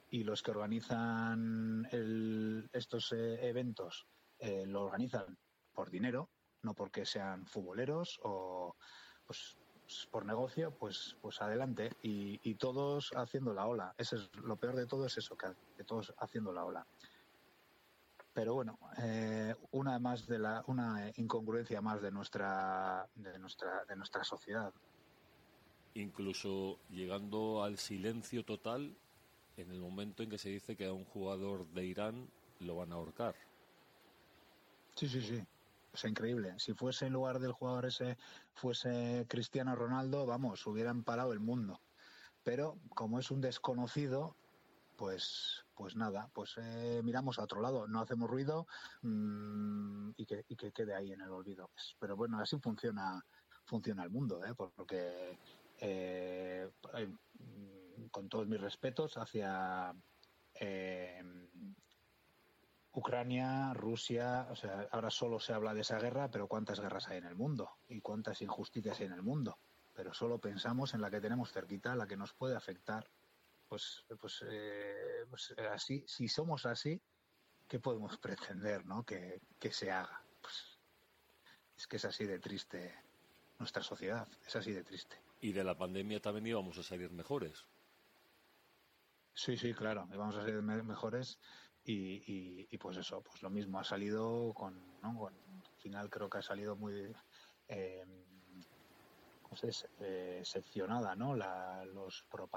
y 0.09 0.23
los 0.23 0.41
que 0.41 0.51
organizan 0.51 1.87
el- 1.91 2.69
estos 2.71 3.11
eh, 3.11 3.47
eventos 3.47 4.07
eh, 4.39 4.65
lo 4.65 4.83
organizan 4.83 5.37
por 5.73 5.89
dinero, 5.89 6.29
no 6.63 6.73
porque 6.73 7.05
sean 7.05 7.45
futboleros 7.45 8.19
o 8.23 8.75
pues, 9.25 9.57
por 10.09 10.25
negocio, 10.25 10.71
pues 10.71 11.15
pues 11.21 11.41
adelante 11.41 11.91
y, 12.01 12.55
todos 12.55 13.11
haciendo 13.15 13.53
la 13.53 13.67
ola. 13.67 13.93
Eso 13.97 14.15
es 14.15 14.35
lo 14.37 14.55
peor 14.55 14.75
de 14.75 14.87
todo 14.87 15.05
es 15.05 15.17
eso, 15.17 15.35
que, 15.37 15.47
que 15.75 15.83
todos 15.83 16.13
haciendo 16.17 16.51
la 16.51 16.65
ola. 16.65 16.87
Pero 18.35 18.53
bueno, 18.53 18.77
eh, 18.97 19.55
una 19.71 19.97
más 19.97 20.27
de 20.27 20.39
la 20.39 20.61
una 20.67 21.09
incongruencia 21.15 21.81
más 21.81 22.01
de 22.01 22.11
nuestra 22.11 23.07
de 23.15 23.39
nuestra 23.39 23.85
de 23.85 23.95
nuestra 23.95 24.25
sociedad. 24.25 24.73
Incluso 25.93 26.77
llegando 26.89 27.63
al 27.63 27.77
silencio 27.77 28.43
total 28.43 28.93
en 29.55 29.71
el 29.71 29.79
momento 29.79 30.21
en 30.21 30.29
que 30.29 30.37
se 30.37 30.49
dice 30.49 30.75
que 30.75 30.85
a 30.85 30.91
un 30.91 31.05
jugador 31.05 31.65
de 31.69 31.85
Irán 31.85 32.27
lo 32.59 32.75
van 32.75 32.91
a 32.91 32.95
ahorcar. 32.95 33.35
Sí, 34.95 35.07
sí, 35.07 35.21
sí. 35.21 35.41
Es 35.93 36.03
increíble. 36.03 36.55
Si 36.57 36.73
fuese 36.73 37.05
en 37.05 37.13
lugar 37.13 37.39
del 37.39 37.53
jugador 37.53 37.85
ese, 37.85 38.17
fuese 38.53 39.25
Cristiano 39.29 39.77
Ronaldo, 39.77 40.25
vamos, 40.25 40.67
hubieran 40.67 41.03
parado 41.03 41.31
el 41.31 41.39
mundo. 41.39 41.79
Pero 42.43 42.77
como 42.89 43.17
es 43.17 43.31
un 43.31 43.39
desconocido, 43.39 44.35
pues 44.95 45.65
pues 45.75 45.95
nada, 45.95 46.29
pues 46.33 46.55
eh, 46.57 47.01
miramos 47.03 47.37
a 47.37 47.43
otro 47.43 47.61
lado, 47.61 47.85
no 47.87 47.99
hacemos 47.99 48.29
ruido 48.29 48.65
mm, 49.01 50.11
y, 50.15 50.25
que, 50.25 50.45
y 50.47 50.55
que 50.55 50.71
quede 50.71 50.95
ahí 50.95 51.11
en 51.11 51.21
el 51.21 51.29
olvido. 51.29 51.69
Pero 51.99 52.15
bueno, 52.15 52.39
así 52.39 52.57
funciona 52.59 53.21
funciona 53.65 54.03
el 54.03 54.09
mundo, 54.09 54.43
¿eh? 54.45 54.53
porque 54.55 55.37
eh, 55.79 56.69
con 58.11 58.29
todos 58.29 58.47
mis 58.47 58.61
respetos 58.61 59.17
hacia 59.17 59.93
eh, 60.53 61.23
Ucrania, 62.93 63.73
Rusia, 63.73 64.47
o 64.49 64.55
sea, 64.55 64.87
ahora 64.91 65.09
solo 65.09 65.39
se 65.39 65.53
habla 65.53 65.73
de 65.73 65.81
esa 65.81 65.99
guerra, 65.99 66.29
pero 66.31 66.47
¿cuántas 66.47 66.79
guerras 66.79 67.07
hay 67.09 67.17
en 67.17 67.25
el 67.25 67.35
mundo? 67.35 67.71
¿Y 67.89 67.99
cuántas 67.99 68.41
injusticias 68.41 68.99
hay 68.99 69.07
en 69.07 69.13
el 69.13 69.23
mundo? 69.23 69.57
Pero 69.93 70.13
solo 70.13 70.39
pensamos 70.39 70.93
en 70.93 71.01
la 71.01 71.09
que 71.09 71.19
tenemos 71.19 71.51
cerquita, 71.51 71.95
la 71.95 72.07
que 72.07 72.17
nos 72.17 72.33
puede 72.33 72.55
afectar. 72.55 73.09
Pues, 73.67 74.05
pues, 74.19 74.43
eh, 74.47 75.25
pues 75.29 75.53
así, 75.71 76.03
si 76.07 76.27
somos 76.27 76.65
así, 76.65 77.01
¿qué 77.67 77.79
podemos 77.79 78.17
pretender, 78.17 78.85
no? 78.85 79.03
Que, 79.03 79.41
que 79.59 79.71
se 79.71 79.91
haga. 79.91 80.21
Pues 80.41 80.77
es 81.77 81.87
que 81.87 81.97
es 81.97 82.05
así 82.05 82.25
de 82.25 82.39
triste 82.39 82.93
nuestra 83.59 83.83
sociedad, 83.83 84.27
es 84.45 84.55
así 84.55 84.71
de 84.71 84.83
triste. 84.83 85.19
Y 85.41 85.51
de 85.51 85.63
la 85.63 85.77
pandemia 85.77 86.21
también 86.21 86.47
íbamos 86.47 86.77
a 86.77 86.83
salir 86.83 87.11
mejores. 87.11 87.65
Sí, 89.33 89.57
sí, 89.57 89.73
claro, 89.73 90.07
íbamos 90.13 90.35
a 90.37 90.41
salir 90.41 90.61
mejores 90.61 91.39
y, 91.83 92.65
y, 92.71 92.77
pues 92.77 92.97
eso, 92.97 93.21
pues 93.21 93.43
lo 93.43 93.49
mismo 93.49 93.79
ha 93.79 93.83
salido 93.83 94.53
con, 94.53 94.81
¿no? 95.01 95.27
al 95.27 95.77
final 95.77 96.09
creo 96.09 96.29
que 96.29 96.37
ha 96.37 96.41
salido 96.41 96.75
muy 96.75 97.13
eh, 97.67 98.05
pues 99.61 99.87
eh, 99.99 100.41
seccionada, 100.43 101.15
¿no? 101.15 101.35
La, 101.35 101.85
los 101.85 102.23
pro, 102.29 102.49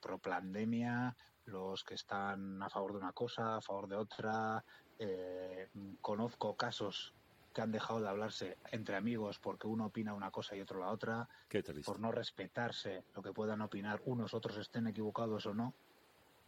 pro, 0.00 0.18
pandemia, 0.18 1.14
los 1.46 1.84
que 1.84 1.94
están 1.94 2.62
a 2.62 2.68
favor 2.68 2.92
de 2.92 2.98
una 2.98 3.12
cosa, 3.12 3.56
a 3.56 3.60
favor 3.60 3.88
de 3.88 3.96
otra. 3.96 4.64
Eh, 4.98 5.68
conozco 6.00 6.56
casos 6.56 7.14
que 7.52 7.60
han 7.60 7.72
dejado 7.72 8.00
de 8.00 8.08
hablarse 8.08 8.58
entre 8.72 8.96
amigos 8.96 9.38
porque 9.38 9.66
uno 9.66 9.86
opina 9.86 10.14
una 10.14 10.30
cosa 10.30 10.56
y 10.56 10.60
otro 10.60 10.80
la 10.80 10.90
otra, 10.90 11.28
por 11.84 12.00
no 12.00 12.10
respetarse 12.10 13.04
lo 13.14 13.22
que 13.22 13.32
puedan 13.32 13.60
opinar 13.60 14.00
unos, 14.06 14.34
otros 14.34 14.56
estén 14.56 14.88
equivocados 14.88 15.46
o 15.46 15.54
no 15.54 15.74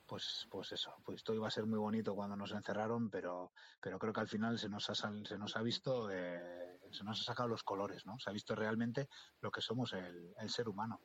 pues, 0.06 0.46
pues 0.50 0.72
eso, 0.72 0.94
pues 1.04 1.16
esto 1.16 1.34
iba 1.34 1.48
a 1.48 1.50
ser 1.50 1.66
muy 1.66 1.78
bonito 1.78 2.14
cuando 2.14 2.36
nos 2.36 2.52
encerraron, 2.52 3.10
pero, 3.10 3.50
pero 3.80 3.98
creo 3.98 4.12
que 4.12 4.20
al 4.20 4.28
final 4.28 4.58
se 4.58 4.68
nos 4.68 4.88
ha, 4.88 4.94
se 4.94 5.38
nos 5.38 5.56
ha 5.56 5.62
visto, 5.62 6.10
eh, 6.10 6.65
se 6.96 7.04
nos 7.04 7.20
ha 7.20 7.24
sacado 7.24 7.48
los 7.48 7.62
colores, 7.62 8.06
¿no? 8.06 8.18
Se 8.18 8.30
ha 8.30 8.32
visto 8.32 8.54
realmente 8.54 9.08
lo 9.40 9.50
que 9.50 9.60
somos 9.60 9.92
el, 9.92 10.50
ser 10.50 10.68
humano. 10.68 11.00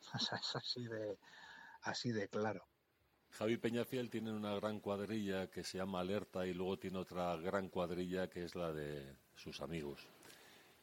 es 0.14 0.56
así 0.56 0.86
de, 0.86 1.18
así 1.82 2.12
de 2.12 2.28
claro. 2.28 2.66
Javi 3.30 3.58
Peñafiel 3.58 4.08
tiene 4.08 4.32
una 4.32 4.54
gran 4.54 4.80
cuadrilla 4.80 5.50
que 5.50 5.64
se 5.64 5.78
llama 5.78 6.00
Alerta 6.00 6.46
y 6.46 6.54
luego 6.54 6.78
tiene 6.78 6.98
otra 6.98 7.36
gran 7.36 7.68
cuadrilla 7.68 8.30
que 8.30 8.44
es 8.44 8.54
la 8.54 8.72
de 8.72 9.16
sus 9.34 9.60
amigos. 9.60 10.08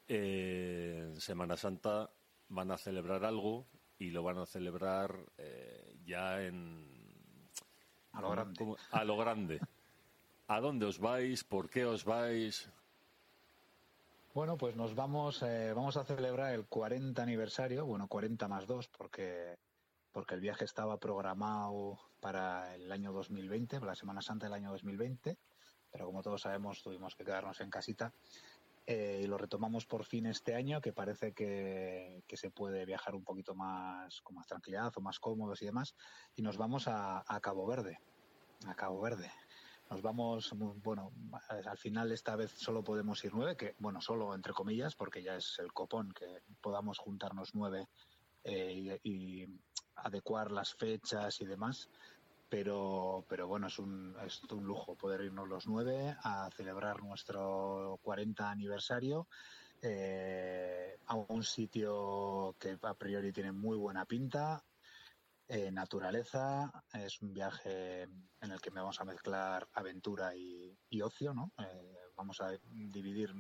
Eh, 0.08 1.00
en 1.02 1.22
Semana 1.22 1.58
Santa 1.58 2.12
van 2.50 2.72
a 2.72 2.78
celebrar 2.78 3.24
algo 3.26 3.68
y 3.98 4.12
lo 4.12 4.22
van 4.22 4.38
a 4.38 4.46
celebrar 4.46 5.18
eh, 5.38 5.98
ya 6.04 6.44
en 6.44 7.50
a 8.12 8.22
lo 8.22 8.30
grande. 8.30 8.76
A 8.92 9.04
lo 9.04 9.18
grande. 9.18 9.60
¿A 10.48 10.60
dónde 10.60 10.86
os 10.86 11.00
vais? 11.00 11.44
¿Por 11.44 11.70
qué 11.70 11.86
os 11.86 12.04
vais? 12.04 12.70
Bueno, 14.34 14.58
pues 14.58 14.76
nos 14.76 14.96
vamos, 14.96 15.44
eh, 15.44 15.74
vamos 15.76 15.96
a 15.96 16.06
celebrar 16.06 16.56
el 16.56 16.66
40 16.66 17.22
aniversario, 17.22 17.86
bueno, 17.86 18.08
40 18.08 18.48
más 18.48 18.66
2, 18.66 18.88
porque, 18.88 19.60
porque 20.12 20.34
el 20.34 20.42
viaje 20.42 20.66
estaba 20.66 20.98
programado 20.98 22.00
para 22.20 22.74
el 22.74 22.92
año 22.92 23.14
2020, 23.14 23.80
para 23.80 23.92
la 23.92 23.96
Semana 23.96 24.24
Santa 24.24 24.48
del 24.48 24.56
año 24.56 24.72
2020, 24.72 25.38
pero 25.92 26.08
como 26.08 26.24
todos 26.24 26.42
sabemos 26.42 26.82
tuvimos 26.82 27.16
que 27.16 27.24
quedarnos 27.24 27.62
en 27.62 27.70
casita 27.70 28.12
eh, 28.88 29.22
y 29.24 29.28
lo 29.28 29.38
retomamos 29.38 29.86
por 29.86 30.04
fin 30.04 30.26
este 30.26 30.56
año, 30.56 30.82
que 30.82 30.94
parece 30.94 31.34
que, 31.34 32.24
se 32.34 32.50
puede 32.50 32.86
viajar 32.86 33.14
un 33.14 33.24
poquito 33.24 33.54
más 33.54 34.20
con 34.22 34.36
más 34.36 34.48
tranquilidad 34.48 34.92
o 34.96 35.02
más 35.02 35.20
cómodos 35.20 35.62
y 35.62 35.66
demás. 35.66 35.96
Y 36.36 36.42
nos 36.42 36.58
vamos 36.58 36.86
a, 36.88 37.24
Cabo 37.40 37.68
Verde, 37.68 38.00
a 38.66 38.74
Cabo 38.74 39.00
Verde. 39.00 39.32
Nos 39.90 40.02
vamos, 40.02 40.54
bueno, 40.84 41.12
al 41.48 41.78
final 41.78 42.12
esta 42.12 42.36
vez 42.36 42.52
solo 42.52 42.84
podemos 42.84 43.24
ir 43.24 43.34
nueve, 43.34 43.56
que 43.56 43.76
bueno, 43.80 44.02
solo 44.02 44.34
entre 44.34 44.54
comillas, 44.54 44.96
porque 44.96 45.22
ya 45.22 45.36
es 45.36 45.60
el 45.60 45.72
copón 45.72 46.12
que 46.14 46.42
podamos 46.62 46.98
juntarnos 46.98 47.54
nueve 47.54 47.88
eh, 48.44 49.00
y 49.04 49.46
adecuar 49.96 50.52
las 50.52 50.74
fechas 50.74 51.40
y 51.42 51.46
demás. 51.46 51.90
Pero, 52.50 53.26
pero 53.28 53.48
bueno, 53.48 53.68
es 53.68 53.80
un, 53.80 54.16
es 54.26 54.44
un 54.52 54.64
lujo 54.64 54.96
poder 54.96 55.22
irnos 55.22 55.48
los 55.48 55.68
nueve 55.68 56.16
a 56.24 56.50
celebrar 56.56 57.02
nuestro 57.02 58.00
40 58.04 58.50
aniversario. 58.50 59.28
Eh, 59.82 60.98
a 61.08 61.16
un 61.16 61.44
sitio 61.44 62.56
que 62.58 62.78
a 62.82 62.94
priori 62.94 63.34
tiene 63.34 63.52
muy 63.52 63.76
buena 63.76 64.06
pinta, 64.06 64.64
eh, 65.54 65.72
naturaleza, 65.72 66.72
es 66.94 67.22
un 67.22 67.32
viaje 67.32 68.02
en 68.02 68.52
el 68.52 68.60
que 68.60 68.72
me 68.72 68.82
vamos 68.82 69.00
a 69.00 69.06
mezclar 69.06 69.70
aventura 69.74 70.36
y, 70.36 70.76
ocio, 71.04 71.32
¿no? 71.32 71.52
Eh, 71.60 71.96
vamos 72.16 72.42
a 72.42 72.58
dividir 72.72 73.32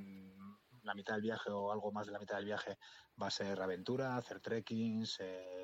la 0.84 0.94
mitad 0.94 1.16
del 1.16 1.24
viaje 1.24 1.50
o 1.50 1.72
algo 1.72 1.92
más 1.92 2.06
de 2.06 2.12
la 2.12 2.20
mitad 2.20 2.36
del 2.36 2.46
viaje 2.46 2.78
va 3.20 3.28
a 3.28 3.32
ser 3.32 3.60
aventura, 3.60 4.16
hacer 4.16 4.42
trekkings, 4.42 5.20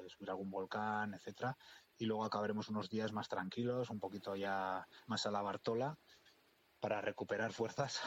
subir 0.08 0.30
algún 0.32 0.50
volcán, 0.50 1.14
etcétera, 1.14 1.56
y 2.00 2.06
luego 2.06 2.26
acabaremos 2.26 2.68
unos 2.70 2.90
días 2.90 3.14
más 3.14 3.30
tranquilos, 3.30 3.92
un 3.92 4.00
poquito 4.00 4.36
ya 4.36 4.88
más 5.06 5.28
a 5.28 5.32
la 5.32 5.44
Bartola 5.44 6.00
para 6.80 7.00
recuperar 7.00 7.54
fuerzas. 7.54 8.02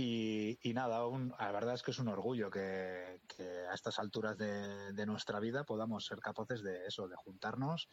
Y, 0.00 0.72
nada, 0.74 1.00
la 1.40 1.50
verdad 1.50 1.74
es 1.74 1.82
que 1.82 1.90
es 1.90 1.98
un 1.98 2.06
orgullo 2.06 2.50
que, 2.50 3.20
a 3.68 3.74
estas 3.74 3.98
alturas 3.98 4.38
de, 4.38 5.06
nuestra 5.06 5.40
vida 5.40 5.64
podamos 5.64 6.06
ser 6.06 6.20
capaces 6.20 6.62
de 6.62 6.86
eso, 6.86 7.08
de 7.08 7.16
juntarnos, 7.16 7.88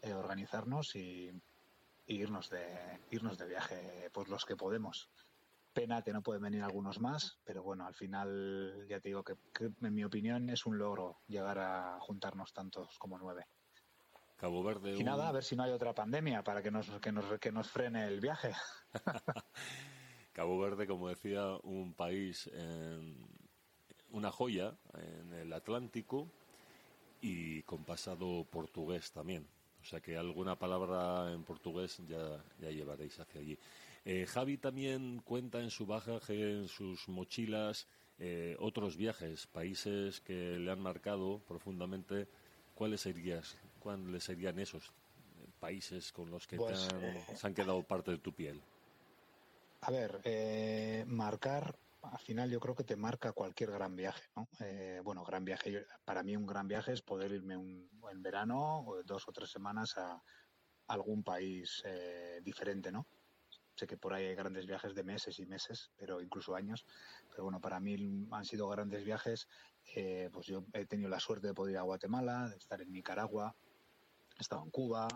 eh, 0.00 0.14
organizarnos 0.14 0.96
y, 0.96 1.30
irnos 2.06 2.48
de 2.48 2.64
irnos 3.10 3.36
de 3.36 3.46
viaje, 3.46 4.08
pues 4.10 4.28
los 4.28 4.46
que 4.46 4.56
podemos. 4.56 5.10
Pena 5.74 6.00
que 6.00 6.14
no 6.14 6.22
pueden 6.22 6.42
venir 6.42 6.62
algunos 6.62 6.98
más, 6.98 7.38
pero 7.44 7.62
bueno, 7.62 7.86
al 7.86 7.94
final 7.94 8.86
ya 8.88 8.98
te 8.98 9.10
digo 9.10 9.22
que 9.22 9.36
en 9.82 9.94
mi 9.94 10.02
opinión 10.02 10.48
es 10.48 10.64
un 10.64 10.78
logro 10.78 11.20
llegar 11.26 11.58
a 11.58 11.98
juntarnos 12.00 12.54
tantos 12.54 12.98
como 12.98 13.18
nueve. 13.18 13.44
Cabo 14.38 14.62
Verde. 14.64 14.96
Y 14.96 15.04
nada, 15.04 15.28
a 15.28 15.32
ver 15.32 15.44
si 15.44 15.56
no 15.56 15.64
hay 15.64 15.72
otra 15.72 15.94
pandemia 15.94 16.42
para 16.42 16.62
que 16.62 16.70
nos, 16.70 16.88
que 17.00 17.12
nos, 17.12 17.38
que 17.38 17.52
nos 17.52 17.68
frene 17.68 18.06
el 18.06 18.18
viaje. 18.18 18.54
Cabo 20.40 20.58
Verde, 20.58 20.86
como 20.86 21.10
decía, 21.10 21.58
un 21.64 21.92
país, 21.92 22.48
en, 22.54 23.14
una 24.10 24.30
joya 24.30 24.74
en 24.94 25.34
el 25.34 25.52
Atlántico 25.52 26.30
y 27.20 27.60
con 27.64 27.84
pasado 27.84 28.46
portugués 28.50 29.12
también. 29.12 29.46
O 29.82 29.84
sea 29.84 30.00
que 30.00 30.16
alguna 30.16 30.58
palabra 30.58 31.30
en 31.30 31.44
portugués 31.44 32.00
ya, 32.08 32.42
ya 32.58 32.70
llevaréis 32.70 33.20
hacia 33.20 33.38
allí. 33.38 33.58
Eh, 34.06 34.24
Javi 34.26 34.56
también 34.56 35.20
cuenta 35.26 35.60
en 35.60 35.68
su 35.68 35.84
bagaje, 35.84 36.52
en 36.52 36.68
sus 36.68 37.06
mochilas, 37.10 37.86
eh, 38.18 38.56
otros 38.60 38.96
viajes, 38.96 39.46
países 39.46 40.22
que 40.22 40.58
le 40.58 40.70
han 40.70 40.80
marcado 40.80 41.40
profundamente. 41.40 42.28
¿Cuáles 42.74 43.02
serían 43.02 43.42
¿Cuáles 43.78 44.24
serían 44.24 44.58
esos 44.58 44.90
países 45.58 46.12
con 46.12 46.30
los 46.30 46.46
que 46.46 46.56
pues, 46.56 46.88
eh, 46.94 47.24
se 47.36 47.46
han 47.46 47.52
quedado 47.52 47.82
parte 47.82 48.12
de 48.12 48.18
tu 48.18 48.32
piel? 48.32 48.62
A 49.82 49.90
ver, 49.90 50.20
eh, 50.24 51.04
marcar, 51.06 51.78
al 52.02 52.18
final 52.18 52.50
yo 52.50 52.60
creo 52.60 52.74
que 52.74 52.84
te 52.84 52.96
marca 52.96 53.32
cualquier 53.32 53.70
gran 53.70 53.96
viaje, 53.96 54.28
¿no? 54.36 54.46
Eh, 54.60 55.00
bueno, 55.02 55.24
gran 55.24 55.42
viaje, 55.42 55.86
para 56.04 56.22
mí 56.22 56.36
un 56.36 56.46
gran 56.46 56.68
viaje 56.68 56.92
es 56.92 57.00
poder 57.00 57.32
irme 57.32 57.54
en 57.54 58.22
verano 58.22 58.84
dos 59.06 59.26
o 59.26 59.32
tres 59.32 59.50
semanas 59.50 59.96
a 59.96 60.22
algún 60.88 61.22
país 61.22 61.82
diferente, 62.42 62.92
¿no? 62.92 63.06
Sé 63.74 63.86
que 63.86 63.96
por 63.96 64.12
ahí 64.12 64.26
hay 64.26 64.34
grandes 64.34 64.66
viajes 64.66 64.94
de 64.94 65.02
meses 65.02 65.38
y 65.38 65.46
meses, 65.46 65.90
pero 65.96 66.20
incluso 66.20 66.54
años. 66.54 66.84
Pero 67.30 67.44
bueno, 67.44 67.58
para 67.58 67.80
mí 67.80 68.26
han 68.32 68.44
sido 68.44 68.68
grandes 68.68 69.02
viajes. 69.02 69.48
pues 70.30 70.46
yo 70.46 70.62
he 70.74 70.84
tenido 70.84 71.08
la 71.08 71.20
suerte 71.20 71.46
de 71.46 71.54
poder 71.54 71.72
ir 71.72 71.78
a 71.78 71.82
Guatemala, 71.82 72.50
de 72.50 72.56
estar 72.56 72.82
en 72.82 72.92
Nicaragua, 72.92 73.56
he 74.38 74.42
estado 74.42 74.62
en 74.62 74.70
Cuba, 74.70 75.08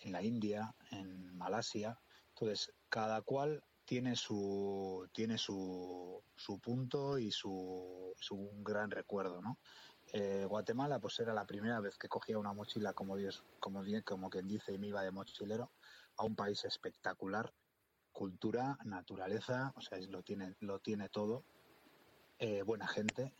en 0.00 0.10
la 0.10 0.22
India, 0.24 0.74
en 0.90 1.36
Malasia. 1.36 2.00
Entonces, 2.30 2.72
cada 2.88 3.22
cual 3.22 3.62
tiene 3.84 4.16
su 4.16 5.08
tiene 5.12 5.38
su, 5.38 6.22
su 6.36 6.58
punto 6.60 7.18
y 7.18 7.30
su, 7.30 8.14
su 8.18 8.50
gran 8.62 8.90
recuerdo, 8.90 9.40
¿no? 9.40 9.58
Eh, 10.12 10.44
Guatemala, 10.46 10.98
pues 10.98 11.18
era 11.20 11.32
la 11.32 11.46
primera 11.46 11.80
vez 11.80 11.96
que 11.96 12.08
cogía 12.08 12.38
una 12.38 12.52
mochila 12.52 12.92
como 12.92 13.16
Dios, 13.16 13.44
como, 13.60 13.82
como 14.04 14.30
quien 14.30 14.46
dice, 14.46 14.72
y 14.72 14.78
me 14.78 14.88
iba 14.88 15.02
de 15.02 15.10
mochilero 15.10 15.70
a 16.18 16.24
un 16.24 16.36
país 16.36 16.64
espectacular, 16.64 17.52
cultura, 18.12 18.76
naturaleza, 18.84 19.72
o 19.74 19.80
sea, 19.80 19.98
lo 20.08 20.22
tiene, 20.22 20.54
lo 20.60 20.80
tiene 20.80 21.08
todo, 21.08 21.44
eh, 22.38 22.62
buena 22.62 22.86
gente. 22.86 23.32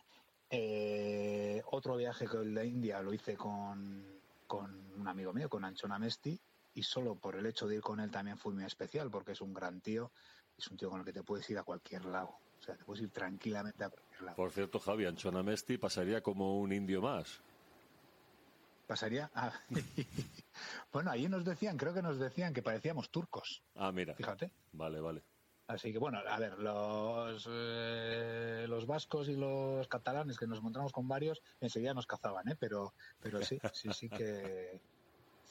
Eh, 0.49 1.61
otro 1.65 1.95
viaje 1.95 2.27
con 2.27 2.53
la 2.53 2.63
India 2.63 3.01
lo 3.01 3.13
hice 3.13 3.35
con, 3.37 4.21
con 4.47 4.93
un 4.99 5.07
amigo 5.07 5.31
mío, 5.31 5.49
con 5.49 5.65
Anchona 5.65 5.99
Mesti, 5.99 6.39
y 6.73 6.83
solo 6.83 7.15
por 7.15 7.35
el 7.35 7.45
hecho 7.45 7.67
de 7.67 7.75
ir 7.75 7.81
con 7.81 7.99
él 7.99 8.09
también 8.11 8.37
fue 8.37 8.53
muy 8.53 8.63
especial 8.65 9.09
porque 9.11 9.33
es 9.33 9.41
un 9.41 9.53
gran 9.53 9.81
tío, 9.81 10.11
es 10.57 10.67
un 10.67 10.77
tío 10.77 10.89
con 10.89 10.99
el 10.99 11.05
que 11.05 11.13
te 11.13 11.23
puedes 11.23 11.49
ir 11.49 11.57
a 11.57 11.63
cualquier 11.63 12.05
lado, 12.05 12.29
o 12.59 12.63
sea, 12.63 12.75
te 12.75 12.83
puedes 12.83 13.03
ir 13.03 13.11
tranquilamente 13.11 13.83
a 13.83 13.89
cualquier 13.89 14.21
lado. 14.21 14.35
Por 14.35 14.51
cierto, 14.51 14.79
Javi, 14.79 15.05
Anchona 15.05 15.43
Mesti 15.43 15.77
pasaría 15.77 16.21
como 16.21 16.59
un 16.59 16.71
indio 16.73 17.01
más. 17.01 17.41
¿Pasaría? 18.87 19.31
Ah, 19.33 19.53
bueno, 20.91 21.09
allí 21.11 21.27
nos 21.29 21.45
decían, 21.45 21.77
creo 21.77 21.93
que 21.93 22.01
nos 22.01 22.19
decían 22.19 22.53
que 22.53 22.61
parecíamos 22.61 23.09
turcos, 23.09 23.63
Ah, 23.75 23.91
mira. 23.91 24.13
fíjate. 24.15 24.51
Vale, 24.73 24.99
vale. 24.99 25.23
Así 25.67 25.93
que 25.93 25.97
bueno, 25.97 26.19
a 26.19 26.37
ver, 26.39 26.59
los, 26.59 27.47
eh, 27.49 28.65
los 28.67 28.85
vascos 28.85 29.29
y 29.29 29.35
los 29.37 29.87
catalanes 29.87 30.37
que 30.37 30.45
nos 30.45 30.59
encontramos 30.59 30.91
con 30.91 31.07
varios 31.07 31.41
enseguida 31.61 31.93
nos 31.93 32.05
cazaban, 32.05 32.49
¿eh? 32.49 32.57
Pero, 32.59 32.93
pero 33.21 33.41
sí, 33.41 33.57
sí, 33.71 33.93
sí 33.93 34.09
que 34.09 34.81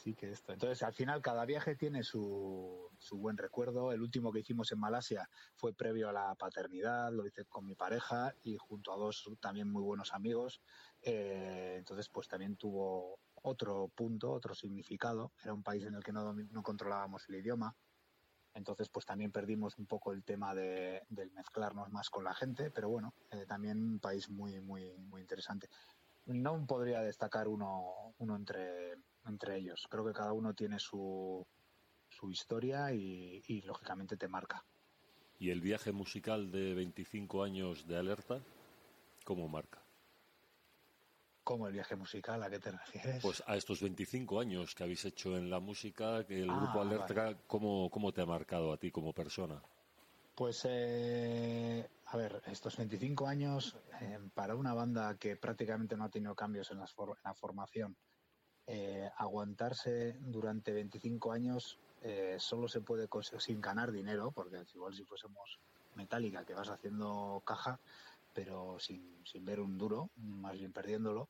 sí 0.02 0.14
que 0.14 0.30
esto. 0.30 0.52
Entonces, 0.52 0.82
al 0.82 0.92
final 0.92 1.22
cada 1.22 1.44
viaje 1.44 1.76
tiene 1.76 2.02
su, 2.02 2.90
su 2.98 3.18
buen 3.18 3.36
recuerdo. 3.36 3.92
El 3.92 4.02
último 4.02 4.32
que 4.32 4.40
hicimos 4.40 4.72
en 4.72 4.80
Malasia 4.80 5.28
fue 5.54 5.72
previo 5.72 6.08
a 6.08 6.12
la 6.12 6.34
paternidad, 6.34 7.12
lo 7.12 7.26
hice 7.26 7.44
con 7.44 7.66
mi 7.66 7.74
pareja 7.74 8.34
y 8.42 8.56
junto 8.56 8.92
a 8.92 8.96
dos 8.96 9.30
también 9.40 9.70
muy 9.70 9.82
buenos 9.82 10.12
amigos. 10.12 10.60
Eh, 11.02 11.76
entonces, 11.78 12.08
pues 12.08 12.26
también 12.26 12.56
tuvo 12.56 13.20
otro 13.42 13.88
punto, 13.94 14.32
otro 14.32 14.54
significado. 14.54 15.32
Era 15.42 15.54
un 15.54 15.62
país 15.62 15.84
en 15.84 15.94
el 15.94 16.02
que 16.02 16.12
no, 16.12 16.32
no 16.32 16.62
controlábamos 16.62 17.28
el 17.28 17.36
idioma. 17.36 17.76
Entonces, 18.54 18.88
pues 18.90 19.06
también 19.06 19.32
perdimos 19.32 19.78
un 19.78 19.86
poco 19.86 20.12
el 20.12 20.24
tema 20.24 20.54
de, 20.54 21.02
del 21.08 21.30
mezclarnos 21.30 21.90
más 21.90 22.10
con 22.10 22.24
la 22.24 22.34
gente, 22.34 22.70
pero 22.70 22.88
bueno, 22.88 23.14
eh, 23.30 23.46
también 23.46 23.78
un 23.78 23.98
país 23.98 24.28
muy, 24.28 24.60
muy, 24.60 24.98
muy 24.98 25.22
interesante. 25.22 25.68
No 26.26 26.66
podría 26.66 27.00
destacar 27.00 27.48
uno, 27.48 28.14
uno 28.18 28.36
entre, 28.36 28.98
entre 29.26 29.56
ellos. 29.58 29.86
Creo 29.90 30.04
que 30.04 30.12
cada 30.12 30.32
uno 30.32 30.54
tiene 30.54 30.78
su, 30.78 31.46
su 32.08 32.30
historia 32.30 32.92
y, 32.92 33.42
y, 33.46 33.62
lógicamente 33.62 34.16
te 34.16 34.28
marca. 34.28 34.64
¿Y 35.38 35.50
el 35.50 35.60
viaje 35.60 35.92
musical 35.92 36.50
de 36.52 36.74
25 36.74 37.42
años 37.42 37.86
de 37.88 37.96
alerta, 37.96 38.40
cómo 39.24 39.48
marca? 39.48 39.82
¿Cómo 41.44 41.66
el 41.66 41.72
viaje 41.72 41.96
musical? 41.96 42.42
¿A 42.42 42.50
qué 42.50 42.58
te 42.60 42.70
refieres? 42.70 43.22
Pues 43.22 43.42
a 43.46 43.56
estos 43.56 43.80
25 43.82 44.38
años 44.40 44.74
que 44.74 44.84
habéis 44.84 45.04
hecho 45.04 45.36
en 45.36 45.50
la 45.50 45.58
música, 45.60 46.24
que 46.24 46.40
el 46.40 46.50
Ah, 46.50 46.56
grupo 46.56 46.80
Alerta, 46.80 47.14
vale. 47.14 47.36
¿cómo, 47.48 47.90
¿cómo 47.90 48.12
te 48.12 48.20
ha 48.22 48.26
marcado 48.26 48.72
a 48.72 48.76
ti 48.76 48.90
como 48.90 49.12
persona? 49.12 49.60
Pues, 50.34 50.64
eh, 50.68 51.86
a 52.06 52.16
ver, 52.16 52.42
estos 52.46 52.76
25 52.76 53.26
años 53.26 53.76
eh, 54.00 54.18
para 54.34 54.54
una 54.54 54.72
banda 54.72 55.16
que 55.18 55.36
prácticamente 55.36 55.96
no 55.96 56.04
ha 56.04 56.10
tenido 56.10 56.34
cambios 56.34 56.70
en, 56.70 56.78
las 56.78 56.92
for- 56.92 57.16
en 57.18 57.22
la 57.24 57.34
formación, 57.34 57.96
eh, 58.66 59.10
aguantarse 59.16 60.16
durante 60.20 60.72
25 60.72 61.32
años 61.32 61.78
eh, 62.02 62.36
solo 62.38 62.68
se 62.68 62.80
puede 62.80 63.08
sin 63.38 63.60
ganar 63.60 63.92
dinero, 63.92 64.30
porque 64.30 64.64
igual 64.74 64.94
si 64.94 65.04
fuésemos 65.04 65.58
metálica, 65.94 66.44
que 66.44 66.54
vas 66.54 66.68
haciendo 66.68 67.42
caja, 67.44 67.78
pero 68.34 68.78
sin, 68.78 69.18
sin 69.24 69.44
ver 69.44 69.60
un 69.60 69.78
duro, 69.78 70.10
más 70.16 70.58
bien 70.58 70.72
perdiéndolo, 70.72 71.28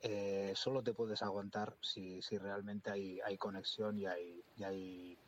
eh, 0.00 0.52
solo 0.54 0.82
te 0.82 0.92
puedes 0.94 1.22
aguantar 1.22 1.74
si, 1.80 2.20
si 2.22 2.36
realmente 2.38 2.90
hay, 2.90 3.20
hay 3.20 3.38
conexión 3.38 3.98
y 3.98 4.06
hay, 4.06 4.42
y 4.56 4.64
hay 4.64 5.18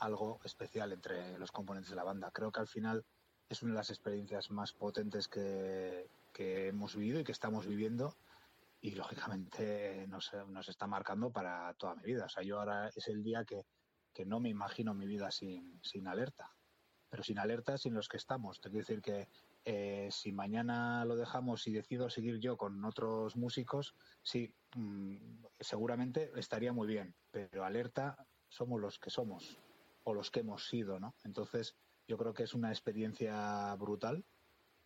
algo 0.00 0.40
especial 0.44 0.92
entre 0.92 1.38
los 1.38 1.52
componentes 1.52 1.90
de 1.90 1.96
la 1.96 2.04
banda. 2.04 2.30
Creo 2.32 2.50
que 2.50 2.60
al 2.60 2.68
final 2.68 3.04
es 3.48 3.62
una 3.62 3.72
de 3.72 3.78
las 3.78 3.90
experiencias 3.90 4.50
más 4.50 4.72
potentes 4.72 5.28
que, 5.28 6.08
que 6.32 6.68
hemos 6.68 6.96
vivido 6.96 7.20
y 7.20 7.24
que 7.24 7.32
estamos 7.32 7.66
viviendo 7.66 8.16
y 8.82 8.90
lógicamente 8.96 10.06
nos, 10.08 10.32
nos 10.48 10.68
está 10.68 10.88
marcando 10.88 11.30
para 11.30 11.72
toda 11.74 11.94
mi 11.94 12.02
vida. 12.02 12.24
O 12.26 12.28
sea, 12.28 12.42
yo 12.42 12.58
ahora 12.58 12.88
es 12.88 13.06
el 13.06 13.22
día 13.22 13.44
que, 13.44 13.64
que 14.12 14.26
no 14.26 14.40
me 14.40 14.48
imagino 14.48 14.92
mi 14.92 15.06
vida 15.06 15.30
sin, 15.30 15.80
sin 15.82 16.08
alerta. 16.08 16.50
Pero 17.08 17.22
sin 17.22 17.38
alerta, 17.38 17.78
sin 17.78 17.94
los 17.94 18.08
que 18.08 18.16
estamos. 18.16 18.60
Te 18.60 18.70
quiero 18.70 18.84
decir 18.84 19.00
que 19.00 19.28
eh, 19.64 20.08
si 20.10 20.32
mañana 20.32 21.04
lo 21.04 21.14
dejamos 21.14 21.66
y 21.68 21.72
decido 21.72 22.10
seguir 22.10 22.40
yo 22.40 22.56
con 22.56 22.84
otros 22.84 23.36
músicos, 23.36 23.94
sí, 24.20 24.52
mm, 24.74 25.44
seguramente 25.60 26.32
estaría 26.34 26.72
muy 26.72 26.88
bien. 26.88 27.14
Pero 27.30 27.64
alerta 27.64 28.16
somos 28.48 28.80
los 28.80 28.98
que 28.98 29.10
somos 29.10 29.58
o 30.02 30.12
los 30.12 30.32
que 30.32 30.40
hemos 30.40 30.66
sido, 30.66 30.98
¿no? 30.98 31.14
Entonces, 31.22 31.76
yo 32.08 32.18
creo 32.18 32.34
que 32.34 32.42
es 32.42 32.54
una 32.54 32.70
experiencia 32.70 33.72
brutal. 33.76 34.24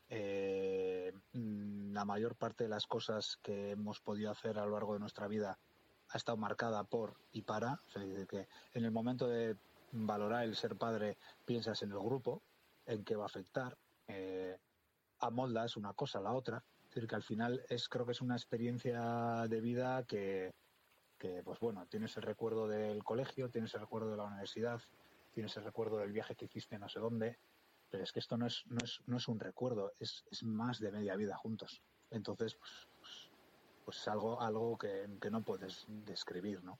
Eh, 0.08 1.12
mm, 1.32 1.92
la 1.92 2.04
mayor 2.04 2.36
parte 2.36 2.64
de 2.64 2.70
las 2.70 2.86
cosas 2.86 3.38
que 3.42 3.72
hemos 3.72 4.00
podido 4.00 4.30
hacer 4.30 4.58
a 4.58 4.64
lo 4.64 4.72
largo 4.72 4.94
de 4.94 5.00
nuestra 5.00 5.26
vida 5.26 5.58
ha 6.08 6.16
estado 6.16 6.36
marcada 6.36 6.84
por 6.84 7.16
y 7.32 7.42
para. 7.42 7.80
O 7.94 8.26
que 8.26 8.48
en 8.74 8.84
el 8.84 8.90
momento 8.90 9.28
de 9.28 9.56
valorar 9.92 10.44
el 10.44 10.56
ser 10.56 10.76
padre, 10.76 11.16
piensas 11.44 11.82
en 11.82 11.90
el 11.90 11.98
grupo, 11.98 12.42
en 12.86 13.04
qué 13.04 13.16
va 13.16 13.24
a 13.24 13.26
afectar, 13.26 13.76
eh, 14.08 14.58
amoldas 15.20 15.76
una 15.76 15.92
cosa 15.94 16.18
a 16.18 16.22
la 16.22 16.32
otra. 16.32 16.62
Decir, 16.88 17.08
que 17.08 17.16
al 17.16 17.22
final 17.22 17.64
es, 17.68 17.88
creo 17.88 18.06
que 18.06 18.12
es 18.12 18.20
una 18.20 18.36
experiencia 18.36 19.46
de 19.48 19.60
vida 19.60 20.04
que, 20.04 20.54
que, 21.18 21.42
pues 21.42 21.58
bueno, 21.60 21.86
tienes 21.86 22.16
el 22.16 22.22
recuerdo 22.22 22.68
del 22.68 23.02
colegio, 23.02 23.50
tienes 23.50 23.74
el 23.74 23.80
recuerdo 23.80 24.10
de 24.10 24.16
la 24.16 24.24
universidad, 24.24 24.80
tienes 25.32 25.56
el 25.56 25.64
recuerdo 25.64 25.98
del 25.98 26.12
viaje 26.12 26.36
que 26.36 26.46
hiciste 26.46 26.78
no 26.78 26.88
sé 26.88 27.00
dónde, 27.00 27.38
pero 27.90 28.02
es 28.02 28.12
que 28.12 28.20
esto 28.20 28.36
no 28.36 28.46
es, 28.46 28.64
no 28.66 28.78
es, 28.82 29.00
no 29.06 29.16
es 29.16 29.28
un 29.28 29.40
recuerdo, 29.40 29.92
es, 29.98 30.24
es 30.30 30.42
más 30.44 30.80
de 30.80 30.92
media 30.92 31.16
vida 31.16 31.36
juntos. 31.36 31.82
Entonces, 32.10 32.54
pues, 32.56 32.88
pues, 32.98 33.30
pues 33.84 33.96
es 33.98 34.08
algo, 34.08 34.40
algo 34.40 34.76
que, 34.76 35.06
que 35.20 35.30
no 35.30 35.42
puedes 35.42 35.84
describir, 35.88 36.62
¿no? 36.62 36.78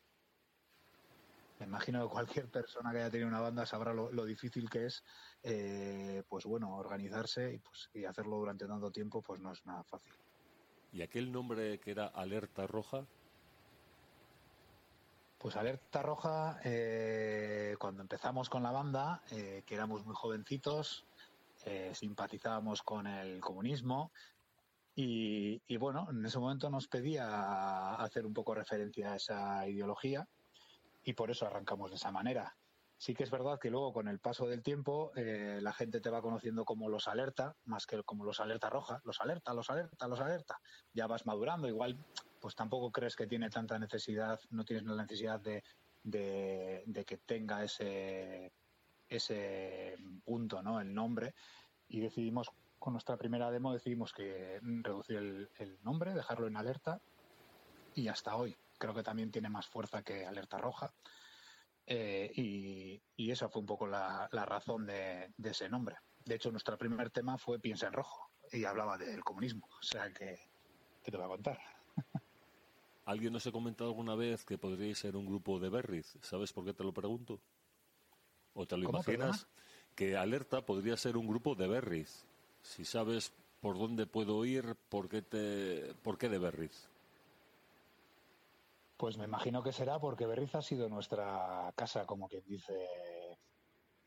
Me 1.59 1.67
imagino 1.67 2.03
que 2.03 2.13
cualquier 2.13 2.51
persona 2.51 2.93
que 2.93 2.99
haya 2.99 3.11
tenido 3.11 3.29
una 3.29 3.41
banda 3.41 3.65
sabrá 3.65 3.95
lo, 3.95 4.13
lo 4.13 4.25
difícil 4.25 4.69
que 4.69 4.87
es, 4.87 5.03
eh, 5.43 6.23
pues 6.29 6.45
bueno, 6.45 6.77
organizarse 6.77 7.55
y, 7.55 7.59
pues, 7.59 7.89
y 7.95 8.05
hacerlo 8.05 8.37
durante 8.37 8.67
tanto 8.67 8.91
tiempo, 8.91 9.23
pues 9.23 9.41
no 9.41 9.53
es 9.53 9.65
nada 9.65 9.83
fácil. 9.85 10.13
¿Y 10.93 11.03
aquel 11.03 11.33
nombre 11.33 11.81
que 11.81 11.93
era 11.93 12.07
Alerta 12.07 12.67
Roja? 12.67 13.07
Pues 15.47 15.55
Alerta 15.55 16.03
Roja, 16.03 16.59
eh, 16.65 17.77
cuando 17.79 18.03
empezamos 18.03 18.51
con 18.51 18.65
la 18.65 18.73
banda, 18.73 19.23
eh, 19.31 19.63
que 19.65 19.77
éramos 19.77 20.05
muy 20.05 20.17
jovencitos, 20.17 21.07
eh, 21.65 21.93
simpatizábamos 21.95 22.83
con 22.83 23.07
el 23.07 23.41
comunismo 23.41 24.11
y, 24.97 25.63
y, 25.69 25.77
bueno, 25.77 26.09
en 26.11 26.27
ese 26.27 26.41
momento 26.41 26.69
nos 26.69 26.89
pedía 26.89 27.95
hacer 27.95 28.27
un 28.27 28.35
poco 28.35 28.57
referencia 28.57 29.13
a 29.13 29.17
esa 29.19 29.69
ideología 29.69 30.27
y 31.05 31.13
por 31.13 31.31
eso 31.31 31.47
arrancamos 31.47 31.91
de 31.91 31.97
esa 31.97 32.11
manera. 32.11 32.57
Sí 32.99 33.15
que 33.15 33.23
es 33.23 33.31
verdad 33.31 33.61
que 33.61 33.71
luego 33.71 33.93
con 33.93 34.09
el 34.09 34.19
paso 34.19 34.49
del 34.49 34.65
tiempo 34.65 35.13
la 35.15 35.73
gente 35.75 36.01
te 36.01 36.11
va 36.11 36.23
conociendo 36.23 36.65
como 36.65 36.89
los 36.89 37.07
alerta, 37.07 37.55
más 37.67 37.87
que 37.87 38.03
como 38.03 38.25
los 38.25 38.41
alerta 38.41 38.69
roja, 38.69 39.01
los 39.05 39.21
alerta, 39.21 39.55
los 39.55 39.71
alerta, 39.71 40.09
los 40.09 40.19
alerta. 40.19 40.59
Ya 40.93 41.07
vas 41.07 41.25
madurando, 41.25 41.69
igual 41.69 42.05
pues 42.41 42.55
tampoco 42.55 42.91
crees 42.91 43.17
que 43.17 43.27
tiene 43.27 43.51
tanta 43.51 43.79
necesidad, 43.79 44.41
no 44.51 44.65
tienes 44.65 44.85
la 44.85 45.03
necesidad 45.03 45.41
de, 45.41 45.63
que 47.07 47.17
tenga 47.19 47.65
ese, 47.65 48.53
punto, 50.25 50.63
¿no? 50.63 50.81
El 50.81 50.95
nombre. 50.95 51.35
Y 51.89 52.01
decidimos, 52.01 52.51
con 52.79 52.95
nuestra 52.95 53.17
primera 53.17 53.51
demo, 53.51 53.73
decidimos 53.73 54.13
que 54.13 54.61
reducir 54.63 55.17
el, 55.59 55.79
nombre, 55.83 56.15
dejarlo 56.15 56.47
en 56.47 56.57
alerta. 56.57 57.01
Y 57.95 58.09
hasta 58.09 58.37
hoy 58.37 58.55
creo 58.79 58.95
que 58.95 59.03
también 59.03 59.31
tiene 59.31 59.49
más 59.49 59.67
fuerza 59.67 60.03
que 60.03 60.27
alerta 60.27 60.59
roja. 60.59 60.93
Eh, 61.87 62.31
y, 62.35 63.31
esa 63.31 63.49
fue 63.49 63.61
un 63.61 63.67
poco 63.67 63.87
la, 63.87 64.29
razón 64.31 64.87
de, 64.87 65.33
ese 65.43 65.69
nombre. 65.69 65.97
De 66.25 66.35
hecho, 66.35 66.51
nuestro 66.51 66.77
primer 66.77 67.11
tema 67.11 67.39
fue 67.39 67.59
Piensa 67.59 67.87
en 67.87 67.93
Rojo 67.93 68.31
y 68.53 68.65
hablaba 68.65 68.99
del 68.99 69.23
comunismo. 69.23 69.67
O 69.81 69.83
sea 69.83 70.13
que 70.13 70.39
te 71.11 71.17
voy 71.17 71.27
a 71.27 71.29
contar. 71.29 71.61
¿Alguien 73.07 73.33
nos 73.33 73.47
ha 73.47 73.53
comentado 73.53 73.89
alguna 73.89 74.17
vez 74.17 74.45
que 74.45 74.59
podríais 74.59 74.99
ser 74.99 75.15
un 75.15 75.27
grupo 75.27 75.61
de 75.61 75.69
Berriz? 75.71 76.19
¿Sabes 76.23 76.53
por 76.53 76.65
qué 76.65 76.75
te 76.75 76.83
lo 76.83 76.93
pregunto? 76.93 77.39
¿O 78.53 78.67
te 78.67 78.77
lo 78.77 78.87
¿Cómo, 78.87 78.99
imaginas? 78.99 79.47
Que 79.95 80.17
Alerta 80.17 80.67
podría 80.67 80.97
ser 80.97 81.17
un 81.17 81.29
grupo 81.29 81.55
de 81.55 81.69
Berriz. 81.69 82.25
Si 82.63 82.85
sabes 82.85 83.33
por 83.61 83.79
dónde 83.79 84.07
puedo 84.07 84.45
ir, 84.45 84.75
¿por 84.89 85.09
qué, 85.09 85.23
te... 85.23 85.95
¿por 86.03 86.19
qué 86.19 86.29
de 86.29 86.39
Berriz? 86.39 86.89
Pues 88.97 89.17
me 89.17 89.25
imagino 89.25 89.63
que 89.63 89.73
será 89.73 90.01
porque 90.01 90.27
Berriz 90.27 90.57
ha 90.57 90.63
sido 90.63 90.89
nuestra 90.89 91.73
casa, 91.77 92.07
como 92.07 92.29
quien 92.29 92.43
dice, 92.45 92.75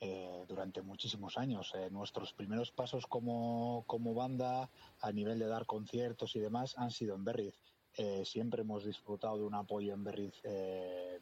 eh, 0.01 0.43
durante 0.45 0.81
muchísimos 0.81 1.37
años. 1.37 1.73
Eh, 1.73 1.89
nuestros 1.89 2.33
primeros 2.33 2.71
pasos 2.71 3.07
como, 3.07 3.85
como, 3.87 4.13
banda 4.13 4.69
a 4.99 5.11
nivel 5.13 5.39
de 5.39 5.47
dar 5.47 5.65
conciertos 5.65 6.35
y 6.35 6.39
demás 6.39 6.77
han 6.77 6.91
sido 6.91 7.15
en 7.15 7.23
Berriz. 7.23 7.55
Eh, 8.01 8.23
siempre 8.23 8.61
hemos 8.61 8.85
disfrutado 8.85 9.37
de 9.39 9.43
un 9.43 9.55
apoyo 9.55 9.93
en 9.93 10.05
Berriz 10.05 10.33
eh, 10.43 11.19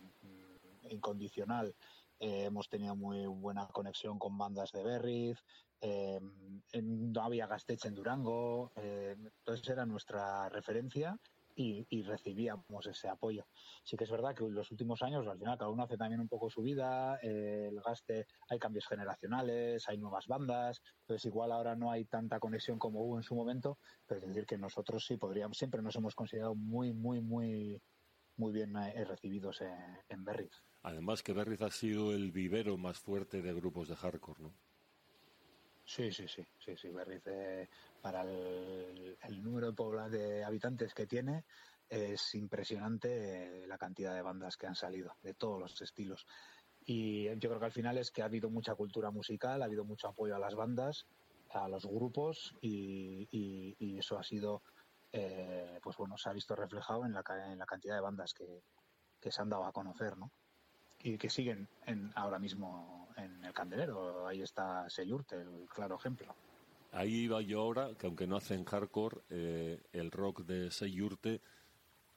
incondicional. 0.91 1.73
Eh, 2.19 2.43
hemos 2.45 2.69
tenido 2.69 2.95
muy 2.95 3.25
buena 3.25 3.65
conexión 3.69 4.19
con 4.19 4.37
bandas 4.37 4.71
de 4.71 4.83
Berriz. 4.83 5.43
No 5.81 7.21
había 7.23 7.47
Gastech 7.47 7.83
en 7.85 7.95
Durango. 7.95 8.71
entonces 8.75 9.67
era 9.67 9.87
nuestra 9.87 10.49
referencia 10.49 11.19
y, 11.57 12.03
recibíamos 12.03 12.85
ese 12.85 13.09
apoyo. 13.09 13.47
Sí 13.83 13.97
que 13.97 14.03
es 14.03 14.11
verdad 14.11 14.35
que 14.35 14.43
en 14.43 14.53
los 14.53 14.71
últimos 14.71 15.01
años, 15.01 15.27
al 15.27 15.39
final, 15.39 15.57
cada 15.57 15.71
uno 15.71 15.83
hace 15.83 15.97
también 15.97 16.21
un 16.21 16.27
poco 16.27 16.49
su 16.49 16.61
vida, 16.61 17.19
eh, 17.21 17.69
el 17.71 17.81
gaste, 17.81 18.27
hay 18.49 18.59
cambios 18.59 18.87
generacionales, 18.87 19.87
hay 19.89 19.97
nuevas 19.97 20.27
bandas, 20.27 20.81
entonces 21.01 21.25
igual 21.25 21.51
ahora 21.51 21.75
no 21.75 21.91
hay 21.91 22.05
tanta 22.05 22.39
conexión 22.39 22.77
como 22.77 23.01
hubo 23.01 23.17
en 23.17 23.23
su 23.23 23.35
momento, 23.35 23.79
pero 24.05 24.21
es 24.21 24.27
decir 24.27 24.45
que 24.45 24.57
nosotros 24.57 25.05
sí 25.05 25.17
podríamos, 25.17 25.57
siempre 25.57 25.81
nos 25.81 25.95
hemos 25.95 26.15
considerado 26.15 26.53
muy, 26.53 26.93
muy, 26.93 27.21
muy, 27.21 27.81
muy 28.35 28.51
bien 28.51 28.75
eh, 28.77 29.03
recibidos 29.05 29.61
en, 29.61 29.97
en 30.09 30.23
Berriz. 30.23 30.51
Además 30.83 31.23
que 31.23 31.33
Berriz 31.33 31.61
ha 31.61 31.71
sido 31.71 32.13
el 32.13 32.31
vivero 32.31 32.77
más 32.77 32.99
fuerte 32.99 33.41
de 33.41 33.53
grupos 33.53 33.89
de 33.89 33.95
hardcore, 33.95 34.43
¿no? 34.43 34.53
Sí, 35.87 36.11
sí, 36.11 36.27
sí, 36.27 36.45
sí, 36.59 36.75
sí. 36.75 36.89
Berriz, 36.89 37.25
eh, 37.27 37.69
para 38.01 38.23
el, 38.23 39.17
el, 39.23 39.41
número 39.41 39.71
de, 39.71 40.09
de, 40.09 40.43
habitantes 40.43 40.93
que 40.93 41.07
tiene, 41.07 41.45
es 41.87 42.35
impresionante 42.35 43.63
eh, 43.63 43.67
la 43.67 43.77
cantidad 43.77 44.13
de 44.13 44.21
bandas 44.21 44.57
que 44.57 44.67
han 44.67 44.75
salido, 44.75 45.15
de 45.23 45.33
todos 45.33 45.61
los 45.61 45.81
estilos. 45.81 46.27
Y 46.85 47.23
yo 47.39 47.49
creo 47.49 47.59
que 47.59 47.65
al 47.67 47.71
final 47.71 47.97
es 47.97 48.11
que 48.11 48.21
ha 48.21 48.25
habido 48.25 48.49
mucha 48.49 48.75
cultura 48.75 49.11
musical, 49.11 49.61
ha 49.61 49.65
habido 49.65 49.85
mucho 49.85 50.09
apoyo 50.09 50.35
a 50.35 50.39
las 50.39 50.55
bandas, 50.55 51.07
a 51.51 51.69
los 51.69 51.85
grupos, 51.85 52.53
y, 52.59 53.97
eso 53.97 54.19
ha 54.19 54.23
sido, 54.23 54.63
eh, 55.13 55.79
pues 55.81 55.95
bueno, 55.95 56.17
se 56.17 56.29
ha 56.29 56.33
visto 56.33 56.53
reflejado 56.53 57.05
en 57.05 57.13
la, 57.13 57.23
en 57.49 57.57
la 57.57 57.65
cantidad 57.65 57.95
de 57.95 58.01
bandas 58.01 58.33
que, 58.33 58.61
que 59.21 59.31
se 59.31 59.41
han 59.41 59.49
dado 59.49 59.63
a 59.63 59.71
conocer, 59.71 60.17
¿no? 60.17 60.33
y 60.99 61.17
que 61.17 61.29
siguen 61.29 61.67
en, 61.85 62.11
ahora 62.15 62.39
mismo 62.39 62.96
en 63.17 63.43
el 63.43 63.53
candelero. 63.53 64.27
Ahí 64.27 64.41
está 64.41 64.89
Seyurte, 64.89 65.35
el 65.35 65.67
claro 65.73 65.95
ejemplo. 65.95 66.33
Ahí 66.91 67.23
iba 67.23 67.41
yo 67.41 67.61
ahora, 67.61 67.89
que 67.97 68.07
aunque 68.07 68.27
no 68.27 68.37
hacen 68.37 68.63
hardcore, 68.63 69.17
eh, 69.29 69.81
el 69.91 70.11
rock 70.11 70.45
de 70.45 70.71
Seyurte, 70.71 71.41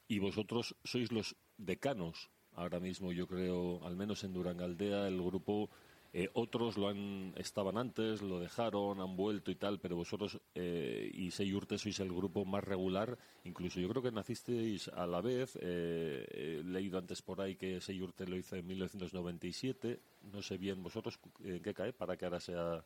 y 0.07 0.18
vosotros 0.18 0.76
sois 0.84 1.12
los 1.12 1.36
decanos. 1.57 2.30
Ahora 2.55 2.80
mismo 2.80 3.12
yo 3.12 3.26
creo, 3.26 3.84
al 3.84 3.96
menos 3.96 4.24
en 4.24 4.32
Durangaldea, 4.32 5.07
el 5.07 5.22
grupo 5.22 5.70
eh, 6.13 6.29
otros 6.35 6.77
lo 6.77 6.89
han 6.89 7.33
estaban 7.37 7.79
antes, 7.79 8.21
lo 8.21 8.41
dejaron, 8.41 9.01
han 9.01 9.17
vuelto 9.17 9.53
y 9.53 9.55
tal, 9.55 9.79
pero 9.79 9.95
vosotros 9.95 10.41
eh, 10.55 11.09
y 11.15 11.31
Seyurte 11.31 11.79
sois 11.79 12.01
el 12.01 12.13
grupo 12.13 12.45
más 12.45 12.65
regular. 12.65 13.17
Incluso 13.45 13.79
yo 13.79 13.89
creo 13.89 14.03
que 14.03 14.11
nacisteis 14.11 14.89
a 14.89 15.07
la 15.07 15.21
vez. 15.21 15.57
Eh, 15.61 16.27
he 16.31 16.65
leído 16.65 16.99
antes 16.99 17.23
por 17.23 17.41
ahí 17.41 17.55
que 17.55 17.81
Seyurte 17.81 18.27
lo 18.27 18.37
hizo 18.37 18.57
en 18.57 18.67
1997. 18.67 20.01
No 20.33 20.43
sé 20.43 20.59
bien 20.59 20.83
vosotros 20.83 21.21
en 21.45 21.63
qué 21.63 21.73
cae 21.73 21.93
para 21.93 22.17
que 22.17 22.25
ahora 22.25 22.41
sea. 22.41 22.85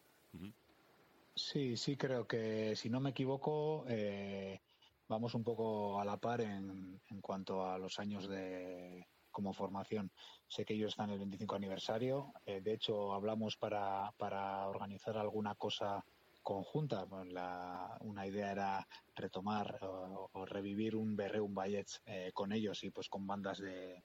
Sí, 1.35 1.77
sí, 1.79 1.97
creo 1.97 2.27
que 2.27 2.77
si 2.77 2.91
no 2.91 3.01
me 3.01 3.11
equivoco, 3.11 3.87
eh, 3.89 4.61
vamos 5.09 5.35
un 5.35 5.43
poco 5.43 5.99
a 5.99 6.05
la 6.05 6.18
par 6.18 6.43
en, 6.43 7.01
en 7.09 7.20
cuanto 7.22 7.66
a 7.66 7.79
los 7.79 7.99
años 7.99 8.29
de, 8.29 9.07
como 9.35 9.53
formación. 9.53 10.11
Sé 10.49 10.64
que 10.64 10.72
ellos 10.72 10.93
están 10.93 11.11
en 11.11 11.14
el 11.14 11.18
25 11.18 11.57
aniversario. 11.57 12.32
Eh, 12.47 12.62
de 12.62 12.72
hecho, 12.72 13.12
hablamos 13.12 13.57
para, 13.59 14.11
para 14.16 14.66
organizar 14.68 15.18
alguna 15.18 15.57
cosa 15.57 16.03
conjunta. 16.43 17.07
La, 17.26 17.99
una 18.01 18.26
idea 18.26 18.53
era 18.53 18.89
retomar 19.14 19.78
o, 19.82 20.47
revivir 20.47 20.97
un 20.97 21.16
Berre, 21.16 21.41
un 21.41 21.55
Vallets 21.55 22.01
eh, 22.07 22.30
con 22.32 22.53
ellos 22.53 22.82
y 22.85 22.91
pues 22.91 23.09
con 23.09 23.26
bandas 23.26 23.59
de, 23.59 24.03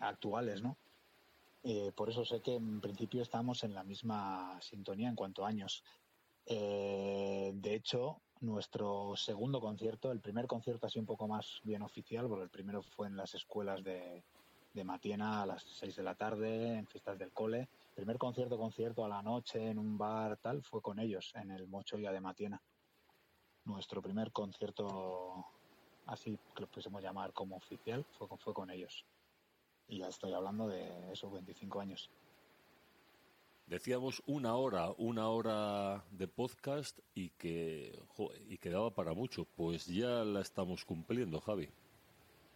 actuales, 0.00 0.62
¿no? 0.62 0.78
Eh, 1.64 1.90
por 1.96 2.08
eso 2.08 2.24
sé 2.24 2.40
que 2.40 2.54
en 2.54 2.80
principio 2.80 3.22
estamos 3.22 3.64
en 3.64 3.74
la 3.74 3.82
misma 3.82 4.56
sintonía 4.62 5.08
en 5.08 5.16
cuanto 5.16 5.44
a 5.44 5.48
años. 5.48 5.82
De 6.48 7.74
hecho, 7.74 8.22
nuestro 8.40 9.14
segundo 9.16 9.60
concierto, 9.60 10.12
el 10.12 10.20
primer 10.20 10.46
concierto 10.46 10.86
así 10.86 10.98
un 10.98 11.06
poco 11.06 11.26
más 11.26 11.60
bien 11.64 11.82
oficial, 11.82 12.28
porque 12.28 12.44
el 12.44 12.50
primero 12.50 12.82
fue 12.82 13.06
en 13.06 13.16
las 13.16 13.34
escuelas 13.34 13.82
de, 13.82 14.22
de 14.76 14.84
Matiena 14.84 15.42
a 15.42 15.46
las 15.46 15.62
6 15.62 15.96
de 15.96 16.02
la 16.02 16.14
tarde, 16.14 16.78
en 16.78 16.86
fiestas 16.86 17.18
del 17.18 17.32
cole. 17.32 17.68
Primer 17.94 18.18
concierto, 18.18 18.58
concierto 18.58 19.04
a 19.04 19.08
la 19.08 19.22
noche 19.22 19.70
en 19.70 19.78
un 19.78 19.96
bar 19.96 20.36
tal, 20.36 20.62
fue 20.62 20.82
con 20.82 20.98
ellos, 20.98 21.32
en 21.34 21.50
el 21.50 21.66
Mochoya 21.66 22.12
de 22.12 22.20
Matiena. 22.20 22.60
Nuestro 23.64 24.02
primer 24.02 24.32
concierto, 24.32 25.46
así 26.06 26.38
que 26.54 26.60
lo 26.60 26.66
pudiésemos 26.68 27.02
llamar 27.02 27.32
como 27.32 27.56
oficial, 27.56 28.04
fue 28.04 28.28
fue 28.36 28.52
con 28.52 28.70
ellos. 28.70 29.04
Y 29.88 29.98
ya 29.98 30.08
estoy 30.08 30.34
hablando 30.34 30.68
de 30.68 31.12
esos 31.12 31.32
25 31.32 31.80
años. 31.80 32.10
Decíamos 33.66 34.22
una 34.26 34.54
hora, 34.54 34.90
una 34.96 35.28
hora 35.28 36.04
de 36.12 36.28
podcast 36.28 37.00
y 37.14 37.30
que 37.30 38.00
y 38.48 38.58
quedaba 38.58 38.94
para 38.94 39.12
mucho. 39.12 39.44
Pues 39.44 39.86
ya 39.86 40.24
la 40.24 40.40
estamos 40.40 40.84
cumpliendo, 40.84 41.40
Javi. 41.40 41.68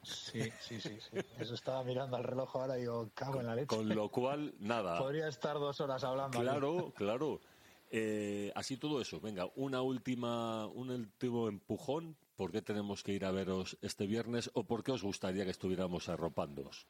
Sí, 0.03 0.51
sí, 0.61 0.81
sí, 0.81 0.99
sí. 1.01 1.19
Eso 1.39 1.55
estaba 1.55 1.83
mirando 1.83 2.17
al 2.17 2.23
reloj 2.23 2.55
ahora 2.55 2.79
y 2.79 2.83
digo, 2.83 3.11
cago 3.13 3.41
en 3.41 3.47
la 3.47 3.57
leche. 3.57 3.67
Con 3.67 3.89
lo 3.89 4.09
cual, 4.09 4.55
nada. 4.61 4.99
Podría 4.99 5.27
estar 5.27 5.55
dos 5.55 5.81
horas 5.81 6.05
hablando. 6.05 6.39
Claro, 6.39 6.79
aquí. 6.79 6.93
claro. 6.93 7.41
Eh, 7.91 8.53
así 8.55 8.77
todo 8.77 9.01
eso. 9.01 9.21
Venga, 9.21 9.51
una 9.57 9.83
última, 9.83 10.69
un 10.69 10.91
último 10.91 11.49
empujón. 11.49 12.17
¿Por 12.37 12.53
qué 12.53 12.63
tenemos 12.63 13.03
que 13.03 13.13
ir 13.13 13.25
a 13.25 13.33
veros 13.33 13.77
este 13.83 14.07
viernes 14.07 14.49
o 14.55 14.63
por 14.63 14.85
qué 14.85 14.93
os 14.93 15.03
gustaría 15.03 15.45
que 15.45 15.51
estuviéramos 15.51 16.09
arropándoos? 16.09 16.87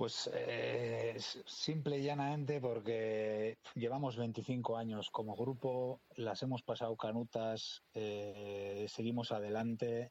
Pues 0.00 0.30
eh, 0.32 1.14
simple 1.44 1.98
y 1.98 2.04
llanamente 2.04 2.58
porque 2.58 3.58
llevamos 3.74 4.16
25 4.16 4.78
años 4.78 5.10
como 5.10 5.36
grupo, 5.36 6.00
las 6.16 6.42
hemos 6.42 6.62
pasado 6.62 6.96
canutas, 6.96 7.82
eh, 7.92 8.86
seguimos 8.88 9.30
adelante 9.30 10.10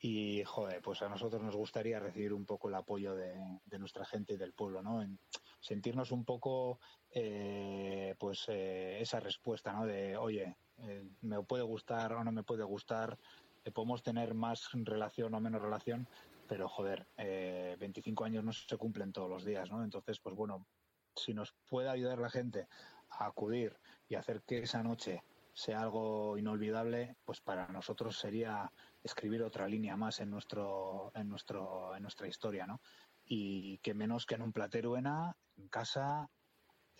y, 0.00 0.42
joder, 0.42 0.82
pues 0.82 1.02
a 1.02 1.08
nosotros 1.08 1.40
nos 1.40 1.54
gustaría 1.54 2.00
recibir 2.00 2.32
un 2.32 2.44
poco 2.44 2.68
el 2.68 2.74
apoyo 2.74 3.14
de, 3.14 3.78
nuestra 3.78 4.04
gente 4.04 4.32
y 4.32 4.38
del 4.38 4.54
pueblo, 4.54 4.82
¿no? 4.82 5.00
En 5.00 5.20
sentirnos 5.60 6.10
un 6.10 6.24
poco, 6.24 6.80
eh, 7.12 8.16
pues, 8.18 8.46
eh, 8.48 9.00
esa 9.00 9.20
respuesta, 9.20 9.72
¿no? 9.72 9.86
De, 9.86 10.16
oye, 10.16 10.56
eh, 10.78 11.04
me 11.20 11.40
puede 11.44 11.62
gustar 11.62 12.12
o 12.14 12.24
no 12.24 12.32
me 12.32 12.42
puede 12.42 12.64
gustar, 12.64 13.16
podemos 13.72 14.02
tener 14.02 14.34
más 14.34 14.68
relación 14.72 15.32
o 15.32 15.40
menos 15.40 15.62
relación, 15.62 16.08
pero 16.52 16.68
joder, 16.68 17.08
eh, 17.16 17.78
25 17.80 18.26
años 18.26 18.44
no 18.44 18.52
se 18.52 18.76
cumplen 18.76 19.10
todos 19.10 19.30
los 19.30 19.42
días, 19.42 19.70
¿no? 19.70 19.82
Entonces, 19.82 20.20
pues 20.20 20.36
bueno, 20.36 20.66
si 21.16 21.32
nos 21.32 21.54
puede 21.66 21.88
ayudar 21.88 22.18
la 22.18 22.28
gente 22.28 22.68
a 23.08 23.24
acudir 23.24 23.74
y 24.06 24.16
hacer 24.16 24.42
que 24.42 24.58
esa 24.58 24.82
noche 24.82 25.24
sea 25.54 25.80
algo 25.80 26.36
inolvidable, 26.36 27.16
pues 27.24 27.40
para 27.40 27.68
nosotros 27.68 28.18
sería 28.18 28.70
escribir 29.02 29.42
otra 29.42 29.66
línea 29.66 29.96
más 29.96 30.20
en 30.20 30.28
nuestro, 30.28 31.10
en 31.14 31.30
nuestro, 31.30 31.96
en 31.96 32.02
nuestra 32.02 32.28
historia, 32.28 32.66
¿no? 32.66 32.82
Y 33.24 33.78
que 33.78 33.94
menos 33.94 34.26
que 34.26 34.34
en 34.34 34.42
un 34.42 34.52
plateruena, 34.52 35.34
en 35.56 35.68
casa, 35.68 36.28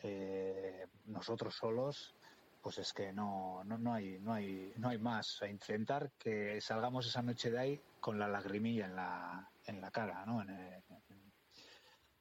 eh, 0.03 0.87
nosotros 1.05 1.55
solos, 1.55 2.15
pues 2.63 2.79
es 2.79 2.93
que 2.93 3.13
no, 3.13 3.63
no, 3.65 3.77
no 3.77 3.93
hay, 3.93 4.19
no 4.21 4.33
hay, 4.33 4.73
no 4.77 4.89
hay 4.89 4.99
más. 4.99 5.27
Sea, 5.39 5.49
intentar 5.49 6.13
que 6.19 6.61
salgamos 6.61 7.07
esa 7.07 7.21
noche 7.21 7.51
de 7.51 7.59
ahí 7.59 7.81
con 8.01 8.19
la 8.19 8.29
lagrimilla 8.29 8.87
en 8.87 8.95
la, 8.95 9.51
en 9.67 9.81
la 9.81 9.91
cara, 9.91 10.25
¿no? 10.25 10.45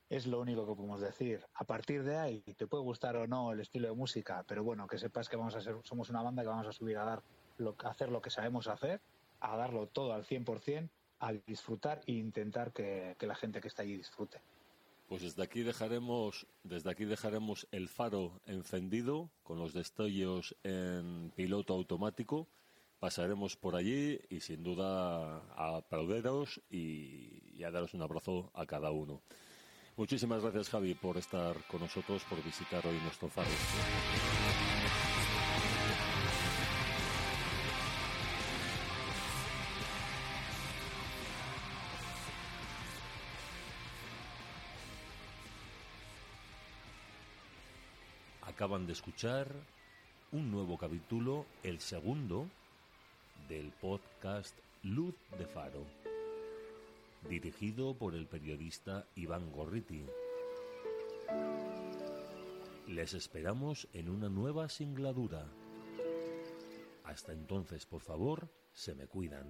Es 0.10 0.28
lo 0.28 0.42
único 0.42 0.66
que 0.68 0.76
podemos 0.76 1.00
decir. 1.00 1.46
A 1.54 1.64
partir 1.64 2.04
de 2.04 2.18
ahí, 2.18 2.42
te 2.58 2.68
puede 2.68 2.84
gustar 2.84 3.16
o 3.16 3.28
no 3.28 3.52
el 3.52 3.62
estilo 3.62 3.88
de 3.88 3.94
música, 3.94 4.44
pero 4.48 4.64
bueno, 4.64 4.88
que 4.88 4.98
sepas 4.98 5.30
que 5.30 5.38
vamos 5.38 5.56
a 5.56 5.62
ser, 5.62 5.78
somos 5.84 6.10
una 6.10 6.22
banda 6.22 6.42
que 6.42 6.50
vamos 6.50 6.68
a 6.68 6.74
subir 6.74 6.98
a 6.98 7.06
dar, 7.06 7.24
lo, 7.58 7.76
a 7.84 7.89
hacer 7.89 8.10
lo 8.10 8.22
que 8.22 8.30
sabemos 8.30 8.68
hacer, 8.68 9.00
a 9.39 9.56
darlo 9.56 9.88
todo 9.88 10.14
al 10.14 10.26
100%, 10.26 10.89
a 11.20 11.34
disfrutar 11.34 12.02
e 12.08 12.14
intentar 12.14 12.74
que, 12.74 13.16
que 13.18 13.28
la 13.28 13.36
gente 13.36 13.62
que 13.62 13.68
está 13.68 13.84
allí 13.84 13.96
disfrute. 13.96 14.42
Pues 15.12 15.24
desde 15.24 15.43
aquí 15.43 15.62
dejaremos, 15.62 16.47
desde 16.64 16.89
aquí 16.89 17.03
dejaremos 17.03 17.68
el 17.74 17.89
faro 17.89 18.39
encendido 18.45 19.30
con 19.43 19.59
los 19.59 19.74
destellos 19.74 20.55
en 20.64 21.34
piloto 21.36 21.74
automático. 21.74 22.47
Pasaremos 22.97 23.57
por 23.57 23.76
allí 23.76 24.22
y 24.30 24.39
sin 24.39 24.64
duda 24.64 25.39
a 25.53 25.76
aplaudiros 25.76 26.62
y, 26.70 27.43
y 27.53 27.64
a 27.66 27.72
daros 27.72 27.93
un 27.93 28.03
abrazo 28.03 28.51
a 28.53 28.66
cada 28.66 28.91
uno. 28.91 29.22
Muchísimas 29.97 30.43
gracias 30.43 30.70
Javi 30.70 30.93
por 30.93 31.18
estar 31.18 31.57
con 31.68 31.82
nosotros, 31.82 32.24
por 32.30 32.41
visitar 32.41 32.88
hoy 32.88 32.95
nuestro 33.03 33.28
faro. 33.28 33.49
Acaban 48.62 48.86
de 48.86 48.93
escuchar 48.93 49.47
un 50.32 50.51
nuevo 50.51 50.78
capítulo, 50.78 51.47
el 51.64 51.80
segundo, 51.80 52.47
del 53.49 53.72
podcast 53.72 54.55
Luz 54.84 55.16
de 55.39 55.47
Faro, 55.47 55.84
dirigido 57.28 57.95
por 57.95 58.14
el 58.14 58.28
periodista 58.28 59.07
Iván 59.16 59.51
Gorriti. 59.51 60.05
Les 62.88 63.16
esperamos 63.16 63.88
en 63.93 64.09
una 64.09 64.30
nueva 64.30 64.70
singladura. 64.70 65.43
Hasta 67.03 67.34
entonces, 67.34 67.88
por 67.88 68.01
favor, 68.01 68.47
se 68.74 68.93
me 68.93 69.07
cuidan. 69.07 69.49